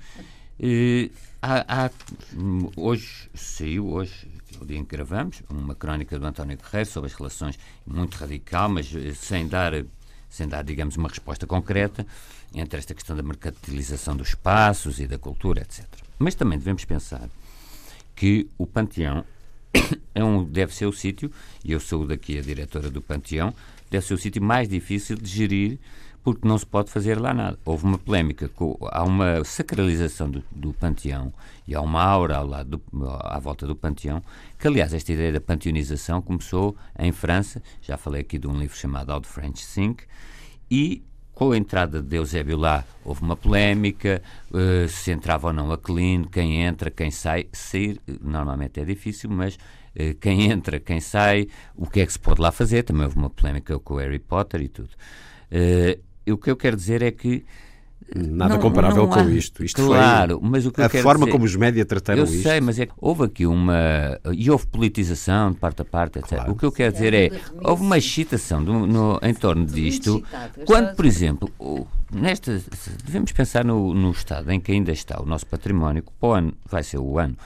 eh, 0.59 1.11
há, 1.41 1.85
há, 1.85 1.91
hoje 2.75 3.31
saiu, 3.35 3.89
hoje, 3.89 4.27
o 4.61 4.67
dia 4.67 4.79
em 4.79 4.85
que 4.85 4.97
gravamos, 4.97 5.41
uma 5.49 5.77
crónica 5.77 6.19
do 6.19 6.27
António 6.27 6.59
Guerreiro 6.59 6.91
sobre 6.91 7.09
as 7.09 7.15
relações 7.15 7.57
muito 7.87 8.17
radical, 8.17 8.69
mas 8.69 8.93
eh, 8.97 9.15
sem 9.15 9.47
dar, 9.47 9.73
sem 10.29 10.49
dar, 10.49 10.65
digamos, 10.65 10.97
uma 10.97 11.09
resposta 11.09 11.47
concreta 11.47 12.05
entre 12.53 12.81
esta 12.81 12.95
questão 12.95 13.15
da 13.15 13.23
mercantilização 13.23 14.17
dos 14.17 14.31
espaços 14.31 14.99
e 14.99 15.07
da 15.07 15.19
cultura, 15.19 15.61
etc. 15.61 15.85
Mas 16.19 16.35
também 16.35 16.59
devemos 16.59 16.85
pensar 16.85 17.29
que 18.19 18.51
o 18.59 18.67
Panteão 18.67 19.25
é 20.13 20.25
um, 20.25 20.45
deve 20.45 20.75
ser 20.75 20.87
o 20.87 20.93
sítio, 20.93 21.31
e 21.65 21.71
eu 21.71 21.79
sou 21.79 22.05
daqui 22.05 22.37
a 22.37 22.43
diretora 22.43 22.91
do 22.91 23.01
Panteão, 23.01 23.55
deve 23.89 24.05
ser 24.05 24.15
o 24.15 24.19
sítio 24.19 24.43
mais 24.43 24.69
difícil 24.69 25.17
de 25.17 25.29
gerir 25.29 25.79
porque 26.25 26.47
não 26.47 26.59
se 26.59 26.67
pode 26.67 26.91
fazer 26.91 27.19
lá 27.19 27.33
nada. 27.33 27.57
Houve 27.65 27.85
uma 27.85 27.97
polémica, 27.97 28.51
há 28.91 29.05
uma 29.05 29.45
sacralização 29.45 30.29
do, 30.29 30.43
do 30.51 30.75
Panteão 30.75 31.33
e 31.67 31.77
há 31.77 31.81
uma 31.81 32.03
aura 32.03 32.37
ao 32.39 32.47
lado 32.47 32.83
do, 32.93 33.09
à 33.09 33.39
volta 33.39 33.69
do 33.69 33.77
Panteão, 33.77 34.21
que 34.59 34.67
aliás 34.67 34.93
esta 34.93 35.13
ideia 35.13 35.33
da 35.33 35.41
panteonização 35.41 36.21
começou 36.21 36.77
em 36.99 37.13
França, 37.13 37.63
já 37.81 37.97
falei 37.97 38.23
aqui 38.23 38.37
de 38.37 38.49
um 38.49 38.59
livro 38.59 38.77
chamado 38.77 39.11
Old 39.11 39.29
French 39.29 39.65
Think, 39.73 40.05
e 40.69 41.03
com 41.39 41.53
a 41.53 41.57
entrada 41.57 42.03
de 42.03 42.17
Eusébio 42.17 42.57
lá, 42.57 42.85
houve 43.05 43.23
uma 43.23 43.37
polémica, 43.37 44.21
uh, 44.51 44.89
se 44.89 45.13
entrava 45.13 45.47
ou 45.47 45.53
não 45.53 45.71
a 45.71 45.79
clean, 45.79 46.25
quem 46.25 46.63
entra, 46.63 46.91
quem 46.91 47.13
sai. 47.13 47.47
Sair 47.53 48.01
normalmente 48.21 48.81
é 48.81 48.85
difícil, 48.85 49.31
mas 49.31 49.55
uh, 49.55 50.17
quem 50.21 50.51
entra, 50.51 50.81
quem 50.81 51.01
sai, 51.01 51.47
o 51.77 51.89
que 51.89 52.01
é 52.01 52.07
que 52.07 52.13
se 52.13 52.19
pode 52.19 52.41
lá 52.41 52.51
fazer. 52.51 52.83
Também 52.83 53.05
houve 53.05 53.17
uma 53.17 53.31
polémica 53.31 53.79
com 53.79 53.95
o 53.95 53.97
Harry 53.99 54.19
Potter 54.19 54.63
e 54.63 54.69
tudo. 54.69 54.91
Uh, 55.53 56.33
o 56.33 56.37
que 56.37 56.51
eu 56.51 56.57
quero 56.57 56.75
dizer 56.75 57.03
é 57.03 57.13
que 57.13 57.45
Nada 58.15 58.55
não, 58.55 58.61
comparável 58.61 59.07
não 59.07 59.13
há, 59.13 59.23
com 59.23 59.31
isto. 59.31 59.63
Isto 59.63 59.85
claro, 59.85 60.41
mas 60.43 60.65
o 60.65 60.73
que 60.73 60.81
a 60.81 60.89
forma 60.89 61.27
dizer, 61.27 61.33
como 61.33 61.45
os 61.45 61.55
média 61.55 61.85
trataram 61.85 62.21
eu 62.21 62.25
isto. 62.25 62.37
Eu 62.37 62.43
sei, 62.43 62.61
mas 62.61 62.79
é 62.79 62.87
que 62.87 62.93
houve 62.97 63.25
aqui 63.25 63.47
uma. 63.47 64.19
E 64.33 64.51
houve 64.51 64.67
politização 64.67 65.53
de 65.53 65.59
parte 65.59 65.83
a 65.83 65.85
parte, 65.85 66.19
etc. 66.19 66.31
Claro. 66.31 66.53
O 66.53 66.57
que 66.57 66.65
eu 66.65 66.73
quero 66.73 66.93
dizer 66.93 67.13
é. 67.13 67.31
Houve 67.63 67.83
uma 67.83 67.99
excitação 67.99 68.65
do, 68.65 68.87
no, 68.87 69.19
em 69.23 69.35
torno 69.35 69.67
disto. 69.67 70.23
Quando, 70.65 70.95
por 70.95 71.05
exemplo, 71.05 71.51
nesta. 72.11 72.63
Devemos 73.05 73.33
pensar 73.33 73.65
no, 73.65 73.93
no 73.93 74.11
estado 74.11 74.51
em 74.51 74.59
que 74.59 74.73
ainda 74.73 74.93
está 74.93 75.21
o 75.21 75.27
nosso 75.27 75.47
património, 75.47 76.03
que 76.03 76.13
para 76.19 76.29
o 76.29 76.33
ano 76.33 76.55
vai 76.65 76.83
ser 76.83 76.99
o 76.99 77.19
ano 77.19 77.37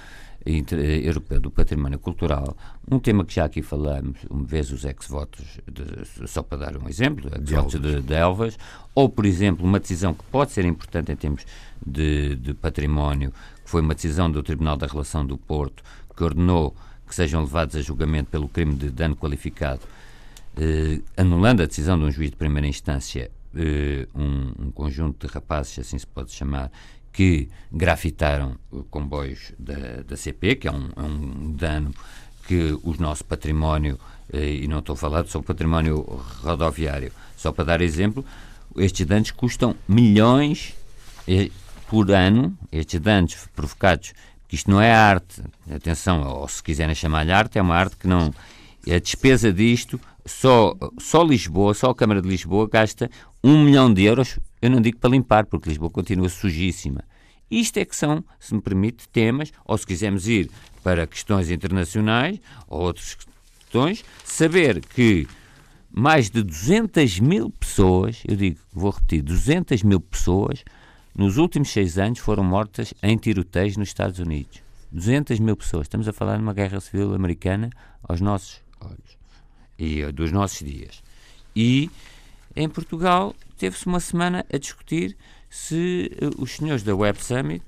Europeu 0.45 1.41
do 1.41 1.51
Património 1.51 1.99
Cultural, 1.99 2.57
um 2.91 2.99
tema 2.99 3.25
que 3.25 3.35
já 3.35 3.45
aqui 3.45 3.63
falamos, 3.63 4.19
uma 4.29 4.45
vez 4.45 4.71
os 4.73 4.85
ex-votos, 4.85 5.61
só 6.27 6.43
para 6.43 6.59
dar 6.59 6.77
um 6.77 6.89
exemplo, 6.89 7.31
ex-votos 7.35 7.81
de, 7.81 8.01
de, 8.01 8.15
Elvas, 8.15 8.59
ou, 8.95 9.09
por 9.09 9.25
exemplo, 9.25 9.65
uma 9.65 9.79
decisão 9.79 10.15
que 10.15 10.25
pode 10.25 10.53
ser 10.53 10.65
importante 10.65 11.13
em 11.13 11.17
termos 11.17 11.45
de, 11.85 12.37
de 12.37 12.55
património, 12.55 13.33
que 13.65 13.71
foi 13.71 13.81
uma 13.81 13.95
decisão 13.95 14.31
do 14.31 14.43
Tribunal 14.43 14.77
da 14.77 14.87
Relação 14.87 15.25
do 15.25 15.39
Porto, 15.39 15.83
que 16.17 16.25
ordenou 16.25 16.75
que 17.07 17.15
sejam 17.15 17.43
levados 17.43 17.77
a 17.77 17.83
julgamento 17.83 18.31
pelo 18.31 18.49
crime 18.49 18.75
de 18.75 18.89
dano 18.89 19.15
qualificado, 19.15 19.83
eh, 20.57 21.01
anulando 21.17 21.63
a 21.63 21.67
decisão 21.67 21.99
de 21.99 22.05
um 22.05 22.11
juiz 22.11 22.31
de 22.31 22.37
primeira 22.37 22.67
instância, 22.67 23.31
eh, 23.55 24.07
um, 24.15 24.67
um, 24.67 24.71
conjunto 24.71 25.27
de 25.27 25.33
rapazes, 25.33 25.79
assim 25.79 25.99
se 25.99 26.07
pode 26.07 26.33
chamar, 26.33 26.71
que 27.13 27.49
grafitaram 27.71 28.57
comboios 28.91 29.53
da, 29.59 30.03
da 30.07 30.17
CP, 30.17 30.57
que 30.57 30.69
é 30.69 30.73
um, 30.73 30.91
é 30.97 31.03
um 31.03 31.53
dano 31.53 31.95
que 32.47 32.79
o 32.83 32.95
nosso 32.99 33.25
património, 33.25 33.99
eh, 34.33 34.63
e 34.63 34.69
não 34.69 34.79
estou 34.79 34.95
a 34.95 34.97
falar 34.97 35.27
só 35.27 35.41
património 35.43 36.01
rodoviário, 36.43 37.13
só 37.37 37.53
para 37.53 37.65
dar 37.65 37.81
exemplo, 37.81 38.25
estes 38.77 39.07
danos 39.07 39.31
custam 39.31 39.77
milhões 39.87 40.75
eh, 41.29 41.51
por 41.89 42.11
ano, 42.11 42.57
estes 42.71 43.01
danos 43.01 43.37
provocados, 43.55 44.13
que 44.49 44.57
isto 44.57 44.71
não 44.71 44.81
é 44.81 44.93
arte, 44.93 45.43
atenção, 45.71 46.27
ou 46.27 46.49
se 46.49 46.63
quiserem 46.63 46.95
chamar-lhe 46.95 47.33
arte, 47.33 47.59
é 47.59 47.63
uma 47.63 47.77
arte 47.77 47.97
que 47.97 48.07
não. 48.07 48.33
A 48.91 48.99
despesa 48.99 49.53
disto, 49.53 50.01
só, 50.27 50.75
só 50.99 51.23
Lisboa, 51.23 51.73
só 51.73 51.91
a 51.91 51.95
Câmara 51.95 52.21
de 52.21 52.29
Lisboa 52.29 52.69
gasta 52.69 53.09
um 53.45 53.65
milhão 53.65 53.93
de 53.93 54.03
euros 54.03 54.39
eu 54.63 54.71
não 54.71 54.81
digo 54.81 54.99
para 54.99 55.11
limpar, 55.11 55.45
porque 55.47 55.69
Lisboa 55.69 55.91
continua 55.91 56.29
sujíssima. 56.29 57.05
Isto 57.51 57.79
é 57.79 57.85
que 57.85 57.95
são, 57.95 58.25
se 58.41 58.55
me 58.55 58.63
permite, 58.63 59.09
temas, 59.09 59.53
ou 59.67 59.77
se 59.77 59.87
quisermos 59.87 60.27
ir 60.27 60.51
para 60.83 61.07
questões 61.07 61.51
internacionais 61.51 62.41
ou 62.69 62.81
outras 62.83 63.19
questões, 63.61 64.05
saber 64.25 64.81
que 64.81 65.27
mais 65.91 66.31
de 66.31 66.43
200 66.43 67.21
mil 67.21 67.51
pessoas, 67.51 68.23
eu 68.27 68.37
digo, 68.37 68.59
vou 68.73 68.91
repetir, 68.91 69.21
200 69.21 69.83
mil 69.83 70.01
pessoas 70.01 70.65
nos 71.15 71.37
últimos 71.37 71.69
seis 71.71 71.99
anos 71.99 72.21
foram 72.21 72.43
mortas 72.43 72.95
em 73.03 73.19
tiroteios 73.19 73.77
nos 73.77 73.89
Estados 73.89 74.19
Unidos. 74.19 74.63
200 74.91 75.39
mil 75.41 75.57
pessoas. 75.57 75.87
Estamos 75.87 76.09
a 76.09 76.13
falar 76.13 76.37
de 76.37 76.43
uma 76.43 76.55
guerra 76.55 76.81
civil 76.81 77.15
americana 77.15 77.69
aos 78.03 78.21
nossos 78.21 78.63
olhos 78.81 79.19
e 79.79 80.11
dos 80.13 80.33
nossos 80.33 80.67
dias. 80.67 81.03
E 81.55 81.91
em 82.55 82.69
Portugal 82.69 83.35
teve-se 83.57 83.87
uma 83.87 84.01
semana 84.01 84.45
a 84.53 84.59
discutir 84.59 85.17
se 85.49 86.11
uh, 86.21 86.43
os 86.43 86.57
senhores 86.57 86.83
da 86.83 86.95
Web 86.95 87.23
Summit, 87.23 87.65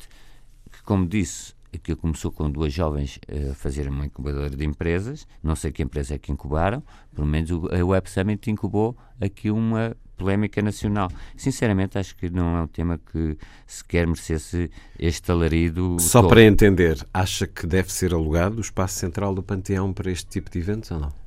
que 0.70 0.82
como 0.82 1.06
disse, 1.06 1.54
que 1.78 1.94
começou 1.94 2.30
com 2.30 2.50
duas 2.50 2.72
jovens 2.72 3.18
eh, 3.26 3.50
a 3.50 3.54
fazer 3.54 3.88
uma 3.88 4.06
incubadora 4.06 4.50
de 4.50 4.64
empresas, 4.64 5.26
não 5.42 5.56
sei 5.56 5.72
que 5.72 5.82
empresa 5.82 6.14
é 6.14 6.18
que 6.18 6.30
incubaram, 6.30 6.82
pelo 7.14 7.26
menos 7.26 7.50
a 7.50 7.84
Web 7.84 8.08
Summit 8.08 8.50
incubou 8.50 8.96
aqui 9.20 9.50
uma 9.50 9.96
polémica 10.16 10.62
nacional. 10.62 11.10
Sinceramente, 11.36 11.98
acho 11.98 12.16
que 12.16 12.30
não 12.30 12.56
é 12.56 12.62
um 12.62 12.66
tema 12.66 12.98
que 12.98 13.36
sequer 13.66 14.06
merecesse 14.06 14.70
este 14.98 15.30
alarido. 15.30 15.96
Só 15.98 16.20
todo. 16.20 16.30
para 16.30 16.42
entender, 16.44 17.04
acha 17.12 17.46
que 17.46 17.66
deve 17.66 17.92
ser 17.92 18.14
alugado 18.14 18.58
o 18.58 18.60
espaço 18.60 18.98
central 18.98 19.34
do 19.34 19.42
Panteão 19.42 19.92
para 19.92 20.10
este 20.10 20.28
tipo 20.28 20.50
de 20.50 20.58
eventos 20.60 20.90
ou 20.90 21.00
não? 21.00 21.23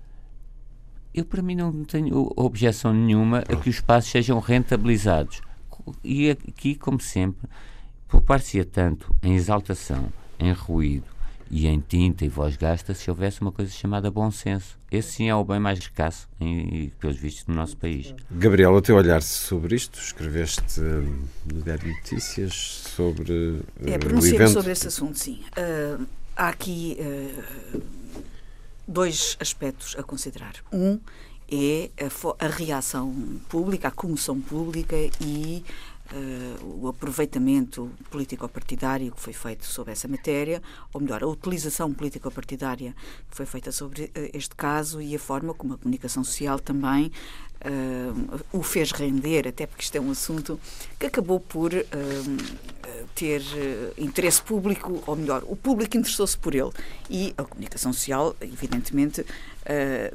Eu, 1.14 1.26
para 1.26 1.42
mim, 1.42 1.56
não 1.56 1.84
tenho 1.84 2.32
objeção 2.36 2.94
nenhuma 2.94 3.40
a 3.40 3.56
que 3.56 3.70
os 3.70 3.76
espaços 3.76 4.12
sejam 4.12 4.40
rentabilizados. 4.40 5.42
E 6.04 6.30
aqui, 6.30 6.76
como 6.76 7.00
sempre, 7.00 7.48
poupar-se-ia 8.08 8.66
tanto 8.66 9.14
em 9.24 9.36
exaltação, 9.36 10.12
em 10.40 10.52
ruído 10.52 11.18
e 11.50 11.68
em 11.68 11.80
tinta 11.80 12.26
e 12.26 12.30
voz 12.30 12.56
gasta 12.56 12.94
se 12.94 13.10
houvesse 13.10 13.42
uma 13.42 13.52
coisa 13.52 13.72
chamada 13.72 14.12
bom 14.12 14.30
senso. 14.30 14.78
Esse 14.92 15.14
sim 15.14 15.30
é 15.30 15.36
o 15.36 15.44
bem 15.44 15.60
mais 15.60 15.80
escasso, 15.80 16.28
em, 16.40 16.92
pelos 17.00 17.18
vistos, 17.18 17.46
no 17.48 17.56
nosso 17.56 17.78
país. 17.78 18.14
Gabriel, 18.32 18.74
o 18.74 18.82
teu 18.82 18.96
olhar 18.96 19.22
sobre 19.22 19.76
isto, 19.76 20.00
escreveste 20.00 20.82
hum, 20.82 21.24
no 21.46 21.62
Diário 21.62 21.84
de 21.84 21.94
Notícias 21.94 22.54
sobre. 22.96 23.32
Uh, 23.32 23.64
é, 23.86 23.98
pronunciei 23.98 24.48
sobre 24.48 24.72
esse 24.72 24.88
assunto, 24.88 25.18
sim. 25.18 25.42
Uh, 25.58 26.06
há 26.36 26.50
aqui 26.50 26.98
uh, 27.00 27.82
dois 28.88 29.38
aspectos 29.40 29.96
a 29.98 30.04
considerar. 30.04 30.54
Um 30.72 31.00
é 31.50 31.90
a, 31.98 32.46
a 32.46 32.50
reação 32.50 33.14
pública, 33.48 33.88
a 33.88 33.92
comoção 33.92 34.40
pública 34.40 34.96
e 35.22 35.64
uh, 36.12 36.84
o 36.84 36.88
aproveitamento 36.88 37.90
político-partidário 38.10 39.12
que 39.12 39.22
foi 39.22 39.34
feito 39.34 39.66
sobre 39.66 39.94
essa 39.94 40.08
matéria, 40.08 40.62
ou 40.94 41.02
melhor, 41.02 41.24
a 41.24 41.28
utilização 41.28 41.94
político-partidária 41.94 42.94
que 43.30 43.38
foi 43.38 43.46
feita 43.46 43.72
sobre 43.72 44.04
uh, 44.06 44.12
este 44.34 44.56
caso 44.56 45.02
e 45.02 45.16
a 45.16 45.20
forma 45.20 45.54
como 45.54 45.74
a 45.74 45.78
comunicação 45.78 46.24
social 46.24 46.60
também 46.60 47.12
uh, 47.66 48.42
o 48.52 48.64
fez 48.64 48.92
render, 48.92 49.48
até 49.48 49.66
porque 49.66 49.84
isto 49.84 49.96
é 49.96 50.02
um 50.02 50.12
assunto 50.12 50.60
que 51.00 51.06
acabou 51.06 51.40
por 51.40 51.72
ter 53.14 53.42
interesse 53.98 54.42
público, 54.42 55.04
ou 55.06 55.16
melhor, 55.16 55.44
o 55.48 55.56
público 55.56 55.98
interessou-se 55.98 56.38
por 56.38 56.54
ele 56.56 56.72
e 57.10 57.34
a 57.38 57.44
comunicação 57.44 57.92
social, 57.92 58.36
evidentemente, 58.42 59.26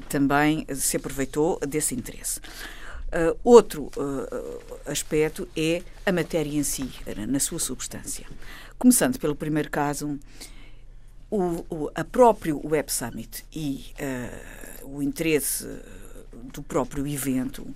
também 0.09 0.67
se 0.75 0.97
aproveitou 0.97 1.59
desse 1.61 1.95
interesse. 1.95 2.41
Uh, 3.13 3.39
outro 3.45 3.91
uh, 3.99 4.91
aspecto 4.91 5.47
é 5.55 5.83
a 6.07 6.11
matéria 6.11 6.57
em 6.57 6.63
si, 6.63 6.91
na 7.29 7.39
sua 7.39 7.59
substância. 7.59 8.27
Começando 8.79 9.19
pelo 9.19 9.37
primeiro 9.37 9.71
caso, 9.71 10.19
o, 11.31 11.63
o 11.69 11.91
a 11.95 12.05
próprio 12.05 12.59
Web 12.67 12.91
Summit 12.91 13.45
e 13.55 13.93
uh, 14.83 14.97
o 14.97 15.03
interesse 15.03 15.67
do 16.53 16.63
próprio 16.63 17.07
evento, 17.07 17.75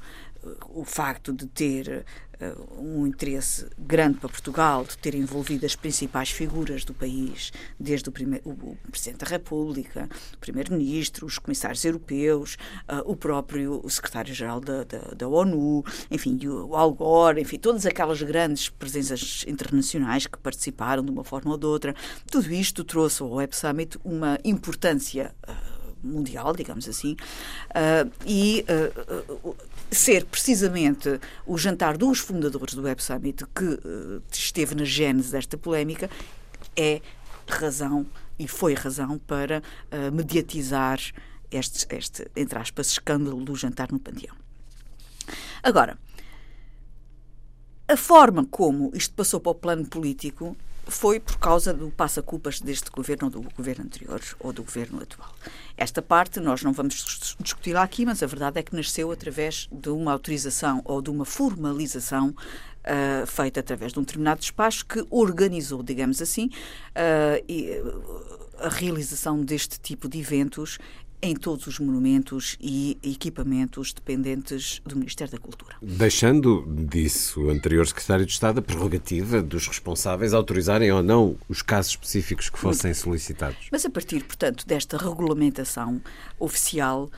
o 0.68 0.84
facto 0.84 1.32
de 1.32 1.46
ter 1.46 2.04
uh, 2.40 2.80
um 2.80 3.06
interesse 3.06 3.66
grande 3.78 4.18
para 4.18 4.28
Portugal, 4.28 4.84
de 4.84 4.96
ter 4.98 5.14
envolvido 5.14 5.66
as 5.66 5.74
principais 5.74 6.30
figuras 6.30 6.84
do 6.84 6.94
país, 6.94 7.52
desde 7.78 8.08
o, 8.08 8.12
primeiro, 8.12 8.48
o, 8.48 8.76
Presidente 8.90 9.24
da 9.24 9.26
República, 9.26 10.08
o 10.34 10.38
Primeiro-Ministro, 10.38 11.26
os 11.26 11.38
comissários 11.38 11.84
europeus, 11.84 12.56
uh, 12.88 13.10
o 13.10 13.16
próprio 13.16 13.82
Secretário-Geral 13.88 14.60
da, 14.60 14.84
da, 14.84 14.98
da, 15.16 15.28
ONU, 15.28 15.84
enfim, 16.10 16.38
o 16.46 16.74
Al 16.76 16.92
Gore, 16.92 17.40
enfim, 17.40 17.58
todas 17.58 17.86
aquelas 17.86 18.22
grandes 18.22 18.68
presenças 18.68 19.44
internacionais 19.46 20.26
que 20.26 20.38
participaram 20.38 21.04
de 21.04 21.10
uma 21.10 21.24
forma 21.24 21.52
ou 21.52 21.58
de 21.58 21.66
outra, 21.66 21.94
tudo 22.30 22.52
isto 22.52 22.84
trouxe 22.84 23.22
ao 23.22 23.30
Web 23.30 23.56
Summit 23.56 23.98
uma 24.04 24.38
importância 24.44 25.34
uh, 25.48 25.75
mundial, 26.06 26.54
digamos 26.54 26.88
assim, 26.88 27.16
uh, 27.70 28.10
e 28.24 28.64
uh, 28.68 29.56
ser 29.90 30.24
precisamente 30.24 31.20
o 31.46 31.56
jantar 31.58 31.96
dos 31.96 32.18
fundadores 32.18 32.74
do 32.74 32.82
Web 32.82 33.02
Summit 33.02 33.44
que 33.54 33.80
esteve 34.32 34.74
na 34.74 34.84
gênese 34.84 35.30
desta 35.30 35.56
polémica 35.56 36.10
é 36.76 37.00
razão 37.48 38.04
e 38.38 38.48
foi 38.48 38.74
razão 38.74 39.18
para 39.18 39.62
mediatizar 40.12 40.98
este, 41.50 41.86
este, 41.94 42.28
entre 42.34 42.58
aspas, 42.58 42.88
escândalo 42.88 43.42
do 43.44 43.54
jantar 43.54 43.92
no 43.92 44.00
Panteão. 44.00 44.34
Agora, 45.62 45.96
a 47.88 47.96
forma 47.96 48.44
como 48.44 48.90
isto 48.94 49.14
passou 49.14 49.40
para 49.40 49.52
o 49.52 49.54
plano 49.54 49.86
político 49.86 50.56
foi 50.86 51.18
por 51.18 51.36
causa 51.38 51.74
do 51.74 51.90
passa-culpas 51.90 52.60
deste 52.60 52.90
governo 52.90 53.26
ou 53.26 53.30
do 53.30 53.42
governo 53.54 53.84
anterior 53.84 54.20
ou 54.38 54.52
do 54.52 54.62
governo 54.62 55.02
atual. 55.02 55.30
Esta 55.76 56.00
parte 56.00 56.40
nós 56.40 56.62
não 56.62 56.72
vamos 56.72 57.36
discutir 57.40 57.76
aqui, 57.76 58.06
mas 58.06 58.22
a 58.22 58.26
verdade 58.26 58.60
é 58.60 58.62
que 58.62 58.74
nasceu 58.74 59.10
através 59.10 59.68
de 59.70 59.88
uma 59.88 60.12
autorização 60.12 60.80
ou 60.84 61.02
de 61.02 61.10
uma 61.10 61.24
formalização 61.24 62.34
Uh, 62.86 63.26
feita 63.26 63.58
através 63.58 63.92
de 63.92 63.98
um 63.98 64.02
determinado 64.02 64.38
despacho 64.38 64.86
que 64.86 65.04
organizou, 65.10 65.82
digamos 65.82 66.22
assim, 66.22 66.50
uh, 66.94 68.46
a 68.60 68.68
realização 68.68 69.44
deste 69.44 69.80
tipo 69.80 70.08
de 70.08 70.20
eventos 70.20 70.78
em 71.22 71.34
todos 71.34 71.66
os 71.66 71.78
monumentos 71.78 72.56
e 72.60 72.98
equipamentos 73.02 73.92
dependentes 73.92 74.80
do 74.84 74.96
Ministério 74.96 75.32
da 75.32 75.38
Cultura. 75.38 75.76
Deixando, 75.80 76.64
disse 76.68 77.38
o 77.38 77.50
anterior 77.50 77.86
secretário 77.86 78.26
de 78.26 78.32
Estado, 78.32 78.60
a 78.60 78.62
prerrogativa 78.62 79.42
dos 79.42 79.66
responsáveis 79.66 80.34
autorizarem 80.34 80.92
ou 80.92 81.02
não 81.02 81.36
os 81.48 81.62
casos 81.62 81.92
específicos 81.92 82.48
que 82.50 82.58
fossem 82.58 82.92
solicitados. 82.94 83.68
Mas 83.70 83.84
a 83.84 83.90
partir, 83.90 84.24
portanto, 84.24 84.66
desta 84.66 84.96
regulamentação 84.96 86.00
oficial, 86.38 87.10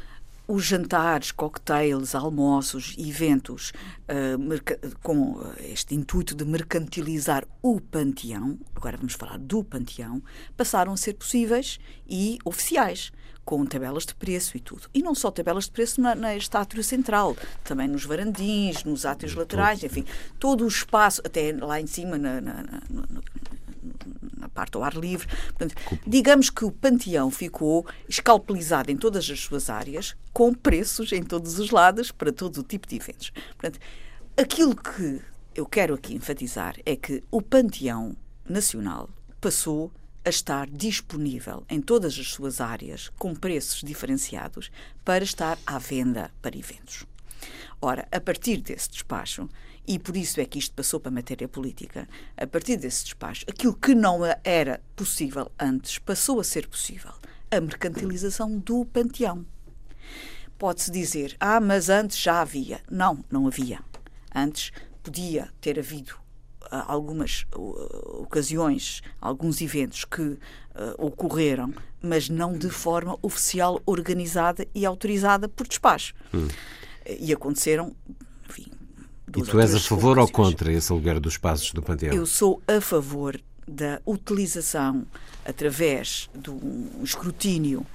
os 0.46 0.64
jantares, 0.64 1.30
cocktails, 1.30 2.14
almoços, 2.14 2.96
eventos 2.98 3.70
uh, 4.08 4.96
com 5.02 5.38
este 5.60 5.94
intuito 5.94 6.34
de 6.34 6.44
mercantilizar 6.46 7.46
o 7.60 7.78
panteão, 7.78 8.58
agora 8.74 8.96
vamos 8.96 9.12
falar 9.12 9.38
do 9.38 9.62
panteão, 9.62 10.22
passaram 10.56 10.94
a 10.94 10.96
ser 10.96 11.14
possíveis 11.14 11.78
e 12.08 12.38
oficiais 12.46 13.12
com 13.48 13.64
tabelas 13.64 14.04
de 14.04 14.14
preço 14.14 14.58
e 14.58 14.60
tudo. 14.60 14.90
E 14.92 15.02
não 15.02 15.14
só 15.14 15.30
tabelas 15.30 15.64
de 15.64 15.70
preço 15.70 16.02
na, 16.02 16.14
na 16.14 16.36
estátua 16.36 16.82
central, 16.82 17.34
também 17.64 17.88
nos 17.88 18.04
varandins, 18.04 18.84
nos 18.84 19.06
átrios 19.06 19.34
laterais, 19.34 19.82
enfim, 19.82 20.04
todo 20.38 20.66
o 20.66 20.68
espaço, 20.68 21.22
até 21.24 21.50
lá 21.58 21.80
em 21.80 21.86
cima, 21.86 22.18
na, 22.18 22.42
na, 22.42 22.62
na, 22.62 23.06
na 24.36 24.48
parte 24.50 24.76
ao 24.76 24.84
ar 24.84 24.92
livre. 24.92 25.26
Portanto, 25.56 25.74
digamos 26.06 26.50
que 26.50 26.62
o 26.62 26.70
panteão 26.70 27.30
ficou 27.30 27.86
escalpelizado 28.06 28.90
em 28.90 28.98
todas 28.98 29.30
as 29.30 29.40
suas 29.40 29.70
áreas, 29.70 30.14
com 30.30 30.52
preços 30.52 31.10
em 31.12 31.22
todos 31.22 31.58
os 31.58 31.70
lados, 31.70 32.12
para 32.12 32.30
todo 32.30 32.58
o 32.58 32.62
tipo 32.62 32.86
de 32.86 32.96
eventos. 32.96 33.30
Portanto, 33.56 33.80
aquilo 34.36 34.76
que 34.76 35.22
eu 35.54 35.64
quero 35.64 35.94
aqui 35.94 36.14
enfatizar 36.14 36.76
é 36.84 36.94
que 36.94 37.24
o 37.30 37.40
panteão 37.40 38.14
nacional 38.46 39.08
passou 39.40 39.90
a 40.24 40.28
estar 40.28 40.68
disponível 40.68 41.64
em 41.68 41.80
todas 41.80 42.18
as 42.18 42.28
suas 42.28 42.60
áreas, 42.60 43.10
com 43.18 43.34
preços 43.34 43.82
diferenciados, 43.82 44.70
para 45.04 45.24
estar 45.24 45.58
à 45.66 45.78
venda 45.78 46.30
para 46.42 46.56
eventos. 46.56 47.04
Ora, 47.80 48.06
a 48.10 48.20
partir 48.20 48.60
desse 48.60 48.90
despacho, 48.90 49.48
e 49.86 49.98
por 49.98 50.16
isso 50.16 50.40
é 50.40 50.44
que 50.44 50.58
isto 50.58 50.74
passou 50.74 51.00
para 51.00 51.10
a 51.10 51.14
matéria 51.14 51.48
política, 51.48 52.08
a 52.36 52.46
partir 52.46 52.76
desse 52.76 53.04
despacho, 53.04 53.46
aquilo 53.48 53.74
que 53.74 53.94
não 53.94 54.20
era 54.44 54.82
possível 54.94 55.50
antes 55.58 55.98
passou 55.98 56.40
a 56.40 56.44
ser 56.44 56.68
possível 56.68 57.12
a 57.50 57.60
mercantilização 57.60 58.58
do 58.58 58.84
panteão. 58.84 59.46
Pode-se 60.58 60.90
dizer, 60.90 61.36
ah, 61.38 61.60
mas 61.60 61.88
antes 61.88 62.18
já 62.18 62.40
havia. 62.40 62.82
Não, 62.90 63.24
não 63.30 63.46
havia. 63.46 63.80
Antes 64.34 64.72
podia 65.02 65.48
ter 65.60 65.78
havido 65.78 66.16
algumas 66.70 67.46
ocasiões, 68.20 69.02
alguns 69.20 69.60
eventos 69.60 70.04
que 70.04 70.22
uh, 70.22 70.38
ocorreram, 70.98 71.72
mas 72.02 72.28
não 72.28 72.56
de 72.56 72.70
forma 72.70 73.18
oficial, 73.22 73.80
organizada 73.86 74.66
e 74.74 74.84
autorizada 74.84 75.48
por 75.48 75.66
despacho. 75.66 76.14
Hum. 76.32 76.48
E 77.20 77.32
aconteceram, 77.32 77.94
enfim. 78.48 78.66
E 79.36 79.42
tu 79.42 79.60
és 79.60 79.74
a 79.74 79.80
favor 79.80 80.18
ou 80.18 80.28
contra 80.28 80.72
esse 80.72 80.92
aluguer 80.92 81.18
dos 81.20 81.34
espaços 81.34 81.72
do 81.72 81.82
Panteão? 81.82 82.14
Eu 82.14 82.26
sou 82.26 82.62
a 82.66 82.80
favor 82.80 83.40
da 83.66 84.00
utilização 84.06 85.06
através 85.44 86.30
de 86.34 86.50
um 86.50 87.02
escrutínio. 87.02 87.86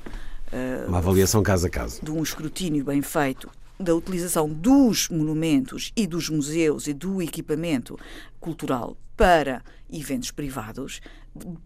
Uma 0.88 1.00
avaliação 1.00 1.42
caso 1.42 1.66
a 1.66 1.70
caso. 1.70 2.00
De 2.04 2.12
um 2.12 2.22
escrutínio 2.22 2.86
bem 2.86 3.02
feito 3.02 3.50
da 3.84 3.94
utilização 3.94 4.50
dos 4.50 5.10
monumentos 5.10 5.92
e 5.96 6.08
dos 6.08 6.30
museus 6.30 6.88
e 6.88 6.94
do 6.94 7.22
equipamento 7.22 7.98
cultural 8.40 8.98
para 9.16 9.62
eventos 9.92 10.32
privados, 10.32 11.02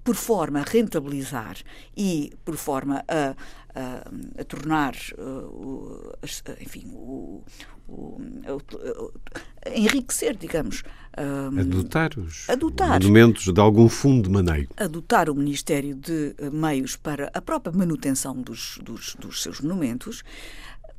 por 0.04 0.16
forma 0.16 0.62
a 0.62 0.64
rentabilizar 0.64 1.58
e 1.96 2.32
por 2.46 2.56
forma 2.56 3.04
a, 3.08 3.36
a, 3.76 4.42
a 4.42 4.44
tornar, 4.46 4.96
uh, 5.18 6.18
enfim, 6.62 6.90
o, 6.94 7.44
o, 7.88 8.22
a, 8.46 9.70
enriquecer, 9.70 10.38
digamos. 10.38 10.84
Um, 11.18 11.60
adotar 11.60 12.12
os 12.18 12.50
adotar, 12.50 13.02
monumentos 13.02 13.52
de 13.52 13.60
algum 13.60 13.90
fundo 13.90 14.24
de 14.24 14.30
maneio. 14.30 14.70
Adotar 14.78 15.30
o 15.30 15.36
Ministério 15.36 15.96
de 15.96 16.36
Meios 16.52 16.96
para 16.96 17.30
a 17.34 17.42
própria 17.42 17.76
manutenção 17.76 18.42
dos, 18.42 18.80
dos, 18.82 19.16
dos 19.16 19.42
seus 19.42 19.60
monumentos, 19.60 20.24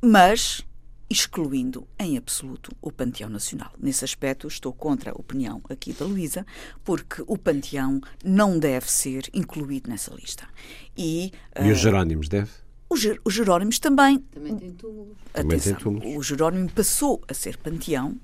mas 0.01 0.63
excluindo 1.09 1.87
em 1.97 2.17
absoluto 2.17 2.71
o 2.81 2.91
Panteão 2.91 3.29
Nacional. 3.29 3.71
Nesse 3.79 4.05
aspecto, 4.05 4.47
estou 4.47 4.71
contra 4.71 5.11
a 5.11 5.15
opinião 5.15 5.61
aqui 5.69 5.91
da 5.91 6.05
Luísa, 6.05 6.45
porque 6.83 7.23
o 7.25 7.37
Panteão 7.37 7.99
não 8.23 8.59
deve 8.59 8.91
ser 8.91 9.27
incluído 9.33 9.89
nessa 9.89 10.13
lista. 10.13 10.47
E, 10.95 11.31
e 11.59 11.69
uh, 11.69 11.71
os 11.71 11.79
Jerónimos 11.79 12.29
deve? 12.29 12.51
Os, 12.89 13.01
os 13.23 13.33
Jerónimos 13.33 13.79
também. 13.79 14.19
Também 14.19 14.55
tem 14.57 14.71
túmulos. 14.71 15.17
Também 15.33 15.59
tem 15.59 15.73
Atenção, 15.73 15.93
túmulos. 15.93 16.17
o 16.17 16.23
Jerónimo 16.23 16.69
passou 16.69 17.21
a 17.27 17.33
ser 17.33 17.57
panteão 17.57 18.15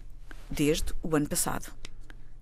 desde 0.50 0.94
o 1.02 1.16
ano 1.16 1.28
passado. 1.28 1.72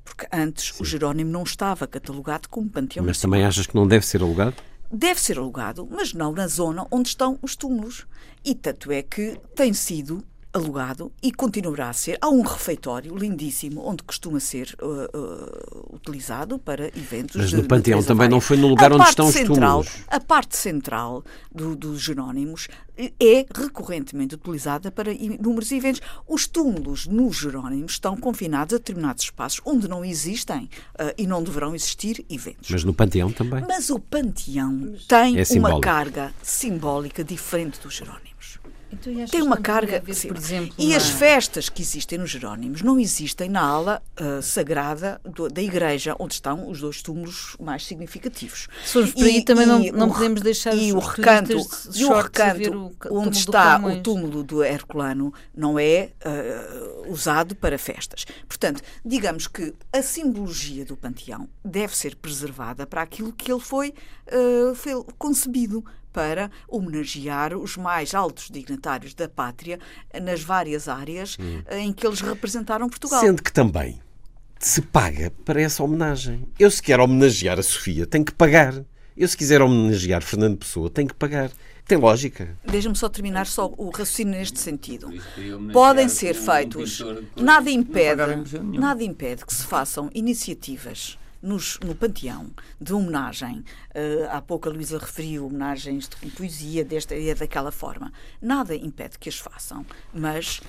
Porque 0.04 0.28
antes 0.32 0.80
o 0.80 0.84
Jerónimo 0.84 1.32
não 1.32 1.44
estava 1.44 1.88
catalogado 1.88 2.50
como 2.50 2.70
panteão. 2.70 3.06
Mas 3.06 3.20
também 3.20 3.46
achas 3.46 3.66
que 3.66 3.76
não 3.76 3.88
deve 3.88 4.06
ser 4.06 4.22
alugado? 4.22 4.56
Deve 4.92 5.20
ser 5.20 5.40
alugado, 5.40 5.88
mas 5.90 6.14
não 6.14 6.34
na 6.34 6.48
zona 6.48 6.86
onde 6.92 7.10
estão 7.10 7.40
os 7.42 7.56
túmulos. 7.56 8.06
E 8.46 8.54
tanto 8.54 8.92
é 8.92 9.02
que 9.02 9.40
tem 9.56 9.74
sido 9.74 10.24
alugado 10.54 11.12
e 11.22 11.32
continuará 11.32 11.90
a 11.90 11.94
ser. 11.94 12.18
Há 12.22 12.30
um 12.30 12.42
refeitório 12.42 13.16
lindíssimo 13.16 13.82
onde 13.86 14.04
costuma 14.04 14.40
ser 14.40 14.76
uh, 14.82 14.86
uh, 15.18 15.96
utilizado 15.96 16.60
para 16.60 16.88
eventos. 16.90 17.36
Mas 17.36 17.50
de- 17.50 17.58
no 17.58 17.64
Panteão 17.68 18.04
também 18.04 18.30
não 18.30 18.40
foi 18.40 18.58
no 18.58 18.68
lugar 18.68 18.92
A 18.92 18.96
onde 18.96 19.10
estão 19.10 19.28
os 19.28 19.34
central, 19.34 19.84
túmulos. 19.84 20.04
A 20.08 20.20
parte 20.20 20.56
central 20.56 21.24
do- 21.52 21.76
dos 21.76 22.00
Jerónimos 22.02 22.68
é 23.20 23.46
recorrentemente 23.56 24.36
utilizada 24.36 24.92
para 24.92 25.12
inúmeros 25.12 25.72
eventos. 25.72 26.02
Os 26.28 26.46
túmulos 26.46 27.08
nos 27.08 27.36
Jerónimos 27.38 27.94
estão 27.94 28.16
confinados 28.16 28.76
a 28.76 28.78
determinados 28.78 29.24
espaços 29.24 29.60
onde 29.66 29.88
não 29.88 30.06
existem 30.06 30.70
uh, 31.00 31.14
e 31.18 31.26
não 31.26 31.42
deverão 31.42 31.74
existir 31.74 32.24
eventos. 32.30 32.70
Mas 32.70 32.84
no 32.84 32.94
Panteão 32.94 33.32
também. 33.32 33.64
Mas 33.68 33.90
o 33.90 33.98
panteão 34.00 34.94
tem 35.08 35.40
É 35.40 35.44
uma 35.58 35.80
carga 35.82 36.32
simbólica 36.44 37.24
diferente 37.24 37.80
dos 37.82 37.96
Jerónimos. 37.96 38.33
Então, 38.94 39.12
e 39.14 39.26
Tem 39.28 39.42
uma 39.42 39.56
não 39.56 39.62
carga. 39.64 39.98
haver, 39.98 40.10
exemplo, 40.12 40.74
e 40.78 40.88
uma- 40.88 40.98
as 40.98 41.10
festas 41.10 41.70
que 41.70 41.82
existem 41.82 42.18
nos 42.18 42.30
Jerónimos 42.30 42.82
não 42.82 43.00
existem 43.00 43.50
na 43.50 43.62
ala 43.62 44.02
ah, 44.18 44.42
sagrada 44.42 45.20
do- 45.24 45.50
da 45.50 45.62
igreja, 45.62 46.16
onde 46.20 46.36
estão 46.36 46.70
os 46.70 46.80
dois 46.80 47.02
túmulos 47.02 47.56
mais 47.60 47.86
significativos. 47.86 48.68
Se 48.86 48.94
formos 48.94 49.12
por 49.14 49.24
aí, 49.24 49.44
também 49.44 49.66
não- 49.66 49.80
não 49.92 50.08
o 50.10 50.14
podemos 50.14 50.42
deixar 50.42 50.76
e 50.76 50.94
o 50.94 51.00
recanto, 51.00 51.52
e 51.96 52.06
o 52.06 52.14
recanto 52.22 52.94
o 53.10 53.18
onde 53.18 53.38
está 53.38 53.80
o 53.80 54.02
túmulo 54.02 54.44
do 54.44 54.64
Herculano 54.64 55.34
não 55.56 55.78
é 55.80 56.12
ah, 56.24 57.04
usado 57.08 57.56
para 57.56 57.78
festas. 57.78 58.26
Portanto, 58.48 58.82
digamos 59.04 59.48
que 59.48 59.74
a 59.92 60.02
simbologia 60.02 60.86
do 60.86 60.96
panteão 60.96 61.50
deve 61.66 61.96
ser 61.96 62.16
preservada 62.16 62.86
para 62.86 63.02
aquilo 63.02 63.34
que 63.34 63.52
ele 63.52 63.60
foi, 63.62 63.94
ah, 64.28 64.74
foi 64.76 64.94
concebido 65.18 65.84
para 66.14 66.50
homenagear 66.68 67.58
os 67.58 67.76
mais 67.76 68.14
altos 68.14 68.50
dignatários 68.50 69.14
da 69.16 69.28
pátria 69.28 69.80
nas 70.22 70.42
várias 70.42 70.88
áreas 70.88 71.38
eh, 71.68 71.80
em 71.80 71.92
que 71.92 72.06
eles 72.06 72.22
representaram 72.22 72.88
Portugal. 72.88 73.20
Sendo 73.20 73.42
que 73.42 73.52
também 73.52 74.00
se 74.60 74.82
paga 74.82 75.32
para 75.44 75.62
essa 75.62 75.84
homenagem. 75.84 76.48
Eu, 76.58 76.72
se 76.72 76.82
quero 76.82 77.04
homenagear 77.04 77.60
a 77.60 77.64
Sofia, 77.64 78.06
tenho 78.06 78.24
que 78.24 78.32
pagar. 78.32 78.86
Eu, 79.18 79.28
se 79.28 79.36
quiser 79.36 79.62
homenagear 79.62 80.24
Fernando 80.24 80.58
Pessoa, 80.58 80.90
tenho 80.90 81.08
que 81.08 81.14
pagar. 81.14 81.52
Tem 81.86 81.98
lógica. 81.98 82.58
Deixa-me 82.64 82.96
só 82.96 83.10
terminar 83.10 83.46
só 83.46 83.72
o 83.78 83.90
raciocínio 83.90 84.34
neste 84.34 84.58
sentido. 84.58 85.12
Podem 85.74 86.08
ser 86.08 86.34
feitos. 86.34 87.04
Nada 87.36 87.70
impede, 87.70 88.22
nada 88.64 89.04
impede 89.04 89.46
que 89.46 89.54
se 89.54 89.66
façam 89.66 90.10
iniciativas 90.14 91.18
nos- 91.44 91.78
no 91.82 91.94
Panteão 91.94 92.50
de 92.82 92.94
homenagem. 92.94 93.64
Eh, 93.94 94.28
há 94.32 94.42
pouco 94.42 94.68
a 94.70 94.72
Luísa 94.72 94.98
referiu 94.98 95.46
homenagens 95.46 96.08
de 96.10 96.32
poesia 96.32 96.84
desta 96.84 97.16
e 97.16 97.32
daquela 97.36 97.72
forma. 97.72 98.12
Nada 98.42 98.74
impede 98.76 99.20
que 99.20 99.30
as 99.30 99.38
façam, 99.38 99.86
mas 100.14 100.62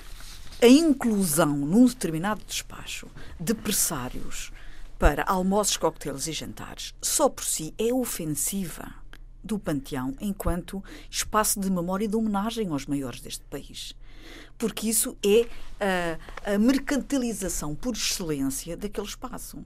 a 0.61 0.67
inclusão 0.67 1.55
num 1.55 1.85
determinado 1.85 2.43
despacho 2.45 3.07
de 3.39 3.53
pressários 3.53 4.51
para 4.99 5.23
almoços, 5.23 5.77
coquetéis 5.77 6.27
e 6.27 6.31
jantares 6.33 6.93
só 7.01 7.27
por 7.29 7.43
si 7.43 7.73
é 7.77 7.93
ofensiva 7.93 8.93
do 9.43 9.59
Panteão 9.59 10.15
enquanto 10.19 10.83
espaço 11.09 11.59
de 11.59 11.69
memória 11.69 12.05
e 12.05 12.07
de 12.07 12.15
homenagem 12.15 12.67
aos 12.69 12.85
maiores 12.85 13.21
deste 13.21 13.43
país. 13.45 13.93
Porque 14.57 14.89
isso 14.89 15.15
é 15.23 15.47
a, 16.47 16.53
a 16.55 16.57
mercantilização 16.57 17.75
por 17.75 17.93
excelência 17.93 18.75
daquele 18.75 19.05
espaço. 19.05 19.63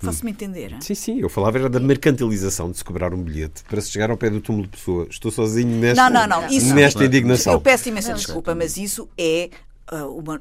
Faço-me 0.00 0.30
entender? 0.30 0.72
hein? 0.72 0.80
Sim, 0.80 0.94
sim, 0.94 1.20
eu 1.20 1.28
falava 1.28 1.58
era 1.58 1.68
da 1.68 1.80
mercantilização 1.80 2.70
de 2.70 2.78
se 2.78 2.84
cobrar 2.84 3.12
um 3.14 3.22
bilhete 3.22 3.62
para 3.68 3.80
se 3.80 3.90
chegar 3.90 4.10
ao 4.10 4.16
pé 4.16 4.30
do 4.30 4.40
túmulo 4.40 4.64
de 4.64 4.70
pessoa. 4.76 5.06
Estou 5.10 5.30
sozinho 5.30 5.78
nesta, 5.80 6.08
Não, 6.10 6.26
não, 6.26 6.40
não. 6.42 6.48
Isso, 6.48 6.74
nesta 6.74 7.04
indignação. 7.04 7.52
Eu 7.54 7.60
peço 7.60 7.88
imensa 7.88 8.12
desculpa, 8.14 8.54
mas 8.54 8.76
isso 8.76 9.08
é. 9.18 9.50
ah, 9.88 10.06
uma, 10.06 10.40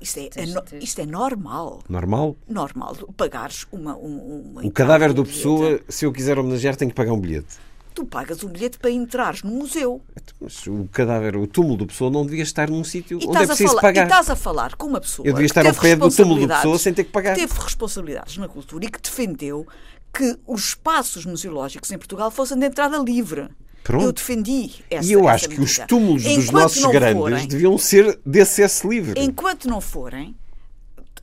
isto, 0.00 0.18
é, 0.18 0.28
é 0.36 0.46
no- 0.46 0.62
isto 0.80 1.00
é 1.00 1.06
normal. 1.06 1.82
Normal. 1.88 2.36
Normal. 2.48 2.96
Pagares 3.16 3.66
uma. 3.72 3.96
um- 3.96 4.50
uma 4.52 4.66
O 4.66 4.70
cadáver 4.70 5.12
do 5.12 5.22
bilhete. 5.22 5.36
pessoa, 5.38 5.80
se 5.88 6.04
eu 6.04 6.12
quiser 6.12 6.38
homenagear, 6.38 6.76
tenho 6.76 6.90
que 6.90 6.94
pagar 6.96 7.12
um 7.12 7.20
bilhete. 7.20 7.56
Tu 7.94 8.06
pagas 8.06 8.42
um 8.42 8.48
bilhete 8.48 8.78
para 8.78 8.90
entrares 8.90 9.42
no 9.42 9.50
museu. 9.50 10.00
Mas 10.40 10.66
o 10.66 10.88
cadáver, 10.90 11.36
o 11.36 11.46
túmulo 11.46 11.76
do 11.76 11.86
pessoa 11.86 12.10
não 12.10 12.24
devia 12.24 12.42
estar 12.42 12.70
num 12.70 12.82
sítio 12.82 13.18
E 13.20 13.26
onde 13.26 13.36
é 13.36 13.46
preciso 13.46 13.68
falar, 13.70 13.78
e 13.80 13.82
pagar. 13.82 14.02
estás 14.04 14.30
a 14.30 14.36
falar 14.36 14.74
com 14.76 14.86
uma 14.86 15.00
pessoa. 15.00 15.26
Eu 15.28 15.32
devia 15.34 15.46
que 15.48 15.50
estar 15.58 15.66
ao 15.66 15.74
pé 15.74 15.94
do 15.94 16.00
túmulo 16.00 16.06
do 16.06 16.08
responsabilidades- 16.08 16.62
pessoa 16.62 16.78
sem 16.78 16.94
ter 16.94 17.04
que 17.04 17.10
pagar. 17.10 17.34
teve 17.34 17.52
responsabilidades 17.52 18.36
na 18.38 18.48
cultura 18.48 18.84
e 18.86 18.88
que 18.90 19.00
defendeu 19.00 19.66
que 20.12 20.38
os 20.46 20.68
espaços 20.68 21.26
museológicos 21.26 21.90
em 21.90 21.98
Portugal 21.98 22.30
fossem 22.30 22.58
de 22.58 22.66
entrada 22.66 22.96
livre. 22.98 23.48
Pronto. 23.84 24.04
Eu 24.04 24.12
defendi 24.12 24.70
essa 24.88 25.08
E 25.08 25.12
eu 25.12 25.26
acho 25.28 25.48
que 25.48 25.60
os 25.60 25.76
túmulos 25.88 26.22
dos 26.22 26.32
Enquanto 26.32 26.52
nossos 26.52 26.82
não 26.82 26.92
grandes 26.92 27.18
forem- 27.20 27.46
deviam 27.48 27.76
ser 27.76 28.18
de 28.24 28.40
acesso 28.40 28.88
livre. 28.88 29.20
Enquanto 29.20 29.68
não 29.68 29.80
forem, 29.80 30.34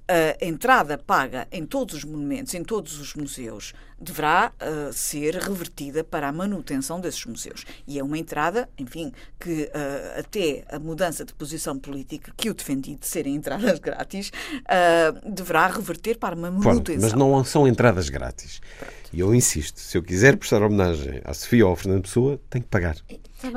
a 0.09 0.45
entrada 0.45 0.97
paga 0.97 1.47
em 1.51 1.65
todos 1.65 1.95
os 1.95 2.03
monumentos, 2.03 2.53
em 2.55 2.63
todos 2.63 2.99
os 2.99 3.13
museus, 3.13 3.73
deverá 4.01 4.51
ah, 4.59 4.89
ser 4.91 5.35
revertida 5.35 6.03
para 6.03 6.27
a 6.27 6.31
manutenção 6.31 6.99
desses 6.99 7.25
museus. 7.25 7.65
E 7.87 7.99
é 7.99 8.03
uma 8.03 8.17
entrada, 8.17 8.67
enfim, 8.77 9.11
que 9.39 9.69
ah, 9.73 10.19
até 10.19 10.63
a 10.71 10.79
mudança 10.79 11.23
de 11.23 11.33
posição 11.33 11.77
política 11.77 12.31
que 12.35 12.49
eu 12.49 12.53
defendi 12.53 12.95
de 12.95 13.05
serem 13.05 13.35
entradas 13.35 13.77
grátis, 13.79 14.31
ah, 14.65 15.13
deverá 15.25 15.67
reverter 15.67 16.17
para 16.17 16.35
uma 16.35 16.49
Pronto, 16.49 16.65
manutenção. 16.65 17.09
mas 17.09 17.13
não 17.13 17.43
são 17.43 17.67
entradas 17.67 18.09
grátis. 18.09 18.61
E 19.11 19.19
eu 19.19 19.33
insisto, 19.33 19.79
se 19.79 19.97
eu 19.97 20.03
quiser 20.03 20.37
prestar 20.37 20.61
homenagem 20.61 21.21
à 21.25 21.33
Sofia 21.33 21.65
ou 21.65 21.71
ao 21.71 21.75
Fernando 21.75 22.03
Pessoa, 22.03 22.39
tenho 22.49 22.63
que 22.63 22.69
pagar. 22.69 22.95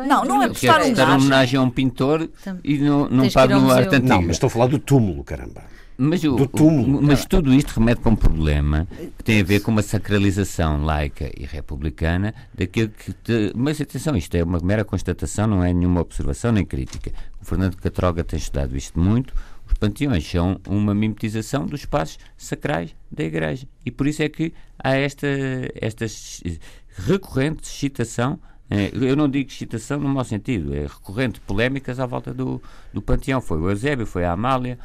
Não, 0.06 0.24
não 0.24 0.42
é 0.42 0.48
prestar 0.48 0.78
quero 0.78 0.84
prestar 0.84 1.02
homenagem. 1.02 1.26
homenagem 1.26 1.58
a 1.58 1.62
um 1.62 1.70
pintor 1.70 2.30
e 2.64 2.78
não, 2.78 3.08
não 3.08 3.24
ao 3.24 3.48
no 3.60 3.70
arte 3.70 3.96
antiga. 3.96 4.14
Não, 4.14 4.22
mas 4.22 4.32
estou 4.32 4.46
a 4.46 4.50
falar 4.50 4.66
do 4.66 4.78
túmulo, 4.78 5.22
caramba. 5.22 5.62
Mas, 5.98 6.24
o- 6.24 6.36
do 6.36 6.46
túmulo. 6.48 6.98
o- 6.98 7.02
mas 7.02 7.24
tudo 7.24 7.52
isto 7.52 7.78
remete 7.78 8.00
para 8.00 8.10
um 8.10 8.16
problema 8.16 8.86
que 9.18 9.22
tem 9.24 9.40
a 9.40 9.44
ver 9.44 9.60
com 9.60 9.70
uma 9.70 9.82
sacralização 9.82 10.82
laica 10.84 11.30
e 11.38 11.44
republicana 11.44 12.34
daquilo 12.54 12.88
que. 12.90 13.12
te- 13.12 13.52
Mas 13.54 13.80
atenção, 13.80 14.16
isto 14.16 14.34
é 14.34 14.42
uma 14.42 14.58
mera 14.60 14.84
constatação, 14.84 15.46
não 15.46 15.62
é 15.64 15.72
nenhuma 15.72 16.00
observação 16.00 16.50
nem 16.52 16.64
crítica. 16.64 17.12
O 17.40 17.44
Fernando 17.44 17.76
Catroga 17.76 18.24
tem 18.24 18.38
estudado 18.38 18.76
isto 18.76 18.98
muito. 18.98 19.34
Os 19.66 19.74
panteões 19.74 20.28
são 20.28 20.60
uma 20.68 20.94
mimetização 20.94 21.64
dos 21.66 21.80
espaços 21.80 22.18
sacrais 22.36 22.94
da 23.10 23.24
Igreja. 23.24 23.66
E 23.86 23.90
por 23.90 24.06
isso 24.06 24.22
é 24.22 24.28
que 24.28 24.52
há 24.82 24.94
esta, 24.96 25.26
esta 25.74 26.04
recorrente 27.06 27.62
excitação. 27.68 28.38
eh, 28.70 28.90
Eu 28.94 29.16
não 29.16 29.28
digo 29.28 29.50
excitação 29.50 29.98
no 30.00 30.08
mau 30.08 30.24
sentido, 30.24 30.74
é 30.74 30.82
recorrente 30.82 31.40
polémicas 31.40 32.00
à 32.00 32.06
volta 32.06 32.32
do, 32.32 32.60
do 32.92 33.00
panteão. 33.02 33.40
Foi 33.40 33.58
o 33.60 33.70
Eusébio, 33.70 34.06
foi 34.06 34.24
a 34.24 34.32
Amália, 34.32 34.78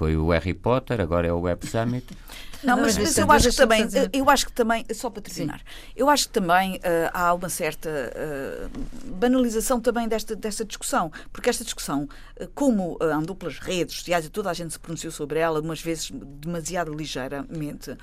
foi 0.00 0.16
o 0.16 0.30
Harry 0.30 0.54
Potter, 0.54 0.98
agora 0.98 1.26
é 1.26 1.32
o 1.32 1.40
Web 1.40 1.66
Summit. 1.66 2.06
Não, 2.64 2.76
mas, 2.78 2.96
mas 2.96 3.16
eu 3.18 3.30
acho 3.30 3.50
que 3.50 3.56
também, 3.56 3.88
eu 4.12 4.30
acho 4.30 4.46
que 4.46 4.52
também, 4.52 4.84
só 4.94 5.08
para 5.08 5.22
terminar, 5.22 5.62
eu 5.96 6.10
acho 6.10 6.26
que 6.26 6.32
também 6.32 6.78
ah, 6.82 7.28
há 7.28 7.34
uma 7.34 7.48
certa 7.48 7.90
ah, 8.14 8.68
banalização 9.04 9.80
também 9.80 10.06
desta, 10.08 10.36
desta 10.36 10.62
discussão, 10.64 11.10
porque 11.32 11.48
esta 11.48 11.64
discussão, 11.64 12.06
ah, 12.38 12.46
como 12.54 12.98
ah, 13.00 13.16
andou 13.16 13.34
pelas 13.34 13.58
redes 13.58 13.96
sociais 13.96 14.26
e 14.26 14.30
toda 14.30 14.50
a 14.50 14.54
gente 14.54 14.72
se 14.72 14.78
pronunciou 14.78 15.10
sobre 15.10 15.38
ela, 15.38 15.60
umas 15.60 15.80
vezes 15.80 16.10
demasiado 16.12 16.92
ligeiramente, 16.92 17.96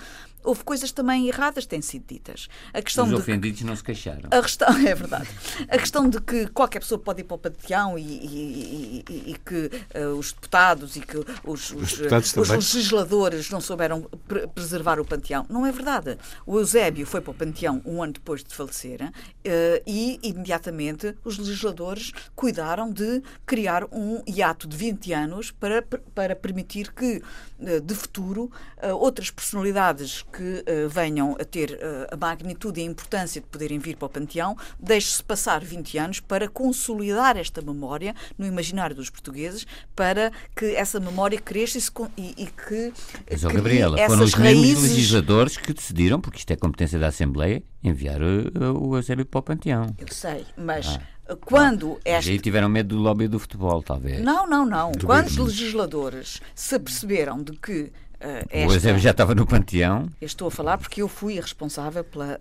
houve 0.47 0.63
coisas 0.63 0.91
também 0.91 1.27
erradas 1.27 1.65
que 1.65 1.69
têm 1.69 1.81
sido 1.81 2.05
ditas. 2.07 2.47
A 2.73 2.81
questão 2.81 3.03
Os 3.05 3.09
de 3.11 3.15
ofendidos 3.17 3.61
não 3.63 3.75
se 3.75 3.83
queixaram. 3.83 4.29
a 4.31 4.41
questão, 4.41 4.69
é 4.87 4.95
verdade. 4.95 5.27
A 5.67 5.77
questão 5.77 6.09
de 6.09 6.21
que 6.21 6.47
qualquer 6.47 6.79
pessoa 6.79 6.97
pode 6.99 7.21
ir 7.21 7.23
para 7.25 7.35
o 7.35 7.37
panteão 7.37 7.97
e, 7.99 8.01
e- 8.01 9.03
e- 9.09 9.31
e 9.31 9.37
que 9.45 9.69
eh, 9.93 10.05
os 10.07 10.31
deputados 10.31 10.95
e 10.95 11.01
que 11.01 11.17
os, 11.43 11.71
os, 11.71 11.97
deputados 11.97 12.35
eh, 12.35 12.39
os 12.39 12.49
legisladores 12.49 13.49
não 13.49 13.59
souberam 13.61 14.01
pre- 14.27 14.47
preservar 14.47 14.99
o 14.99 15.05
panteão. 15.05 15.45
Não 15.49 15.65
é 15.65 15.71
verdade. 15.71 16.17
O 16.45 16.57
Eusébio 16.59 17.05
foi 17.05 17.19
para 17.21 17.31
o 17.31 17.33
panteão 17.33 17.81
um 17.85 18.01
ano 18.01 18.13
depois 18.13 18.43
de 18.43 18.53
falecer 18.55 19.11
eh, 19.43 19.83
e 19.85 20.19
imediatamente 20.23 21.15
os 21.23 21.37
legisladores 21.37 22.11
cuidaram 22.35 22.91
de 22.91 23.21
criar 23.45 23.83
um 23.91 24.21
hiato 24.27 24.67
de 24.67 24.77
20 24.77 25.11
anos 25.13 25.51
para, 25.51 25.81
para 26.15 26.35
permitir 26.35 26.91
que, 26.93 27.21
eh, 27.59 27.79
de 27.79 27.93
futuro, 27.95 28.51
outras 28.99 29.29
personalidades 29.31 30.23
que 30.37 30.63
eh, 30.67 30.87
venham 30.87 31.35
a 31.41 31.43
ter 31.43 31.71
eh, 31.81 32.07
a 32.11 32.15
magnitude 32.15 32.79
e 32.79 32.83
a 32.83 32.85
importância 32.85 33.41
de 33.41 33.47
poderem 33.47 33.79
vir 33.79 33.95
para 33.95 34.05
o 34.05 34.09
panteão, 34.09 34.55
deixe-se 34.79 35.23
passar 35.23 35.63
20 35.63 35.97
anos 35.97 36.19
para 36.19 36.47
consolidar 36.47 37.35
esta 37.35 37.59
memória 37.59 38.13
no 38.37 38.45
imaginário 38.45 38.95
dos 38.95 39.09
portugueses, 39.09 39.65
para 39.95 40.31
que 40.55 40.75
essa 40.75 40.99
memória 40.99 41.39
cresça 41.39 41.79
e, 42.15 42.35
e- 42.37 42.45
que 42.45 42.93
Mas, 43.29 43.41
crie 43.41 43.53
Gabriela, 43.55 43.97
foram 44.07 44.23
os 44.23 44.35
mesmos 44.35 44.37
raízes 44.37 44.91
legisladores 44.91 45.57
que 45.57 45.73
decidiram, 45.73 46.21
porque 46.21 46.37
isto 46.37 46.51
é 46.51 46.55
competência 46.55 46.99
da 46.99 47.07
Assembleia, 47.07 47.63
enviar 47.83 48.21
uh, 48.21 48.77
o 48.79 48.95
Eusébio 48.95 49.25
para 49.25 49.39
o 49.39 49.43
Panteão. 49.43 49.95
Eu 49.97 50.07
sei, 50.11 50.45
mas 50.55 50.99
quando 51.45 51.99
esta... 52.05 52.29
E 52.29 52.33
aí 52.33 52.39
tiveram 52.39 52.69
medo 52.69 52.95
do 52.95 53.01
lobby 53.01 53.27
do 53.27 53.39
futebol, 53.39 53.81
talvez. 53.81 54.21
Não, 54.23 54.47
não, 54.47 54.65
não. 54.65 54.91
Quando 55.03 55.27
os 55.27 55.37
legisladores 55.37 56.41
se 56.53 56.75
aperceberam 56.75 57.41
de 57.41 57.53
que 57.53 57.91
Uh, 58.06 58.06
esta... 58.19 58.67
O 58.67 58.73
Eusébio 58.73 58.99
já 58.99 59.11
estava 59.11 59.35
no 59.35 59.45
panteão. 59.45 60.09
Eu 60.19 60.25
estou 60.25 60.47
a 60.47 60.51
falar 60.51 60.77
porque 60.77 61.01
eu 61.01 61.07
fui 61.07 61.39
responsável 61.39 62.03
por 62.03 62.25
uh, 62.25 62.37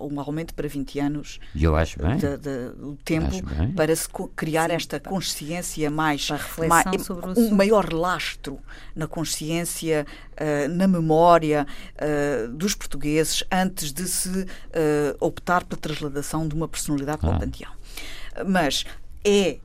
um 0.00 0.18
aumento 0.18 0.54
para 0.54 0.66
20 0.66 0.98
anos 0.98 1.38
e 1.54 1.64
eu 1.64 1.76
acho 1.76 1.98
bem. 1.98 2.16
De, 2.16 2.36
de, 2.38 2.70
do 2.70 2.98
tempo 3.04 3.30
para 3.76 3.94
se 3.94 4.08
criar 4.34 4.70
Sim, 4.70 4.76
esta 4.76 5.00
consciência 5.00 5.90
mais, 5.90 6.28
mais 6.68 7.10
um 7.36 7.50
maior 7.54 7.92
lastro 7.92 8.58
na 8.96 9.06
consciência, 9.06 10.06
uh, 10.32 10.68
na 10.68 10.88
memória 10.88 11.66
dos 12.52 12.74
portugueses 12.74 13.44
antes 13.50 13.92
de 13.92 14.06
se 14.08 14.46
optar 15.20 15.64
pela 15.64 15.80
trasladação 15.80 16.46
de 16.48 16.54
uma 16.54 16.68
personalidade 16.68 17.18
ah. 17.22 17.26
para 17.26 17.36
o 17.36 17.40
panteão. 17.40 17.70
Mas 18.46 18.84
é, 19.24 19.58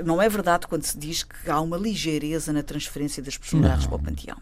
uh, 0.00 0.04
não 0.04 0.22
é 0.22 0.28
verdade 0.28 0.68
quando 0.68 0.84
se 0.84 0.96
diz 0.96 1.24
que 1.24 1.50
há 1.50 1.60
uma 1.60 1.76
ligeireza 1.76 2.52
na 2.52 2.62
transferência 2.62 3.20
das 3.20 3.36
personalidades 3.36 3.84
não. 3.84 3.90
para 3.90 4.00
o 4.00 4.04
panteão. 4.04 4.36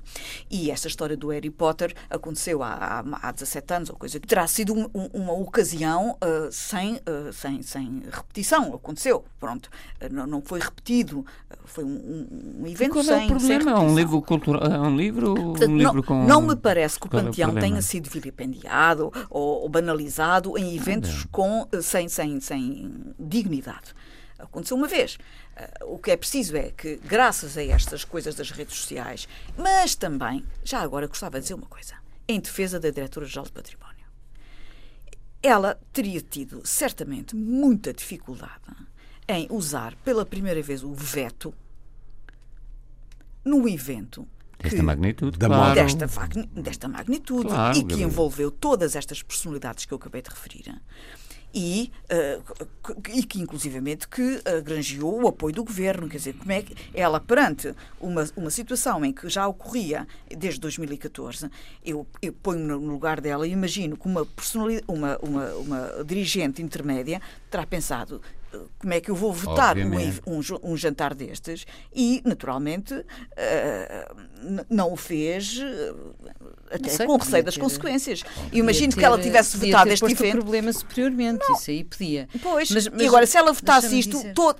E 0.51 0.71
esta 0.71 0.87
história 0.87 1.17
do 1.17 1.29
Harry 1.29 1.51
Potter 1.51 1.95
aconteceu 2.11 2.63
há, 2.63 2.75
há, 2.75 3.29
há 3.29 3.33
17 3.33 3.75
anos, 3.75 3.91
ou 3.91 3.97
coisa 3.97 4.21
que 4.21 4.27
terá 4.27 4.47
sido 4.47 4.75
um, 4.75 4.89
uma 5.15 5.33
ocasião 5.33 6.11
uh, 6.23 6.53
sem, 6.53 6.97
uh, 6.97 7.33
sem, 7.33 7.63
sem 7.63 8.03
repetição. 8.11 8.75
Aconteceu, 8.75 9.25
pronto. 9.41 9.71
não, 10.11 10.27
não 10.27 10.43
foi 10.43 10.61
repetido, 10.61 11.25
foi 11.65 11.85
um, 11.85 12.59
um 12.61 12.67
evento 12.67 12.93
qual 12.93 13.05
sem, 13.05 13.23
é 13.23 13.25
o 13.25 13.29
problema? 13.29 13.71
É 13.71 13.79
um 13.79 13.95
livro 13.95 14.21
cultural, 14.21 14.63
é 14.63 14.79
um 14.79 14.97
livro, 14.97 15.35
Portanto, 15.35 15.71
um 15.71 15.77
livro 15.79 15.95
não, 15.95 16.03
com... 16.03 16.27
não 16.27 16.43
me 16.43 16.55
parece 16.55 17.01
que 17.01 17.07
o 17.07 17.09
qual 17.09 17.23
é 17.23 17.25
panteão 17.25 17.51
é 17.51 17.53
o 17.55 17.61
tenha 17.61 17.81
sido 17.81 18.11
vilipendiado 18.11 19.11
ou, 19.31 19.63
ou 19.63 19.69
banalizado 19.71 20.59
em 20.59 20.77
eventos 20.77 21.25
ah, 21.25 21.29
com, 21.33 21.67
sem, 21.81 22.09
sem, 22.11 22.39
sem 22.41 23.15
dignidade. 23.19 23.95
Aconteceu 24.39 24.77
uma 24.77 24.87
vez. 24.87 25.17
Uh, 25.85 25.95
o 25.95 25.99
que 25.99 26.11
é 26.11 26.17
preciso 26.17 26.57
é 26.57 26.71
que, 26.71 26.97
graças 26.97 27.57
a 27.59 27.65
estas 27.65 28.05
coisas 28.05 28.35
das 28.35 28.51
redes 28.51 28.77
sociais, 28.77 29.29
mas 29.57 29.95
também, 29.95 30.45
já 30.63 30.81
agora 30.81 31.07
gostava 31.07 31.39
de 31.39 31.43
dizer 31.43 31.55
uma 31.55 31.67
coisa, 31.67 31.95
em 32.29 32.41
defesa 32.41 32.79
da 32.79 32.91
Diretora-Geral 32.91 33.47
de 33.47 33.53
Património. 33.53 33.89
Ela 35.43 35.81
teria 35.93 36.21
tido, 36.21 36.63
certamente, 36.65 37.35
muita 37.35 37.93
dificuldade 37.93 38.53
em 39.29 39.47
usar 39.51 39.95
pela 39.97 40.25
primeira 40.25 40.63
vez 40.63 40.83
o 40.83 40.95
veto 40.95 41.55
no 43.45 43.69
evento 43.69 44.27
Desta 44.59 44.83
magnitude, 44.83 45.39
claro. 45.39 45.75
desta, 45.75 46.07
desta 46.53 46.89
magnitude 46.89 47.49
claro, 47.49 47.79
e 47.79 47.85
que 47.85 48.03
envolveu 48.03 48.51
todas 48.51 48.97
estas 48.97 49.23
personalidades 49.23 49.85
que 49.85 49.95
eu 49.95 49.97
acabei 49.97 50.21
de 50.21 50.31
referir 50.31 50.75
e, 51.55 51.91
uh, 52.05 52.69
e 53.15 53.23
que 53.23 53.41
inclusivamente 53.41 54.07
que 54.09 54.43
granjeou 54.65 55.23
o 55.23 55.29
apoio 55.29 55.55
do 55.55 55.65
governo, 55.65 56.09
quer 56.09 56.19
dizer, 56.19 56.35
como 56.35 56.53
é 56.53 56.63
que 56.63 56.75
ela 56.95 57.21
perante 57.21 57.75
uma, 58.01 58.29
uma 58.37 58.51
situação 58.51 59.05
em 59.05 59.13
que 59.13 59.29
já 59.29 59.47
ocorria 59.47 60.07
desde 60.37 60.61
2014, 60.61 61.51
eu, 61.85 62.07
eu 62.21 62.33
ponho-me 62.33 62.67
no 62.67 62.93
lugar 62.93 63.21
dela 63.21 63.47
e 63.47 63.53
imagino 63.53 63.97
que 63.97 64.07
uma, 64.07 64.27
uma, 64.87 65.19
uma, 65.19 65.55
uma 65.55 66.05
dirigente 66.05 66.63
intermédia 66.63 67.21
terá 67.51 67.67
pensado 67.67 68.21
como 68.79 68.95
é 68.95 69.01
que 69.01 69.11
eu 69.11 69.15
vou 69.15 69.33
votar 69.33 69.77
um, 69.77 69.91
um, 70.27 70.41
um, 70.63 70.77
jantar 70.77 71.15
destes 71.15 71.67
e, 71.95 72.23
naturalmente, 72.25 72.95
uh, 72.95 73.05
não 74.71 74.93
o 74.93 74.97
fez 74.97 75.59
uh, 75.59 76.15
até 76.71 76.89
sei, 76.89 77.07
com 77.07 77.17
receio 77.17 77.45
das 77.45 77.55
ter, 77.55 77.61
consequências. 77.61 78.25
Imagino 78.53 78.93
que 78.93 79.05
ela 79.05 79.19
tivesse 79.19 79.57
votado 79.57 79.91
este 79.91 80.05
evento. 80.05 80.33
problema 80.33 80.73
superiormente, 80.73 81.45
não. 81.49 81.57
isso 81.57 81.71
aí 81.71 81.85
podia. 81.85 82.29
Pois, 82.43 82.71
mas, 82.71 82.89
mas, 82.89 83.03
e 83.03 83.07
agora, 83.07 83.27
se 83.27 83.37
ela 83.37 83.53
votasse 83.53 83.99
isto, 83.99 84.23
toda, 84.35 84.59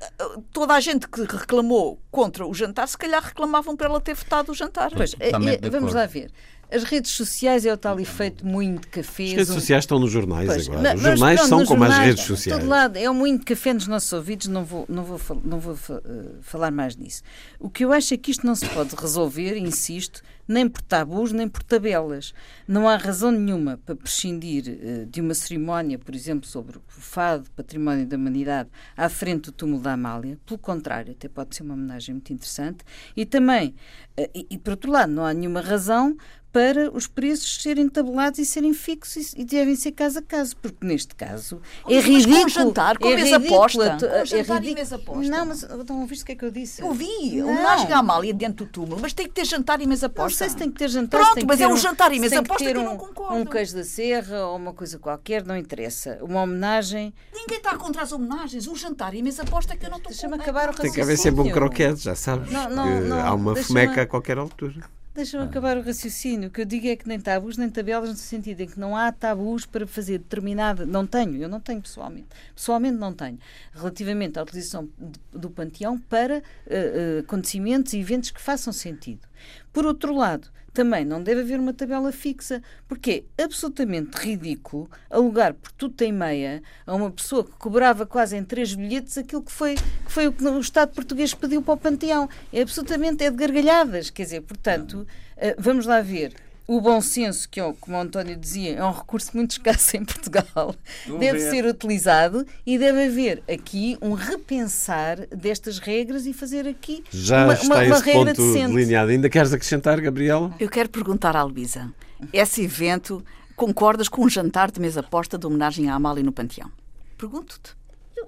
toda 0.53 0.75
a 0.75 0.81
gente 0.81 1.09
que 1.09 1.23
reclamou 1.23 2.01
contra 2.11 2.47
o 2.47 2.55
jantar, 2.55 2.89
se 2.89 2.99
calhar 2.99 3.23
reclamavam 3.23 3.77
para 3.77 3.89
ela 3.89 4.01
ter 4.01 4.15
votado 4.15 4.53
o 4.53 4.55
jantar. 4.55 4.91
Pois, 4.95 5.15
é, 5.21 5.31
é, 5.31 5.71
vamos 5.71 5.95
lá 5.95 6.07
ver. 6.07 6.31
As 6.71 6.83
redes 6.83 7.13
sociais 7.13 7.65
é 7.65 7.73
o 7.73 7.77
tal 7.79 7.99
efeito 7.99 8.47
moinho 8.47 8.79
de 8.79 8.87
café. 8.89 9.25
As 9.25 9.33
redes 9.33 9.49
sociais 9.49 9.85
estão 9.85 9.99
nos 9.99 10.11
jornais 10.11 10.47
pois, 10.47 10.69
agora. 10.69 10.95
Os 10.95 11.01
jornais 11.01 11.41
pronto, 11.41 11.49
são 11.49 11.65
como 11.65 11.85
jornais, 11.85 12.01
as 12.01 12.07
redes 12.07 12.25
sociais. 12.25 12.61
todo 12.61 12.69
lado, 12.69 12.97
é 12.99 13.09
o 13.09 13.15
moinho 13.15 13.39
de 13.39 13.45
café 13.47 13.73
nos 13.73 13.87
nossos 13.87 14.13
ouvidos, 14.13 14.49
não 14.49 14.65
vou, 14.65 14.85
não 14.87 15.03
vou, 15.03 15.21
não 15.43 15.59
vou 15.59 15.73
uh, 15.73 16.39
falar 16.43 16.71
mais 16.71 16.95
nisso. 16.95 17.23
O 17.59 17.71
que 17.71 17.85
eu 17.85 17.93
acho 17.93 18.13
é 18.13 18.19
que 18.19 18.31
isto 18.31 18.47
não 18.47 18.55
se 18.55 18.67
pode 18.67 18.95
resolver, 18.95 19.57
insisto, 19.57 20.23
nem 20.47 20.69
por 20.69 20.83
tabus, 20.83 21.33
nem 21.33 21.49
por 21.49 21.63
tabelas. 21.63 22.35
Não 22.67 22.87
há 22.87 22.97
razão 22.97 23.31
nenhuma 23.31 23.81
para 23.87 23.97
prescindir 23.97 24.65
uh, 24.69 25.07
de 25.07 25.23
uma 25.23 25.33
cerimónia, 25.33 25.99
por 25.99 26.15
exemplo, 26.15 26.47
sobre 26.47 26.77
o 26.77 26.83
fado, 26.87 27.51
património 27.57 28.07
da 28.07 28.17
humanidade, 28.17 28.69
à 28.95 29.09
frente 29.09 29.47
do 29.47 29.53
túmulo 29.53 29.81
da 29.81 29.95
Amália. 29.95 30.39
Pelo 30.45 30.59
contrário, 30.59 31.13
até 31.13 31.29
pode 31.29 31.57
ser 31.57 31.63
uma 31.63 31.73
homenagem 31.73 32.15
muito 32.15 32.31
interessante. 32.31 32.85
E 33.17 33.25
também, 33.25 33.75
uh, 34.19 34.29
e, 34.35 34.47
e 34.51 34.59
por 34.59 34.73
outro 34.73 34.93
lado, 34.93 35.11
não 35.11 35.25
há 35.25 35.33
nenhuma 35.33 35.63
razão 35.63 36.15
para 36.59 36.91
os 36.93 37.07
preços 37.07 37.63
serem 37.63 37.89
tabulados 37.89 38.41
e 38.41 38.45
serem 38.45 38.75
fixos 38.75 39.33
e, 39.37 39.45
devem 39.45 39.77
ser 39.77 39.93
caso 39.93 40.19
a 40.19 40.23
caso, 40.23 40.57
porque 40.57 40.85
neste 40.85 41.15
caso 41.15 41.63
oh, 41.85 41.93
é 41.93 42.01
ridículo. 42.01 42.43
Com 42.43 42.49
jantar, 42.49 42.99
com 42.99 43.09
é 43.09 43.15
mesa 43.15 43.37
aposta. 43.37 43.97
Com 44.01 44.07
é 44.07 44.27
jantar 44.27 44.65
e 44.65 44.75
mesa 44.75 44.97
aposta. 44.97 45.31
Não, 45.31 45.47
mas 45.47 45.63
não 45.89 46.01
ouviste 46.01 46.25
o 46.25 46.27
que 46.27 46.33
é 46.33 46.35
que 46.35 46.45
eu 46.45 46.51
disse? 46.51 46.83
Eu 46.83 46.93
vi, 46.93 47.37
não. 47.37 47.51
homenagem 47.51 47.93
à 47.93 47.99
Amália 47.99 48.35
dentro 48.35 48.65
do 48.65 48.73
túmulo, 48.73 48.99
mas 49.01 49.13
tem 49.13 49.27
que 49.27 49.33
ter 49.33 49.45
jantar 49.45 49.81
e 49.81 49.87
mesa 49.87 50.07
aposta. 50.07 50.31
Não 50.31 50.37
sei 50.37 50.49
se 50.49 50.57
tem 50.57 50.69
que 50.69 50.77
ter 50.77 50.89
jantar. 50.89 51.21
Pronto, 51.21 51.47
mas 51.47 51.61
é 51.61 51.69
um 51.69 51.77
jantar 51.77 52.13
e 52.13 52.19
mesa 52.19 52.41
aposta 52.41 52.65
que, 52.65 52.73
que 52.73 52.77
eu 52.77 52.83
não 52.83 52.97
concordo. 52.97 53.37
Um 53.37 53.45
queijo 53.45 53.77
da 53.77 53.85
serra 53.85 54.47
ou 54.47 54.57
uma 54.57 54.73
coisa 54.73 54.99
qualquer, 54.99 55.45
não 55.45 55.57
interessa. 55.57 56.19
Uma 56.23 56.43
homenagem... 56.43 57.15
Ninguém 57.33 57.59
está 57.59 57.77
contra 57.77 58.03
as 58.03 58.11
homenagens. 58.11 58.67
Um 58.67 58.75
jantar 58.75 59.15
e 59.15 59.23
mesa 59.23 59.43
aposta 59.43 59.77
que 59.77 59.87
eu 59.87 59.91
não 59.91 59.99
estou 59.99 60.11
Deixa-me 60.11 60.35
acabar 60.35 60.71
o 60.71 60.75
Tem 60.75 60.91
que 60.91 61.01
haver 61.01 61.17
sempre 61.17 61.41
um 61.43 61.53
croquete, 61.53 62.03
já 62.03 62.17
sabes. 62.17 62.51
Não, 62.51 62.69
não, 62.69 63.01
não, 63.01 63.21
há 63.21 63.33
uma 63.33 63.55
fomeca 63.55 64.03
a 64.03 64.07
qualquer 64.07 64.39
altura. 64.39 64.98
Deixa-me 65.19 65.43
ah. 65.43 65.47
acabar 65.47 65.77
o 65.77 65.83
raciocínio. 65.83 66.49
O 66.49 66.53
que 66.53 66.61
eu 66.61 66.65
digo 66.65 66.87
é 66.87 66.95
que 66.95 67.09
nem 67.09 67.19
tabus 67.19 67.57
nem 67.57 67.69
tabelas, 67.69 68.09
no 68.09 68.15
sentido 68.15 68.61
em 68.61 68.69
que 68.69 68.79
não 68.79 68.97
há 68.97 69.11
tabus 69.11 69.67
para 69.67 69.85
fazer 69.85 70.19
determinada. 70.19 70.87
Não 70.87 71.05
tenho, 71.05 71.43
eu 71.43 71.49
não 71.49 71.59
tenho 71.59 71.83
pessoalmente. 71.83 72.29
Pessoalmente 72.55 72.97
não 72.97 73.13
tenho. 73.13 73.37
Relativamente 73.73 74.39
à 74.39 74.45
utilização 74.45 74.89
do 75.33 75.51
panteão 75.51 75.99
para 75.99 76.39
uh, 76.39 76.39
uh, 76.39 77.19
acontecimentos 77.19 77.95
e 77.95 77.99
eventos 77.99 78.31
que 78.31 78.41
façam 78.41 78.73
sentido. 78.73 79.28
Por 79.73 79.87
outro 79.87 80.15
lado, 80.15 80.51
também 80.73 81.05
não 81.05 81.23
deve 81.23 81.41
haver 81.41 81.59
uma 81.59 81.75
tabela 81.75 82.13
fixa, 82.13 82.63
porque 82.87 83.25
é 83.37 83.43
absolutamente 83.43 84.17
ridículo 84.17 84.89
alugar 85.11 85.53
por 85.55 85.73
tudo 85.73 85.95
tem 85.95 86.13
meia 86.13 86.63
a 86.87 86.95
uma 86.95 87.11
pessoa 87.11 87.43
que 87.43 87.51
cobrava 87.53 88.07
quase 88.07 88.37
em 88.37 88.45
três 88.45 88.75
bilhetes 88.75 89.19
aquilo 89.19 89.43
que 89.43 89.51
foi, 89.51 89.75
que 89.75 90.13
foi 90.13 90.29
o 90.29 90.33
que 90.33 90.45
o 90.45 90.61
Estado 90.61 90.95
português 90.95 91.35
pediu 91.35 91.63
para 91.63 91.75
o 91.75 91.77
Panteão. 91.77 92.29
É 92.53 92.63
absolutamente 92.63 93.25
é 93.25 93.31
de 93.31 93.37
gargalhadas. 93.37 94.11
Quer 94.11 94.23
dizer, 94.23 94.43
portanto, 94.43 95.07
eh, 95.37 95.57
vamos 95.59 95.85
lá 95.85 96.01
ver 96.01 96.35
o 96.69 96.83
bom 96.83 97.01
senso, 97.01 97.49
que 97.49 97.59
é, 97.59 97.75
como 97.81 97.97
o 97.97 98.01
António 98.01 98.37
dizia, 98.37 98.75
é 98.77 98.85
um 98.85 98.93
recurso 98.93 99.35
muito 99.35 99.53
escasso 99.53 99.97
em 99.97 100.05
Portugal, 100.05 100.75
deve 101.07 101.39
ver. 101.39 101.51
ser 101.51 101.65
utilizado 101.65 102.47
e 102.67 102.79
deve 102.79 103.07
haver 103.07 103.43
aqui 103.51 103.97
um 104.03 104.13
repensar 104.13 105.27
destas 105.29 105.79
regras 105.79 106.27
e 106.27 106.35
fazer 106.35 106.69
aqui 106.69 107.03
Já 107.11 107.45
uma, 107.45 107.55
está 107.55 107.65
uma, 107.65 107.85
uma 107.85 107.99
regra 107.99 108.35
ponto 108.35 108.53
decente. 108.53 108.75
delineado. 108.75 109.11
Ainda 109.11 109.31
queres 109.31 109.51
acrescentar, 109.51 109.99
Gabriela? 109.99 110.55
Eu 110.61 110.69
quero 110.69 110.91
perguntar 110.91 111.35
à 111.35 111.43
Luísa. 111.43 111.91
Esse 112.35 112.65
evento, 112.65 113.25
concordas 113.57 114.09
com 114.09 114.27
um 114.27 114.29
jantar 114.29 114.71
de 114.71 114.79
mesa 114.79 115.03
posta 115.03 115.39
de 115.39 115.47
homenagem 115.47 115.89
à 115.89 115.95
Amália 115.95 116.23
no 116.23 116.33
Panteão? 116.33 116.71
Pergunto-te. 117.17 117.79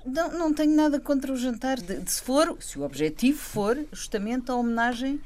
Não, 0.07 0.39
não 0.39 0.55
tenho 0.55 0.75
nada 0.75 0.99
contra 0.99 1.31
o 1.31 1.37
jantar. 1.37 1.79
De, 1.79 1.99
de, 1.99 2.11
se 2.11 2.23
for, 2.23 2.57
se 2.59 2.79
o 2.79 2.85
objetivo 2.85 3.39
for 3.39 3.79
justamente 3.93 4.51
a 4.51 4.55
homenagem 4.55 5.21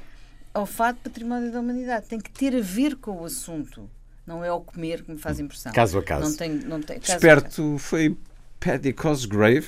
ao 0.54 0.64
fato 0.64 0.98
património 1.00 1.52
da 1.52 1.60
humanidade. 1.60 2.06
Tem 2.06 2.20
que 2.20 2.30
ter 2.30 2.56
a 2.56 2.60
ver 2.60 2.96
com 2.96 3.20
o 3.20 3.24
assunto. 3.24 3.90
Não 4.26 4.42
é 4.42 4.50
o 4.50 4.60
comer 4.60 5.02
que 5.02 5.10
me 5.10 5.18
faz 5.18 5.38
impressão. 5.38 5.72
Caso 5.72 5.98
a 5.98 6.02
caso. 6.02 6.30
Não 6.30 6.36
tem, 6.36 6.50
não 6.50 6.80
tem, 6.80 6.98
caso 6.98 7.12
Esperto 7.12 7.76
foi 7.78 8.16
Paddy 8.64 8.94
Cosgrave, 8.94 9.66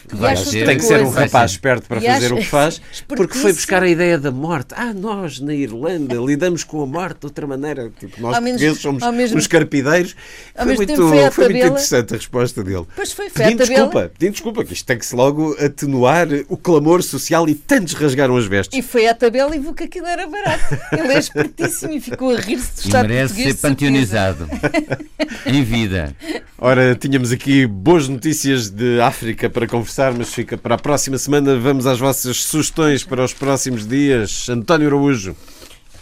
tem 0.65 0.79
que 0.79 0.83
ser 0.83 1.03
um 1.03 1.11
rapaz 1.11 1.51
esperto 1.51 1.87
para 1.87 2.01
fazer 2.01 2.33
o 2.33 2.37
que 2.37 2.47
faz, 2.47 2.81
porque 3.07 3.37
foi 3.37 3.53
buscar 3.53 3.83
a 3.83 3.89
ideia 3.89 4.19
da 4.19 4.31
morte. 4.31 4.75
Ah, 4.75 4.95
nós 4.95 5.39
na 5.39 5.55
Irlanda 5.55 6.15
lidamos 6.15 6.65
com 6.65 6.83
a 6.83 6.87
morte 6.87 7.21
de 7.21 7.27
outra 7.27 7.47
maneira. 7.47 7.93
Tipo, 8.01 8.23
nós 8.23 8.43
menos, 8.43 8.63
portugueses 8.63 8.81
somos 8.81 9.15
mesmo, 9.15 9.39
os 9.39 9.47
carpideiros. 9.47 10.17
Foi, 10.55 10.65
muito, 10.77 11.09
foi, 11.09 11.31
foi 11.31 11.45
muito 11.45 11.67
interessante 11.67 12.15
a 12.15 12.17
resposta 12.17 12.65
dele. 12.65 12.87
Pois 12.97 13.13
foi, 13.13 13.29
foi 13.29 13.45
pedindo 13.45 13.67
desculpa, 13.67 14.11
pedindo 14.19 14.33
desculpa, 14.33 14.65
que 14.65 14.73
isto 14.73 14.87
tem 14.87 14.99
que 14.99 15.05
se 15.05 15.15
logo 15.15 15.55
atenuar 15.63 16.29
o 16.49 16.57
clamor 16.57 17.03
social 17.03 17.47
e 17.51 17.55
tantos 17.55 17.93
rasgaram 17.93 18.35
as 18.35 18.47
vestes. 18.47 18.79
E 18.79 18.83
foi 18.83 19.07
à 19.07 19.15
tabela 19.15 19.55
e 19.55 19.59
viu 19.59 19.75
que 19.75 19.85
aquilo 19.85 20.07
era 20.07 20.27
barato. 20.27 20.65
Ele 20.93 21.13
é 21.13 21.19
espertíssimo 21.19 21.93
e 21.93 22.01
ficou 22.01 22.31
a 22.31 22.41
rir-se 22.41 22.77
do 22.77 22.87
Estado 22.87 23.09
merece 23.09 23.43
ser 23.43 23.55
panteonizado 23.57 24.49
em 25.45 25.63
vida. 25.63 26.17
Ora, 26.59 26.95
tínhamos 26.95 27.33
aqui 27.33 27.67
boas 27.67 28.09
notícias 28.09 28.71
de 28.71 28.86
de 28.87 29.01
África 29.01 29.51
para 29.51 29.67
conversar, 29.67 30.15
mas 30.15 30.33
fica 30.33 30.57
para 30.57 30.77
a 30.77 30.79
próxima 30.79 31.19
semana. 31.19 31.59
Vamos 31.59 31.87
às 31.87 31.99
vossas 31.99 32.45
sugestões 32.45 33.03
para 33.03 33.25
os 33.25 33.35
próximos 33.35 33.87
dias. 33.87 34.49
António 34.49 34.87
Araújo. 34.87 35.35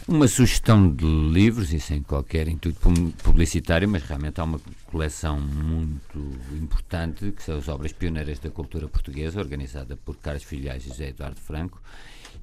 Uma 0.07 0.29
sugestão 0.29 0.93
de 0.95 1.07
livros, 1.07 1.73
e 1.73 1.81
sem 1.81 2.03
qualquer 2.03 2.47
intuito 2.47 2.79
publicitário, 3.23 3.89
mas 3.89 4.03
realmente 4.03 4.39
há 4.39 4.45
uma 4.45 4.61
coleção 4.85 5.41
muito 5.41 6.19
importante, 6.53 7.33
que 7.33 7.43
são 7.43 7.57
as 7.57 7.69
obras 7.69 7.91
pioneiras 7.91 8.39
da 8.39 8.51
cultura 8.51 8.87
portuguesa, 8.87 9.41
organizada 9.41 9.97
por 9.97 10.15
Carlos 10.17 10.43
Filhais 10.43 10.85
e 10.85 10.89
José 10.91 11.09
Eduardo 11.09 11.41
Franco, 11.41 11.81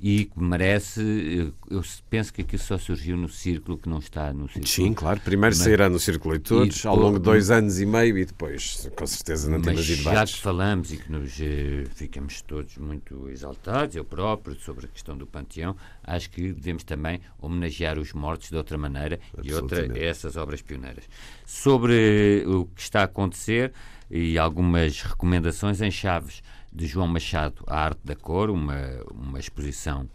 e 0.02 0.26
que 0.26 0.41
merece. 0.41 1.54
Eu 1.70 1.84
penso 2.10 2.34
que 2.34 2.41
aquilo 2.41 2.62
só 2.62 2.78
surgiu 2.78 3.16
no 3.16 3.30
círculo 3.30 3.78
que 3.78 3.88
não 3.88 3.99
está 3.99 4.34
no 4.34 4.47
círculo. 4.47 4.68
Sim, 4.68 4.93
claro. 4.93 5.22
Primeiro 5.22 5.56
mas, 5.56 5.64
sairá 5.64 5.88
no 5.88 5.99
círculo 5.99 6.34
leitores, 6.34 6.86
ao 6.86 6.95
longo 6.95 7.20
de 7.20 7.26
dois 7.26 7.52
anos 7.52 7.80
e 7.80 7.86
meio, 7.86 8.18
e 8.18 8.26
depois, 8.26 8.89
com 8.95 9.06
certeza, 9.06 9.49
não 9.49 9.62
temos 9.62 9.88
ido 9.88 10.02
Já 10.02 10.26
que 10.26 10.39
falamos 10.39 10.91
e 10.91 10.97
que 10.97 11.12
nos 11.12 11.39
eh, 11.39 11.86
ficamos 11.93 12.41
todos 12.41 12.78
muito 12.78 13.30
exaltados, 13.30 13.95
eu 13.95 14.04
próprio, 14.04 14.56
sobre 14.60 14.88
a 14.88 14.89
questão 14.89 15.16
do 15.16 15.28
panteão, 15.28 15.76
acho 16.04 16.32
que 16.32 16.52
devemos 16.52 16.84
também 16.84 17.22
homenagear 17.39 17.99
os 17.99 18.12
mortos 18.14 18.49
de 18.49 18.56
outra 18.56 18.78
maneira 18.78 19.20
e 19.43 19.54
outra 19.54 19.88
essas 19.99 20.36
obras 20.36 20.62
pioneiras. 20.64 21.04
Sobre 21.45 22.43
o 22.47 22.66
que 22.66 22.82
está 22.82 23.02
a 23.02 23.04
acontecer 23.04 23.72
e 24.10 24.38
algumas 24.38 25.02
recomendações 25.02 25.80
em 25.80 25.91
chaves 25.91 26.41
de 26.72 26.88
João 26.88 27.08
Machado, 27.08 27.64
A 27.68 27.86
Arte 27.86 28.00
da 28.04 28.16
Cor, 28.16 28.50
uma, 28.50 28.78
uma 29.14 29.40
exposição 29.40 30.08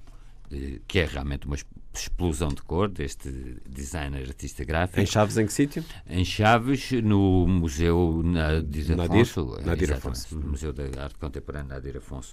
de, 0.49 0.81
que 0.87 0.99
é 0.99 1.05
realmente 1.05 1.47
uma 1.47 1.57
explosão 1.93 2.49
de 2.49 2.63
cor 2.63 2.89
deste 2.89 3.31
designer 3.69 4.27
artista 4.27 4.65
gráfico. 4.65 5.01
Em 5.01 5.07
Chaves, 5.07 5.37
em 5.37 5.47
que 5.47 5.53
sítio? 5.53 5.85
Em 6.09 6.25
Chaves, 6.25 6.93
no 7.03 7.47
Museu 7.47 8.23
Nadir 8.25 9.01
Afonso. 9.01 9.59
Nadir 9.65 9.93
Afonso. 9.93 10.37
No 10.37 10.51
Museu 10.51 10.73
da 10.73 11.05
Arte 11.05 11.19
Contemporânea 11.19 11.75
Nadir 11.75 11.97
Afonso. 11.97 12.33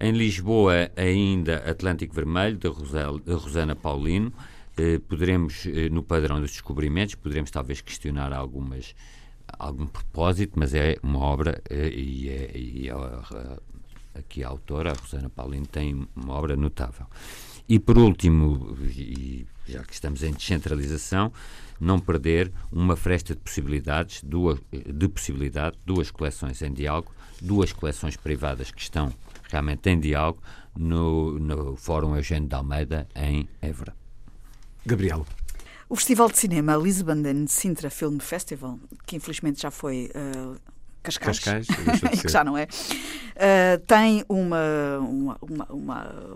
Em 0.00 0.12
Lisboa, 0.12 0.90
ainda 0.96 1.56
Atlântico 1.68 2.14
Vermelho, 2.14 2.58
da, 2.58 3.34
Rosana 3.34 3.74
Paulino. 3.74 4.32
Eh, 4.76 4.98
poderemos, 5.00 5.66
eh, 5.66 5.90
no 5.90 6.02
padrão 6.02 6.40
dos 6.40 6.52
descobrimentos, 6.52 7.14
poderemos 7.14 7.50
talvez 7.50 7.80
questionar 7.80 8.32
algumas 8.32 8.94
algum 9.58 9.86
propósito, 9.86 10.58
mas 10.58 10.74
é 10.74 10.96
uma 11.02 11.18
obra 11.20 11.62
eh, 11.68 11.88
e, 11.88 12.28
é, 12.28 12.50
e 12.56 12.90
a, 12.90 13.58
aqui 14.18 14.44
a 14.44 14.48
autora, 14.48 14.92
a 14.92 14.94
Rosana 14.94 15.30
Paulino, 15.30 15.66
tem 15.66 16.06
uma 16.16 16.34
obra 16.34 16.56
notável. 16.56 17.06
E 17.68 17.78
por 17.78 17.98
último, 17.98 18.76
e 18.84 19.46
já 19.68 19.82
que 19.84 19.92
estamos 19.92 20.22
em 20.22 20.32
descentralização, 20.32 21.32
não 21.80 21.98
perder 21.98 22.52
uma 22.70 22.96
fresta 22.96 23.34
de 23.34 23.40
possibilidades, 23.40 24.22
duas, 24.22 24.58
de 24.70 25.08
possibilidade, 25.08 25.78
duas 25.86 26.10
coleções 26.10 26.60
em 26.62 26.72
diálogo, 26.72 27.12
duas 27.40 27.72
coleções 27.72 28.16
privadas 28.16 28.70
que 28.70 28.82
estão 28.82 29.12
realmente 29.48 29.88
em 29.88 29.98
diálogo 29.98 30.42
no, 30.76 31.38
no 31.38 31.76
Fórum 31.76 32.16
Eugênio 32.16 32.48
de 32.48 32.54
Almeida, 32.54 33.08
em 33.14 33.48
Évora. 33.62 33.94
Gabriel. 34.84 35.26
O 35.90 35.96
Festival 35.96 36.30
de 36.30 36.38
Cinema 36.38 36.76
Lisbon 36.76 37.20
and 37.26 37.48
Sintra 37.48 37.90
Film 37.90 38.20
Festival, 38.20 38.78
que 39.04 39.16
infelizmente 39.16 39.60
já 39.60 39.72
foi 39.72 40.08
uh, 40.14 40.56
Cascais, 41.02 41.40
Cascais 41.40 41.66
que 42.22 42.28
já 42.28 42.44
não 42.44 42.56
é, 42.56 42.62
uh, 42.62 43.80
tem 43.88 44.24
uma, 44.28 44.98
uma, 45.00 45.36
uma, 45.68 45.68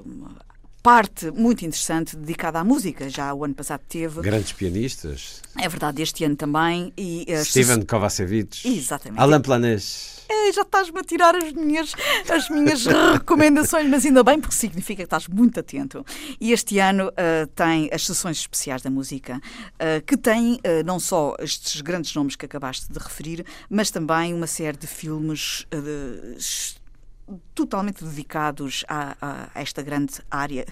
uma, 0.04 0.36
parte 0.84 1.30
muito 1.30 1.64
interessante 1.64 2.14
dedicada 2.14 2.60
à 2.60 2.64
música. 2.64 3.08
Já 3.08 3.32
o 3.32 3.42
ano 3.42 3.54
passado 3.54 3.80
teve. 3.88 4.20
Grandes 4.20 4.52
pianistas. 4.52 5.40
É 5.58 5.66
verdade, 5.66 6.02
este 6.02 6.24
ano 6.24 6.36
também. 6.36 6.92
E, 6.94 7.24
uh, 7.26 7.42
Steven 7.42 7.82
Kovacevic. 7.86 8.68
Exatamente. 8.68 9.18
Alain 9.18 9.40
Planès 9.40 10.14
já 10.52 10.62
estás-me 10.62 11.00
a 11.00 11.02
tirar 11.02 11.34
as 11.34 11.52
minhas, 11.52 11.92
as 12.30 12.48
minhas 12.48 12.86
recomendações, 13.12 13.88
mas 13.88 14.04
ainda 14.04 14.22
bem, 14.22 14.40
porque 14.40 14.54
significa 14.54 15.02
que 15.02 15.06
estás 15.06 15.28
muito 15.28 15.58
atento. 15.60 16.04
E 16.40 16.52
este 16.52 16.78
ano 16.78 17.08
uh, 17.08 17.46
tem 17.54 17.88
as 17.92 18.04
sessões 18.06 18.38
especiais 18.38 18.82
da 18.82 18.90
música, 18.90 19.36
uh, 19.36 20.04
que 20.04 20.14
uh, 20.14 20.84
não 20.84 20.98
só 21.00 21.34
estes 21.38 21.80
grandes 21.80 22.14
nomes 22.14 22.36
que 22.36 22.46
acabaste 22.46 22.92
de 22.92 22.98
referir, 22.98 23.44
mas 23.68 23.90
também 23.90 24.32
uma 24.34 24.46
série 24.46 24.76
de 24.76 24.86
filmes 24.86 25.66
totalmente 27.54 28.04
dedicados 28.04 28.84
a, 28.88 29.16
a, 29.20 29.60
esta 29.60 29.82
grande 29.82 30.14
área 30.30 30.66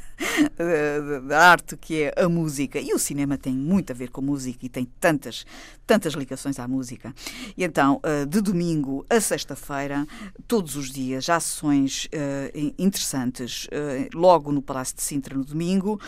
da 1.26 1.50
arte 1.50 1.76
que 1.76 2.02
é 2.02 2.14
a 2.16 2.28
música. 2.28 2.78
E 2.78 2.92
o 2.92 2.98
cinema 2.98 3.38
tem 3.38 3.54
muito 3.54 3.92
a 3.92 3.94
ver 3.94 4.10
com 4.10 4.20
música 4.20 4.66
e 4.66 4.68
tem 4.68 4.84
tantas, 5.00 5.46
tantas 5.92 6.14
ligações 6.14 6.58
à 6.58 6.66
música. 6.66 7.14
E 7.54 7.62
então, 7.62 8.00
eh, 8.02 8.24
de 8.24 8.40
domingo 8.40 9.04
a 9.10 9.20
sexta-feira, 9.20 10.06
todos 10.48 10.74
os 10.74 10.90
dias, 10.90 11.26
sessões 11.26 12.06
uh, 12.06 12.72
interessantes. 12.78 13.66
Uh, 13.66 14.08
logo 14.16 14.50
no 14.50 14.62
Palácio 14.62 14.96
de 14.96 15.02
Sintra, 15.02 15.36
no 15.36 15.44
domingo, 15.44 16.00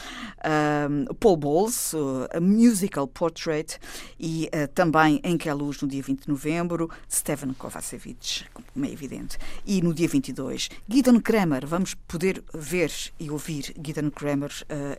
Paul 1.20 1.36
Bowles, 1.36 1.94
a 2.32 2.40
Musical 2.40 3.06
Portrait, 3.06 3.78
e 4.18 4.48
também 4.74 5.20
em 5.22 5.36
Queluz, 5.36 5.80
no 5.80 5.88
dia 5.88 6.02
20 6.02 6.22
de 6.22 6.28
novembro, 6.28 6.90
Steven 7.10 7.52
Kovacevic, 7.54 8.44
como 8.52 8.86
é 8.86 8.90
evidente. 8.90 9.38
E 9.66 9.82
no 9.82 9.92
dia 9.92 10.08
22, 10.08 10.68
Gideon 10.88 11.20
Kramer. 11.20 11.66
Vamos 11.66 11.94
poder 11.94 12.42
ver 12.54 12.92
e 13.18 13.30
ouvir 13.30 13.74
Gideon 13.82 14.10
Kramer 14.10 14.50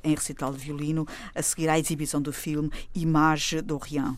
em 0.03 0.13
recital 0.13 0.51
de 0.51 0.59
violino, 0.59 1.07
a 1.33 1.41
seguir 1.41 1.69
à 1.69 1.79
exibição 1.79 2.21
do 2.21 2.33
filme 2.33 2.69
Image 2.93 3.61
d'Orient 3.61 4.17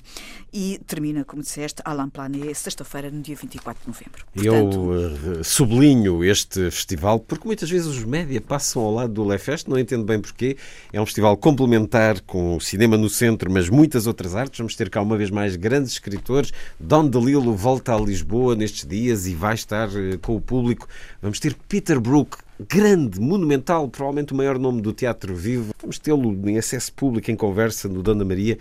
e 0.58 0.80
termina, 0.88 1.24
como 1.24 1.43
disseste, 1.43 1.84
Alain 1.86 2.10
Plané, 2.10 2.51
sexta-feira, 2.51 3.12
no 3.12 3.22
dia 3.22 3.36
24 3.36 3.80
de 3.80 3.88
novembro. 3.88 4.26
Portanto, 4.34 4.93
Eu 4.93 5.39
uh, 5.39 5.43
sublinho 5.43 6.24
este 6.24 6.72
festival 6.72 7.20
porque 7.20 7.45
muitas 7.45 7.70
vezes 7.70 7.86
os 7.86 8.03
média 8.03 8.41
passam 8.41 8.82
ao 8.82 8.91
lado 8.91 9.14
do 9.14 9.24
Lefest, 9.24 9.68
não 9.68 9.78
entendo 9.78 10.03
bem 10.03 10.20
porquê. 10.20 10.58
É 10.91 10.99
um 10.99 11.05
festival 11.05 11.38
complementar 11.38 12.22
com 12.22 12.55
o 12.55 12.60
cinema 12.60 12.97
no 12.97 13.08
centro, 13.08 13.51
mas 13.51 13.70
muitas 13.70 14.08
outras 14.08 14.36
artes. 14.36 14.58
Vamos 14.58 14.76
ter 14.76 14.89
cá 14.89 14.99
uma 14.99 15.16
vez 15.16 15.30
mais 15.30 15.55
grandes 15.55 15.91
escritores. 15.91 16.51
Dom 16.80 17.08
DeLillo 17.08 17.55
volta 17.55 17.93
a 17.93 17.99
Lisboa 17.99 18.55
nestes 18.55 18.84
dias 18.84 19.28
e 19.28 19.36
vai 19.36 19.53
estar 19.53 19.88
uh, 19.89 20.18
com 20.24 20.36
o 20.36 20.41
público. 20.41 20.88
Vamos 21.22 21.39
ter 21.39 21.55
Peter 21.70 21.99
Brook, 21.99 22.36
grande, 22.68 23.20
monumental, 23.20 23.88
provavelmente 23.88 24.34
o 24.34 24.36
maior 24.36 24.58
nome 24.58 24.82
do 24.82 24.91
teatro 24.91 25.36
vivo. 25.36 25.72
Vamos 25.80 25.99
tê-lo 25.99 26.49
em 26.49 26.58
acesso 26.58 26.91
público, 26.93 27.30
em 27.30 27.36
conversa 27.36 27.88
no 27.88 28.01
Dona 28.01 28.26
Maria 28.26 28.58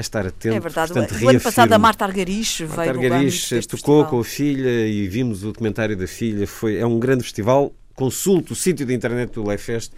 a 0.00 0.02
estar 0.02 0.26
atento. 0.26 0.56
É 0.56 0.60
verdade. 0.60 0.92
Portanto, 0.92 1.24
o 1.24 1.28
ano 1.28 1.40
passado 1.40 1.72
a 1.72 1.78
Marta 1.78 2.04
Argarich 2.04 2.64
veio 2.64 2.76
Marta 2.76 2.90
Argarich 2.90 3.66
tocou 3.66 4.04
com 4.06 4.20
a 4.20 4.24
filha 4.24 4.86
e 4.86 5.06
vimos 5.06 5.42
o 5.42 5.46
documentário 5.52 5.96
da 5.96 6.06
filha. 6.06 6.46
Foi, 6.46 6.78
é 6.78 6.86
um 6.86 6.98
grande 6.98 7.22
festival. 7.22 7.72
Consulte 7.94 8.52
o 8.52 8.56
sítio 8.56 8.86
da 8.86 8.94
internet 8.94 9.32
do 9.32 9.46
Leifest. 9.46 9.92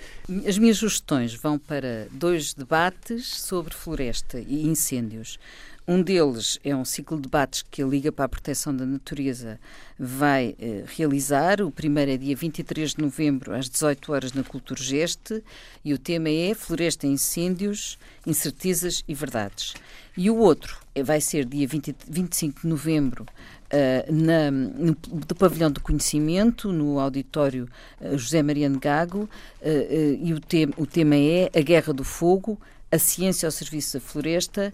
As 0.46 0.59
minhas 0.59 0.78
sugestões 0.78 1.34
vão 1.34 1.57
para 1.57 2.09
dois 2.11 2.53
debates 2.53 3.28
sobre 3.28 3.74
floresta 3.74 4.40
e 4.40 4.66
incêndios. 4.66 5.38
Um 5.87 6.01
deles 6.01 6.61
é 6.62 6.76
um 6.76 6.85
ciclo 6.85 7.16
de 7.16 7.24
debates 7.24 7.64
que 7.68 7.83
a 7.83 7.87
Liga 7.87 8.12
para 8.12 8.26
a 8.26 8.28
Proteção 8.28 8.74
da 8.74 8.87
Natureza 8.87 9.59
vai 9.99 10.55
eh, 10.57 10.85
realizar. 10.87 11.61
O 11.61 11.72
primeiro 11.72 12.12
é 12.12 12.16
dia 12.16 12.37
23 12.37 12.95
de 12.95 13.03
novembro, 13.03 13.53
às 13.53 13.68
18 13.68 14.12
horas, 14.12 14.33
na 14.33 14.45
Culturgeste, 14.45 15.43
e 15.85 15.93
o 15.93 15.99
tema 15.99 16.28
é 16.28 16.55
Floresta, 16.55 17.09
Incêndios, 17.09 17.99
Incertezas 18.24 19.03
e 19.09 19.14
Verdades. 19.14 19.74
E 20.16 20.30
o 20.30 20.37
outro 20.37 20.78
é, 20.95 21.03
vai 21.03 21.20
ser 21.20 21.45
dia 21.45 21.66
20, 21.66 21.97
25 22.09 22.61
de 22.61 22.66
novembro, 22.68 23.26
uh, 23.72 24.12
na, 24.12 24.50
no, 24.50 24.94
do 24.94 25.34
Pavilhão 25.34 25.70
do 25.70 25.80
Conhecimento, 25.80 26.72
no 26.72 26.98
auditório 26.98 27.68
uh, 28.00 28.16
José 28.18 28.42
Mariano 28.42 28.78
Gago, 28.78 29.28
uh, 29.60 30.18
e 30.20 30.32
o, 30.32 30.40
te 30.40 30.68
o 30.76 30.86
tema 30.86 31.16
é 31.16 31.50
A 31.54 31.60
Guerra 31.60 31.92
do 31.92 32.04
Fogo, 32.04 32.58
a 32.90 32.98
ciência 32.98 33.46
ao 33.46 33.50
serviço 33.50 33.94
da 33.94 34.00
floresta 34.00 34.72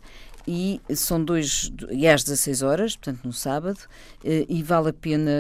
e 0.50 0.80
são 0.96 1.22
dois, 1.22 1.70
e 1.90 2.08
às 2.08 2.24
16 2.24 2.62
horas, 2.62 2.96
portanto 2.96 3.22
no 3.22 3.34
sábado, 3.34 3.78
eh, 4.24 4.46
e 4.48 4.62
vale 4.62 4.88
a 4.88 4.92
pena 4.94 5.30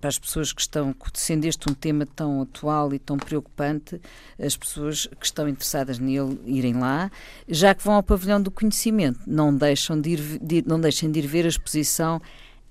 para 0.00 0.08
as 0.08 0.20
pessoas 0.20 0.52
que 0.52 0.60
estão, 0.60 0.94
sendo 1.12 1.46
este 1.46 1.68
um 1.68 1.74
tema 1.74 2.06
tão 2.06 2.40
atual 2.42 2.94
e 2.94 2.98
tão 3.00 3.16
preocupante, 3.16 4.00
as 4.38 4.56
pessoas 4.56 5.08
que 5.18 5.26
estão 5.26 5.48
interessadas 5.48 5.98
nele 5.98 6.38
irem 6.46 6.74
lá, 6.74 7.10
já 7.48 7.74
que 7.74 7.82
vão 7.82 7.94
ao 7.94 8.04
pavilhão 8.04 8.40
do 8.40 8.52
conhecimento, 8.52 9.18
não, 9.26 9.52
deixam 9.52 10.00
de 10.00 10.10
ir, 10.10 10.38
de, 10.40 10.64
não 10.64 10.80
deixem 10.80 11.10
de 11.10 11.18
ir 11.18 11.26
ver 11.26 11.44
a 11.44 11.48
exposição 11.48 12.22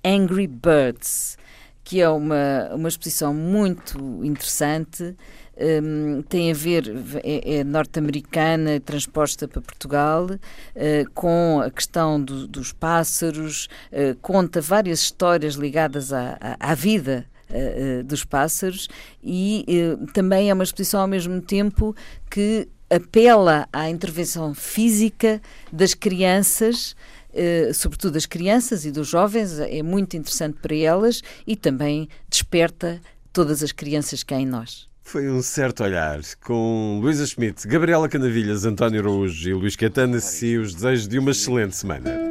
Angry 0.04 0.46
Birds, 0.46 1.36
que 1.84 2.00
é 2.00 2.08
uma, 2.08 2.70
uma 2.74 2.88
exposição 2.88 3.34
muito 3.34 3.98
interessante, 4.24 5.16
um, 5.60 6.22
tem 6.22 6.50
a 6.50 6.54
ver, 6.54 6.84
é, 7.22 7.58
é 7.58 7.64
norte-americana, 7.64 8.80
transposta 8.80 9.46
para 9.46 9.60
Portugal, 9.60 10.24
uh, 10.26 11.10
com 11.14 11.60
a 11.62 11.70
questão 11.70 12.22
do, 12.22 12.48
dos 12.48 12.72
pássaros, 12.72 13.68
uh, 13.92 14.16
conta 14.22 14.60
várias 14.60 15.00
histórias 15.00 15.54
ligadas 15.54 16.12
à, 16.12 16.38
à, 16.40 16.70
à 16.70 16.74
vida 16.74 17.26
uh, 17.50 18.02
dos 18.04 18.24
pássaros 18.24 18.88
e 19.22 19.66
também 20.14 20.48
é 20.48 20.54
uma 20.54 20.64
exposição 20.64 21.02
ao 21.02 21.08
mesmo 21.08 21.40
tempo 21.42 21.94
que 22.30 22.66
apela 22.88 23.68
à 23.72 23.88
intervenção 23.88 24.54
física 24.54 25.40
das 25.72 25.94
crianças. 25.94 26.96
Uh, 27.32 27.72
sobretudo 27.72 28.14
das 28.14 28.26
crianças 28.26 28.84
e 28.84 28.90
dos 28.90 29.08
jovens, 29.08 29.58
é 29.58 29.82
muito 29.82 30.16
interessante 30.16 30.58
para 30.60 30.74
elas 30.74 31.22
e 31.46 31.54
também 31.56 32.08
desperta 32.28 33.00
todas 33.32 33.62
as 33.62 33.72
crianças 33.72 34.22
que 34.22 34.34
há 34.34 34.40
em 34.40 34.46
nós. 34.46 34.88
Foi 35.02 35.28
um 35.28 35.42
certo 35.42 35.82
olhar 35.82 36.20
com 36.44 37.00
Luísa 37.02 37.26
Schmidt, 37.26 37.66
Gabriela 37.66 38.08
Canavilhas, 38.08 38.64
António 38.64 39.00
Araújo 39.00 39.48
e 39.48 39.54
Luís 39.54 39.74
Caetano 39.74 40.18
e 40.42 40.58
os 40.58 40.74
desejos 40.74 41.08
de 41.08 41.18
uma 41.18 41.32
excelente 41.32 41.74
semana. 41.74 42.29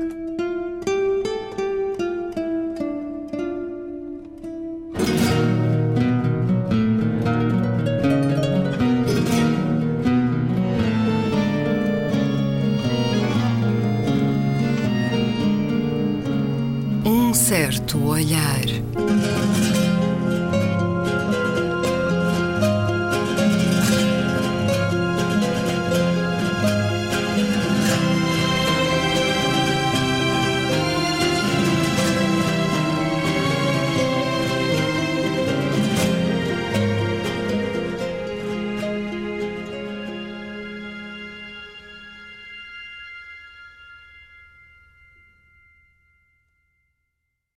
Certo 17.89 18.05
olhar. 18.05 18.68